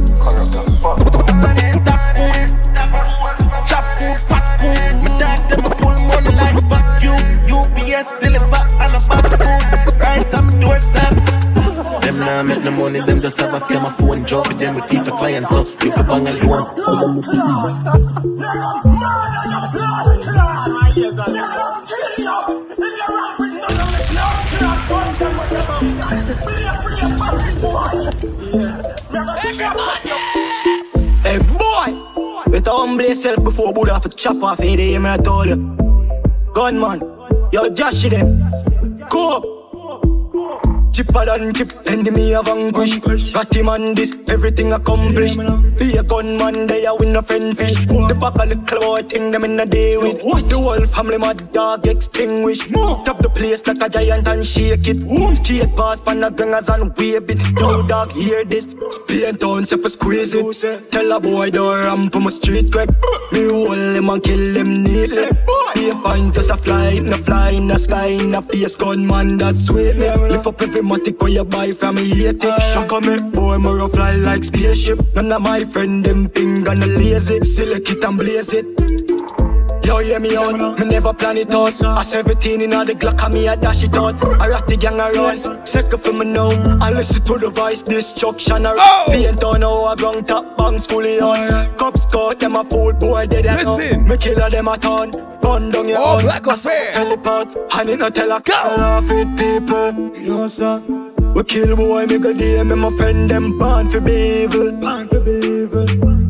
[1.86, 2.60] Top food.
[2.76, 3.29] Chop
[7.90, 10.00] UPS deliver and a box food.
[10.00, 11.14] Right on my doorstep.
[12.02, 14.76] Them nah make no money, them just have a scam a phone job with them
[14.76, 15.48] with thief a client.
[15.48, 17.24] So if you bang a loan,
[31.24, 35.20] Hey boy, better humble yourself before Buddha for chop off any day, man.
[35.20, 35.56] I told you.
[36.54, 37.19] Gunman,
[37.52, 38.52] yo, Josh them.
[39.10, 39.59] Go up.
[41.00, 43.00] Chipper than chip, enemy of anguish.
[43.32, 45.38] Got him on this, everything accomplished.
[45.78, 47.86] Be a gunman, they a win a friend fish.
[47.86, 50.20] The back of the boy thing them in a day with.
[50.50, 52.68] The whole family mad dog extinguish.
[53.06, 55.00] Tap the place like a giant and shake it.
[55.38, 57.40] Skate past pan the gangers and wave it.
[57.58, 58.68] Yo dog, hear this.
[58.90, 60.92] Spain town, say for squeeze it.
[60.92, 62.90] Tell a boy don't ramp on my street quick.
[63.32, 65.30] Me hold him and kill him neatly.
[65.76, 69.38] Be a just a fly, in a fly in the sky, in a face gunman
[69.38, 70.10] that's sweet me.
[70.28, 72.62] Lift up every matic where you buy from me hate it.
[72.74, 73.20] Shock on me, eh?
[73.20, 75.00] boy, me rough fly like spaceship.
[75.16, 77.40] None of my friend them ping and a lazy.
[77.44, 79.19] Select it and blaze it.
[79.90, 81.84] Yo, hear me out, me never plan it out.
[81.84, 84.24] I 17 in all the Glock and me a dash it out.
[84.40, 88.68] I rat the gang around, second for me now I listen to the voice, destruction
[88.68, 89.06] I around oh!
[89.10, 91.40] Paint on a ground top bangs fully on.
[91.40, 94.04] Oh, Cops caught them a fool, boy dead and Listen.
[94.08, 95.10] Me killer them a town,
[95.42, 96.24] gun down your All own.
[96.24, 96.94] black affair.
[96.94, 100.16] Teleport, and it no tell a car off it people.
[100.16, 100.84] You know sir.
[101.34, 105.08] We kill boy, me go day, me my friend them born for be evil, born
[105.08, 105.39] for be.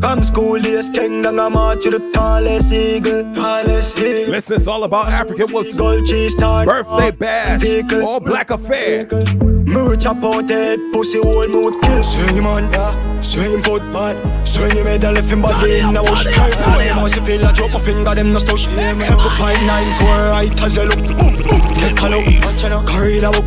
[0.10, 4.32] From school days, king down a march to the tallest eagle, tallest eagle.
[4.32, 5.78] Listen, it's all about African Wilson.
[5.78, 7.94] Gold cheese tarn, Birthday bash.
[7.94, 9.06] All black affair.
[9.06, 12.04] Me will chop out head, pussy hole, me would kill.
[12.04, 14.18] Swing him on, yeah, swing him foot bad,
[14.48, 16.26] swing him head and left him body in the wash.
[16.26, 18.66] Boy, must feel like drop my finger, them no stush.
[18.66, 21.06] Seven point nine four, right as you look.
[21.78, 23.46] Take a look, watch you know, carry the book.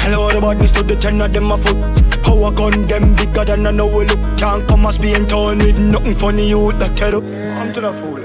[0.00, 1.76] Hello, the badness to the ten of them a foot.
[2.24, 4.20] How a gun them bigger than I know we look.
[4.38, 7.24] Can't come and be in town with nothing funny, you tell up.
[7.24, 8.20] I'm to the fool.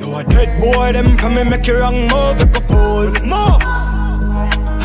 [0.00, 3.10] You a dead boy, them from me make you wrong move, like a fool.
[3.10, 3.60] Move.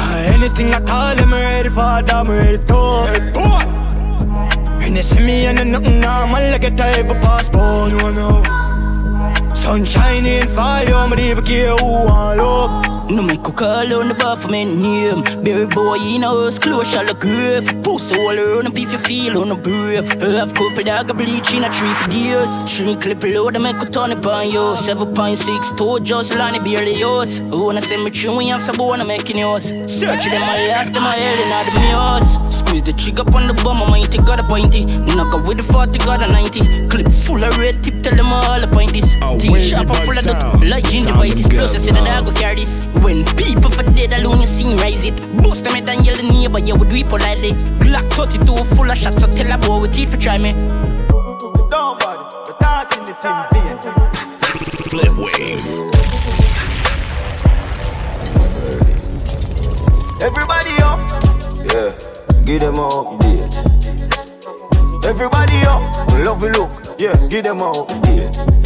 [0.02, 3.64] Ah, Anything at all, I'm ready for that, I'm ready to boy
[4.80, 10.26] When you see me and nothing normal, like a type of passport No, no Sunshine
[10.26, 14.38] and fire, I'm never care who I look No make a call on the bar
[14.38, 15.24] for me name.
[15.44, 19.00] Berry boy in a house, close shall the grave Pussy all around up if you
[19.00, 22.96] feel on the brave Have couple dog a bleach in a tree for years Three
[22.96, 27.42] clip load, I make a ton upon you 7.6 two just line barely yours.
[27.42, 29.70] Wanna send me through, we have some wanna making yours.
[29.88, 33.48] Search them, I last them, I hell in all the mirrors Squeeze the trigger on
[33.48, 34.86] the bum, I mighty got a pointy.
[34.86, 38.32] Knock out with the 40, got a 90 Clip full of red tip, tell them
[38.32, 42.24] all point this T-sharp, I'm full of that Like gingivitis, plus I said that I
[42.24, 45.90] go carry this When people for dead alone, you see rise it Bust them head
[45.90, 49.52] and yell the neighbor, yeah, would we politely Glock 32 full of shots, so tell
[49.52, 53.78] a boy with teeth for try me Don't bother, we're talking the team vein.
[54.90, 55.66] Flipwave.
[60.22, 61.00] Everybody up,
[61.74, 63.80] Yeah, give them a update
[65.10, 65.82] everybody up.
[66.24, 66.70] Love you look,
[67.00, 68.59] yeah, give them a update What me do?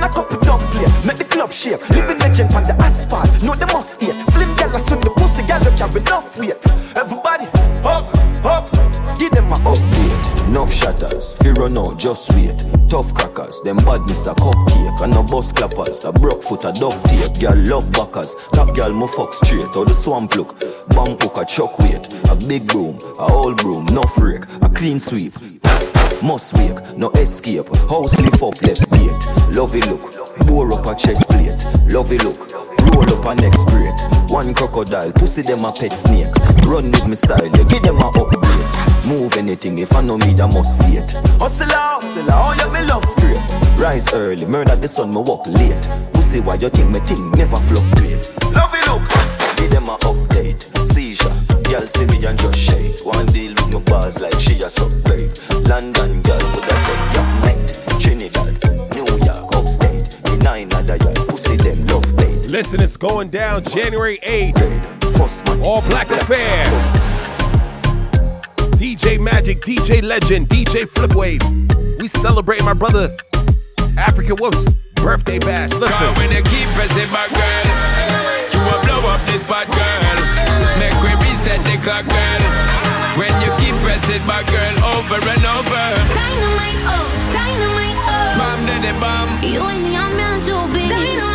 [0.00, 1.86] Spend a couple dumb play, make the club shake.
[1.90, 4.16] Living legend on the asphalt, know the must eat.
[4.32, 6.56] Slim gal swing the pussy, gal carry enough weight.
[6.96, 7.44] Everybody
[7.84, 8.08] up,
[8.42, 8.64] up,
[9.18, 10.48] give them a update.
[10.48, 12.56] No Enough shatters, fear run out, just wait.
[12.88, 15.02] Tough crackers, them badness a cupcake.
[15.02, 17.38] And no bus clappers, a broke foot, a duct tape.
[17.38, 19.68] Girl love backers, top girl mo fuck straight.
[19.74, 20.58] How the swamp look,
[20.96, 22.08] bank hook a chuck weight.
[22.30, 25.34] A big broom, a old broom, no freak, a clean sweep.
[26.22, 27.66] Must wake, no escape.
[27.88, 29.56] House lift up left gate.
[29.56, 30.02] Lovey look,
[30.46, 31.56] bore up a chest plate.
[31.92, 32.36] Lovey look,
[32.92, 33.94] roll up a next grade.
[34.30, 36.32] One crocodile, pussy them a pet snake.
[36.66, 38.66] Run with me style, you give them a upgrade.
[39.06, 41.10] Move anything, if I know me, that must fate.
[41.40, 43.80] Hustle, hustle, oh yeah, me love straight.
[43.80, 45.88] Rise early, murder the sun, me walk late.
[46.12, 48.28] Pussy, why you think me thing never fluctuate?
[48.52, 49.02] Lovey look,
[49.56, 50.68] give them a update.
[50.86, 51.32] Seizure,
[51.70, 53.06] girl see me and just shake.
[53.06, 55.38] One deal with my bars like she a subgrade.
[55.68, 58.00] London girl would have said yup mate.
[58.00, 58.54] Trinidad,
[58.94, 60.04] New York, upstate.
[60.24, 62.50] The nine other girl, pussy them love bait.
[62.50, 65.64] Listen, it's going down January 8th.
[65.64, 66.64] All Black Affair.
[68.80, 72.00] DJ Magic, DJ Legend, DJ Flipwave.
[72.00, 73.16] We celebrate my brother
[73.96, 74.64] African Whoops
[74.94, 75.72] birthday bash.
[75.74, 75.98] Listen.
[75.98, 79.99] Girl, when you keep pressing back, girl, you will blow up this spot, girl.
[81.80, 82.42] Make we reset the clock, girl.
[83.16, 85.84] When you keep pressing back, girl, over and over.
[86.12, 88.36] Dynamite, oh, dynamite, oh.
[88.38, 89.42] Bam, daddy, bam.
[89.42, 90.88] You and me are meant to be.
[90.88, 91.29] Dynamite,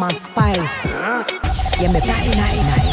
[0.00, 0.94] Baby shaman spice.
[1.80, 2.89] Yeah, me party night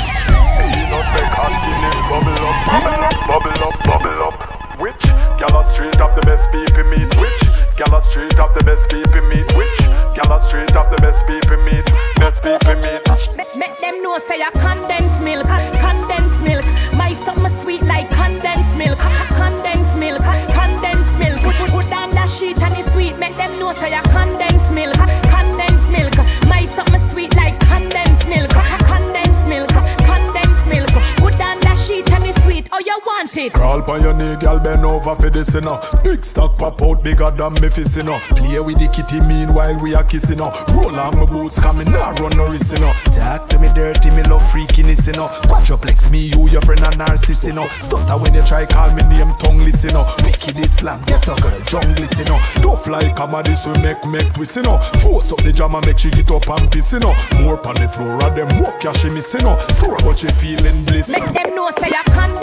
[35.38, 35.80] this, you know.
[36.04, 38.20] Big stock pop out bigger than me fist, you know.
[38.34, 40.52] Play with the kitty meanwhile we are kissing, you know.
[40.74, 42.92] Roll on my boots, coming now run no risk, you know.
[43.14, 45.30] Talk to me dirty, me love freakiness, you know.
[45.46, 47.68] Quadruplex me, you, your friend, a narcissist, you know.
[47.80, 50.06] Stutter when you try call me name, tongue listen, you know.
[50.26, 52.40] Wicked Islam, get a girl, jungle, you know.
[52.66, 54.78] Tough like come this we make, make twist, you know.
[55.06, 57.14] Force up the jam drama, make she get up and piss, you know.
[57.42, 59.58] More on the floor, of them walk, yeah, she miss, you know.
[59.78, 61.10] Sore, but she feeling bliss.
[61.10, 62.37] Make them know say I condensed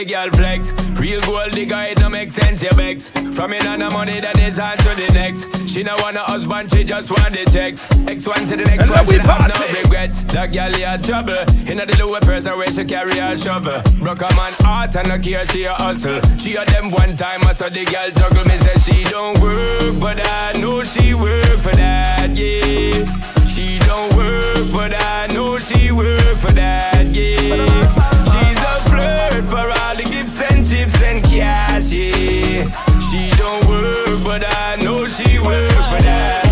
[0.00, 0.72] the girl flex.
[0.98, 3.10] Real gold digger, it no make sense, you vex.
[3.36, 5.68] From in on the money that is on to the next.
[5.68, 7.86] She no want a husband, she just want the checks.
[8.08, 10.22] X1 to the next And one, she have no regrets.
[10.32, 11.40] That girl had trouble.
[11.68, 13.80] In the lower person where she carry a shovel.
[14.00, 16.20] Broke a man heart and a care she a hustle.
[16.38, 18.44] She a them one time, I saw the girl juggle.
[18.44, 23.04] Me say she don't work, but I know she work for that, yeah.
[23.44, 28.19] She don't work, but I know she work for that, yeah.
[29.00, 32.70] She's for all the gifts and chips and cash, yeah.
[33.08, 36.44] She don't work, but I know she work for that.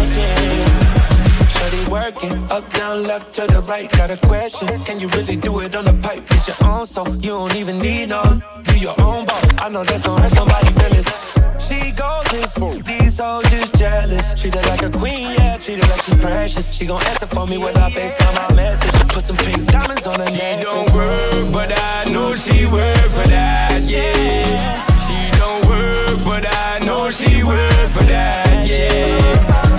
[1.55, 3.91] Shorty working up, down, left to the right.
[3.93, 4.69] Got a question?
[4.85, 6.27] Can you really do it on the pipe?
[6.29, 8.43] Get your own, so you don't even need none.
[8.69, 9.59] You your own boss.
[9.59, 11.28] I know that's gonna hurt somebody feelings.
[11.69, 12.55] She goes this,
[12.87, 14.41] these hoes just jealous.
[14.41, 15.59] Treat her like a queen, yeah.
[15.59, 16.73] Treat her like she precious.
[16.73, 18.91] She gon' answer for me when I FaceTime my message.
[19.13, 20.61] Put some pink diamonds on her neck.
[20.61, 24.81] She don't work, but I know she work for that, yeah.
[25.05, 29.21] She don't work, but I know she work for that, yeah.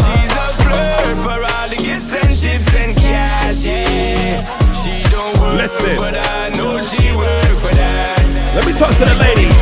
[0.05, 4.45] She's a flirt for all the gifts and chips and cash, yeah.
[4.83, 5.97] She don't work, Listen.
[5.97, 8.21] but I know she work for that.
[8.53, 9.58] Let me talk to the ladies.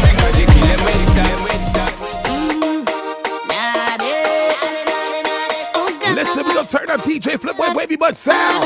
[6.68, 8.66] turn up DJ Flipboy Wavy Butt Sound.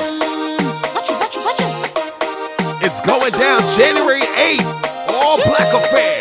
[2.83, 6.20] It's going down January 8th, all black affair.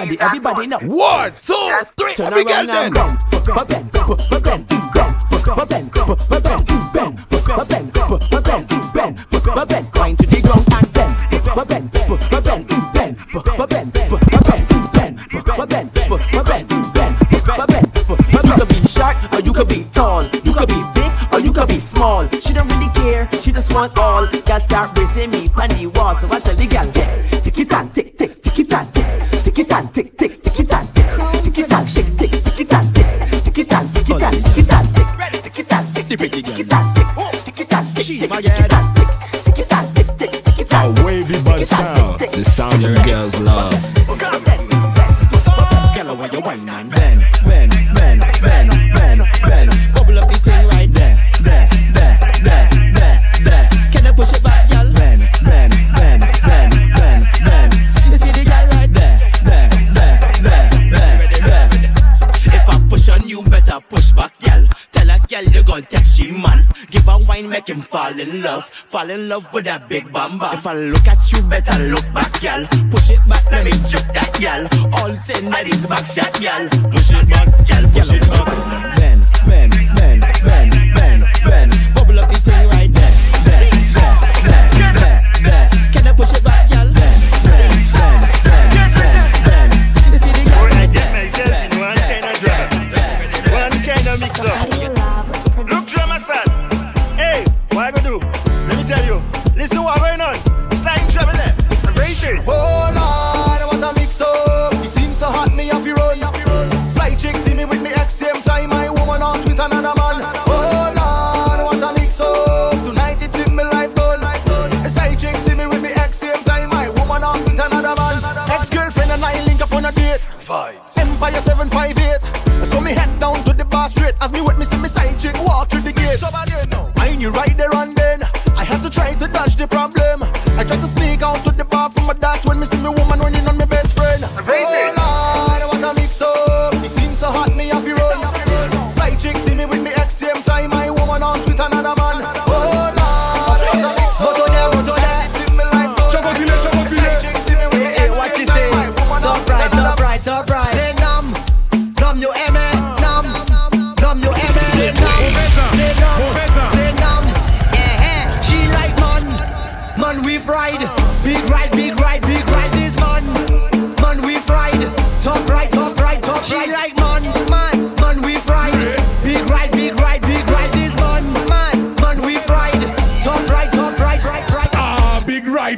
[0.00, 0.78] everybody, everybody now.
[0.80, 3.29] One, two, three, turn around and come.
[69.00, 70.52] fall in love with that big bamba.
[70.54, 72.66] If I look at you, better look back, y'all.
[72.90, 74.64] Push it back, let me jump that, y'all.
[75.00, 76.68] All ten that is back shot, y'all.
[76.90, 77.90] Push it back, y'all.
[77.92, 78.99] Push it back.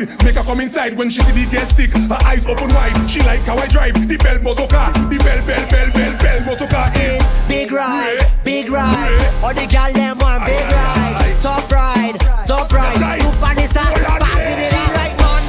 [0.07, 0.25] ride.
[0.25, 1.93] Make her come inside when she see the gas stick.
[1.93, 3.11] Her eyes open wide.
[3.11, 4.93] She like how I drive the bell motor car.
[4.93, 9.43] The bell, bell, bell, bell, bell motor car is big ride, big ride.
[9.43, 13.21] All the gal them want big ride, top ride, top ride.
[13.21, 15.43] Super Nissan, passing it out like man,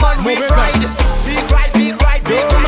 [0.00, 0.82] man with pride.
[1.24, 2.62] Big ride, big ride, big ride.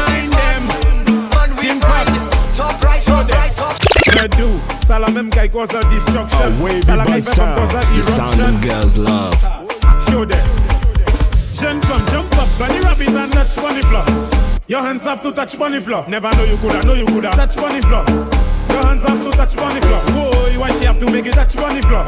[4.39, 4.59] Do.
[4.87, 6.57] Salamem guy cause a destruction.
[6.81, 8.03] Salamem guy cause a eruption.
[8.03, 9.39] Sound of girls love.
[10.09, 10.64] Show them.
[12.59, 14.05] Bunny rabbit and touch bunny floor.
[14.69, 16.05] Your hands have to touch bunny floor.
[16.09, 18.05] Never know you coulda, know you coulda touch bunny floor.
[18.71, 20.01] Your hands have to touch bunny floor.
[20.15, 22.05] Whoa, why she have to make it touch bunny floor?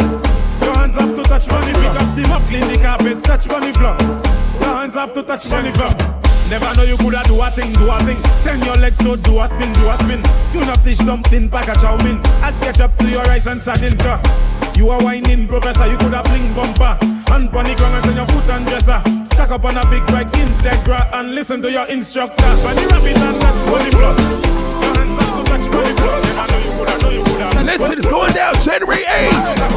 [0.63, 1.93] Your hands have to touch bunny floor.
[1.93, 3.97] Pick up the mop, clean the carpet, touch bunny floor.
[4.63, 5.91] Your hands have to touch bunny floor.
[6.49, 8.23] Never know you coulda do a thing, do a thing.
[8.47, 10.23] Send your legs so do a spin, do a spin.
[10.53, 12.21] Tuna fish dumpling, pack a chow mein.
[12.47, 13.99] Add ketchup to your rice and sardine.
[14.77, 15.91] You are whining, professor.
[15.91, 16.95] You coulda fling bumper.
[17.27, 19.26] Hand bunny ground and your foot and dresser.
[19.37, 22.45] Tack up on a big bike, Integra, and listen to your instructor.
[22.65, 24.15] When you rap it and touch body floor.
[24.83, 26.17] Your hands have to touch body floor.
[26.25, 27.63] Never know you coulda, know you coulda.
[27.65, 29.77] Listen, it's going down January 8th.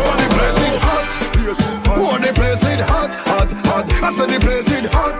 [1.91, 3.86] Oh, the place it hot, hot, hot.
[4.02, 5.19] I said the place it hot.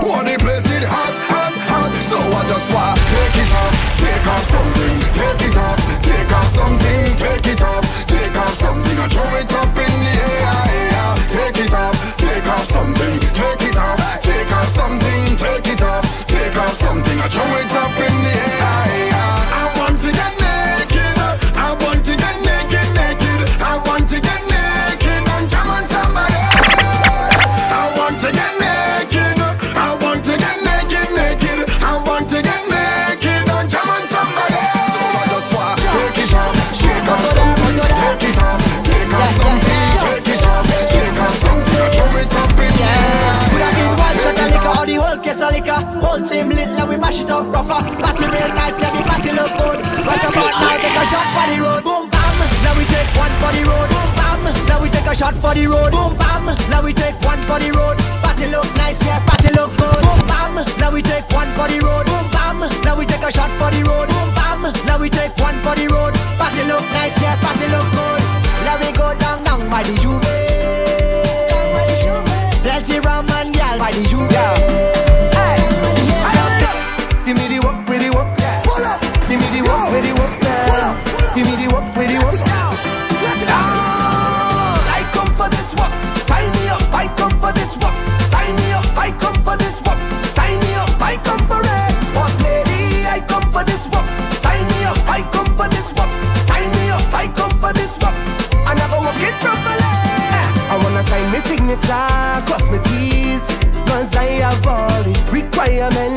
[0.00, 1.92] Oh, the place it hot, hot, hot.
[2.08, 6.48] So I just want take it off, take off something, take it off, take off
[6.48, 11.12] something, take it off, take off something, and throw it up in the air, air.
[11.28, 13.21] Take it off, take off something, take it
[14.22, 18.11] take off something, take it off, take off something, and throw it up
[45.62, 45.80] liquor.
[46.02, 47.78] Whole team lit, now we mash it up proper.
[48.02, 49.78] Party real nice, yeah, the party look good.
[50.02, 51.82] Right about now, take a shot for the road.
[51.84, 53.88] Boom bam, now we take one for the road.
[53.88, 55.92] Boom bam, now we take a shot for the road.
[55.92, 57.96] Boom bam, now we take one for the road.
[58.22, 60.02] Party look nice, yeah, party look good.
[60.02, 62.06] Boom bam, now we take one for the road.
[62.06, 64.08] Boom bam, now we take a shot for the road.
[64.10, 66.14] Boom bam, now we take one for the road.
[66.38, 68.22] Party look nice, yeah, party look good.
[68.66, 70.22] Now we go down, down by the juve.
[72.62, 74.30] Plenty rum and gal by the juve.
[74.30, 75.01] Hey,
[101.72, 103.46] my signature, cross my T's
[103.86, 106.11] Cause I have all the requirements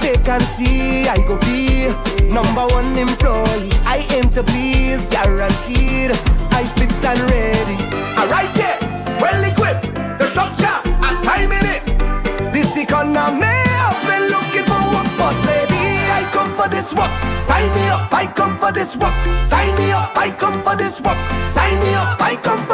[0.00, 1.88] vacancy, I go be
[2.32, 6.12] Number one employee, I aim to please Guaranteed,
[6.52, 7.78] I fit and ready.
[8.18, 8.76] Alright yeah,
[9.20, 9.94] well equipped.
[10.18, 12.52] The structure, I time in it.
[12.52, 15.08] This economy, I've been looking for work.
[15.16, 17.10] Boss lady, I come for this work.
[17.44, 19.14] Sign me up, I come for this work.
[19.46, 21.16] Sign me up, I come for this work.
[21.48, 22.65] Sign me up, I come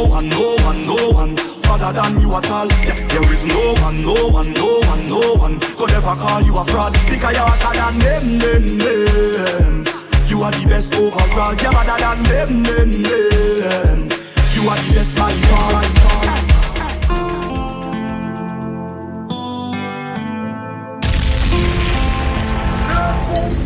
[0.00, 1.38] no one, no one, no one.
[1.68, 2.66] Other than you at all.
[2.66, 5.60] Yeah, There is no one, no one, no one, no one.
[5.60, 6.92] Could ever call you a fraud.
[7.08, 9.84] Because you're hotter than them, them, them.
[10.26, 11.54] You are the best overall.
[11.54, 14.08] You're better than them, them, them.
[14.54, 15.84] You are the best by far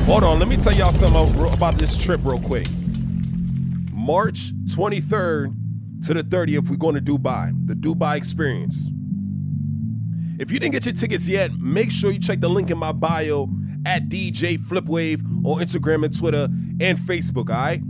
[0.06, 2.66] Hold on, let me tell y'all something about this trip real quick.
[3.90, 5.63] March 23rd
[6.04, 8.90] to the 30th, we're going to Dubai, the Dubai experience.
[10.38, 12.92] If you didn't get your tickets yet, make sure you check the link in my
[12.92, 13.48] bio
[13.86, 16.48] at DJ Flipwave on Instagram and Twitter
[16.80, 17.80] and Facebook, all right?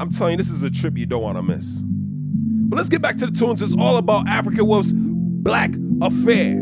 [0.00, 1.82] I'm telling you, this is a trip you don't want to miss.
[1.82, 3.62] But let's get back to the tunes.
[3.62, 5.72] It's all about African Wolf's Black
[6.02, 6.60] Affair.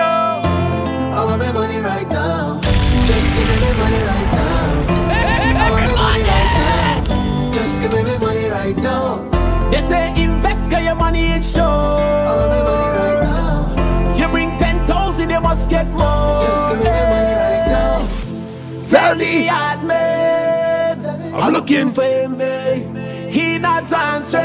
[0.00, 2.60] I want my money right now.
[3.06, 4.57] Just give me my money right now.
[8.72, 9.70] Right now.
[9.70, 11.62] They say invest, your money in show.
[11.62, 14.16] I want my money right now.
[14.16, 16.42] You bring 10,000, you must get more.
[16.42, 18.86] Just give me my money right now.
[18.86, 23.30] Tell the hard man, I'm looking for him, eh.
[23.30, 24.44] He not answering,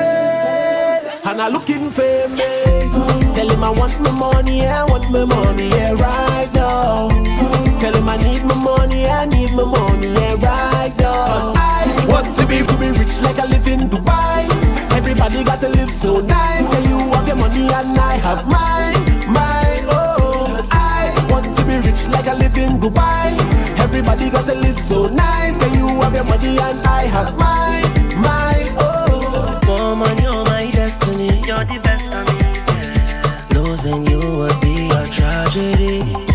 [1.25, 3.33] and I'm looking for him, eh.
[3.33, 7.62] Tell him I want my money, I want my money, yeah, right now.
[7.83, 11.27] Tell him I need my money, I need my money, yeah, right now.
[11.27, 14.47] Cause I want to be, to be rich like I live in Dubai.
[14.95, 16.63] Everybody got to live so nice.
[16.71, 20.55] Yeah, you have your money and I have mine, mine, oh.
[20.71, 23.35] I want to be rich like I live in Dubai.
[23.77, 25.59] Everybody got to live so nice.
[25.59, 27.83] Yeah, you have your money and I have mine,
[28.15, 29.59] mine, oh.
[29.67, 31.35] Woman, you're my destiny.
[31.45, 33.59] You're the best of me.
[33.59, 36.32] Losing you would be a tragedy.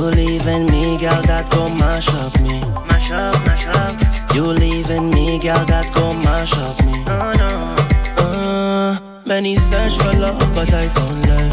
[0.00, 2.64] You leaving me, girl, that go mash up me.
[2.88, 3.92] Mash up, mash up.
[4.34, 7.04] You leaving me, girl, that go mash up me.
[7.04, 7.76] Oh no.
[8.16, 8.96] Uh,
[9.26, 11.52] many search for love, but I found love.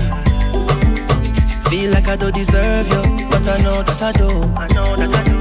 [1.67, 4.31] Feel like I don't deserve you, but I know that I do.
[4.55, 5.35] I know that I do.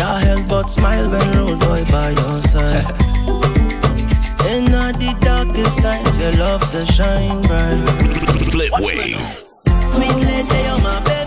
[0.00, 2.88] Your help but smile when road boy by your side.
[4.48, 7.84] In all the darkest times, your love to shine bright.
[8.48, 9.20] Flipwave.
[9.92, 11.21] Sweet lady, you're my baby.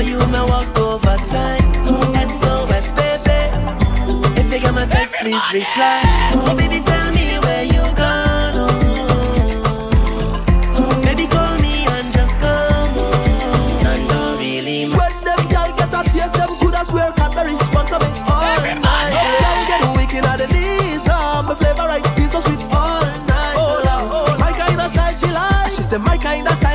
[0.00, 1.60] For you, me walk over time.
[2.16, 3.36] SOS, baby.
[4.40, 6.00] If you get my text, please reply.
[6.40, 8.56] Oh, baby, tell me where you gone.
[8.56, 8.72] oh.
[11.04, 13.84] Baby, call me and just come on.
[13.92, 18.08] And don't really When them girl get a taste, them coulda swear Cadbury sponsor me
[18.24, 19.12] all night.
[19.44, 23.52] Them get wicked at the knees, ah, my flavor right feels so sweet all night.
[23.52, 25.68] Oh Lord, my kind of style she like.
[25.76, 26.69] She said my kind of style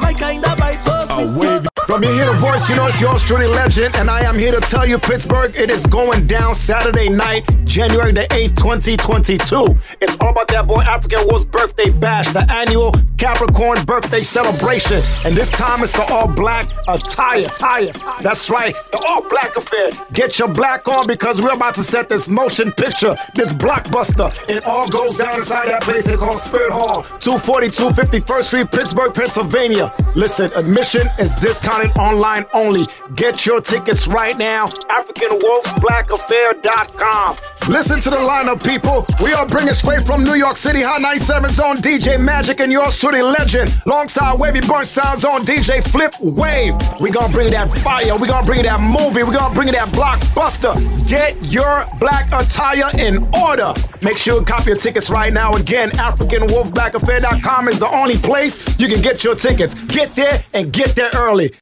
[0.00, 1.71] my kind of vibe so sweet.
[1.92, 4.50] From you hear the voice, you know it's yours truly legend, and I am here
[4.50, 9.76] to tell you, Pittsburgh, it is going down Saturday night, January the 8th, 2022.
[10.00, 15.02] It's all about that boy African Wolf's birthday bash, the annual Capricorn birthday celebration.
[15.26, 17.44] And this time it's the all black attire.
[17.44, 17.92] attire.
[18.22, 19.90] That's right, the all black affair.
[20.14, 24.32] Get your black on because we're about to set this motion picture, this blockbuster.
[24.48, 29.12] It all goes down inside that place they call Spirit Hall, 242 51st Street, Pittsburgh,
[29.12, 29.92] Pennsylvania.
[30.14, 32.86] Listen, admission is discounted online only.
[33.14, 34.66] Get your tickets right now.
[34.66, 37.36] AfricanWolfsBlackAffair.com.
[37.68, 39.06] Listen to the lineup, people.
[39.22, 42.98] We are bringing straight from New York City, Hot 97 Zone DJ Magic and yours
[42.98, 43.72] truly legend.
[43.86, 47.00] Longside Wavy Burn Sounds on DJ Flipwave.
[47.00, 48.16] We gonna bring that fire.
[48.16, 49.22] We gonna bring that movie.
[49.22, 50.74] We gonna bring that blockbuster.
[51.08, 53.72] Get your black attire in order.
[54.02, 55.52] Make sure you copy your tickets right now.
[55.52, 59.76] Again, AfricanWolfBlackAffair.com is the only place you can get your tickets.
[59.84, 61.52] Get there and get there early.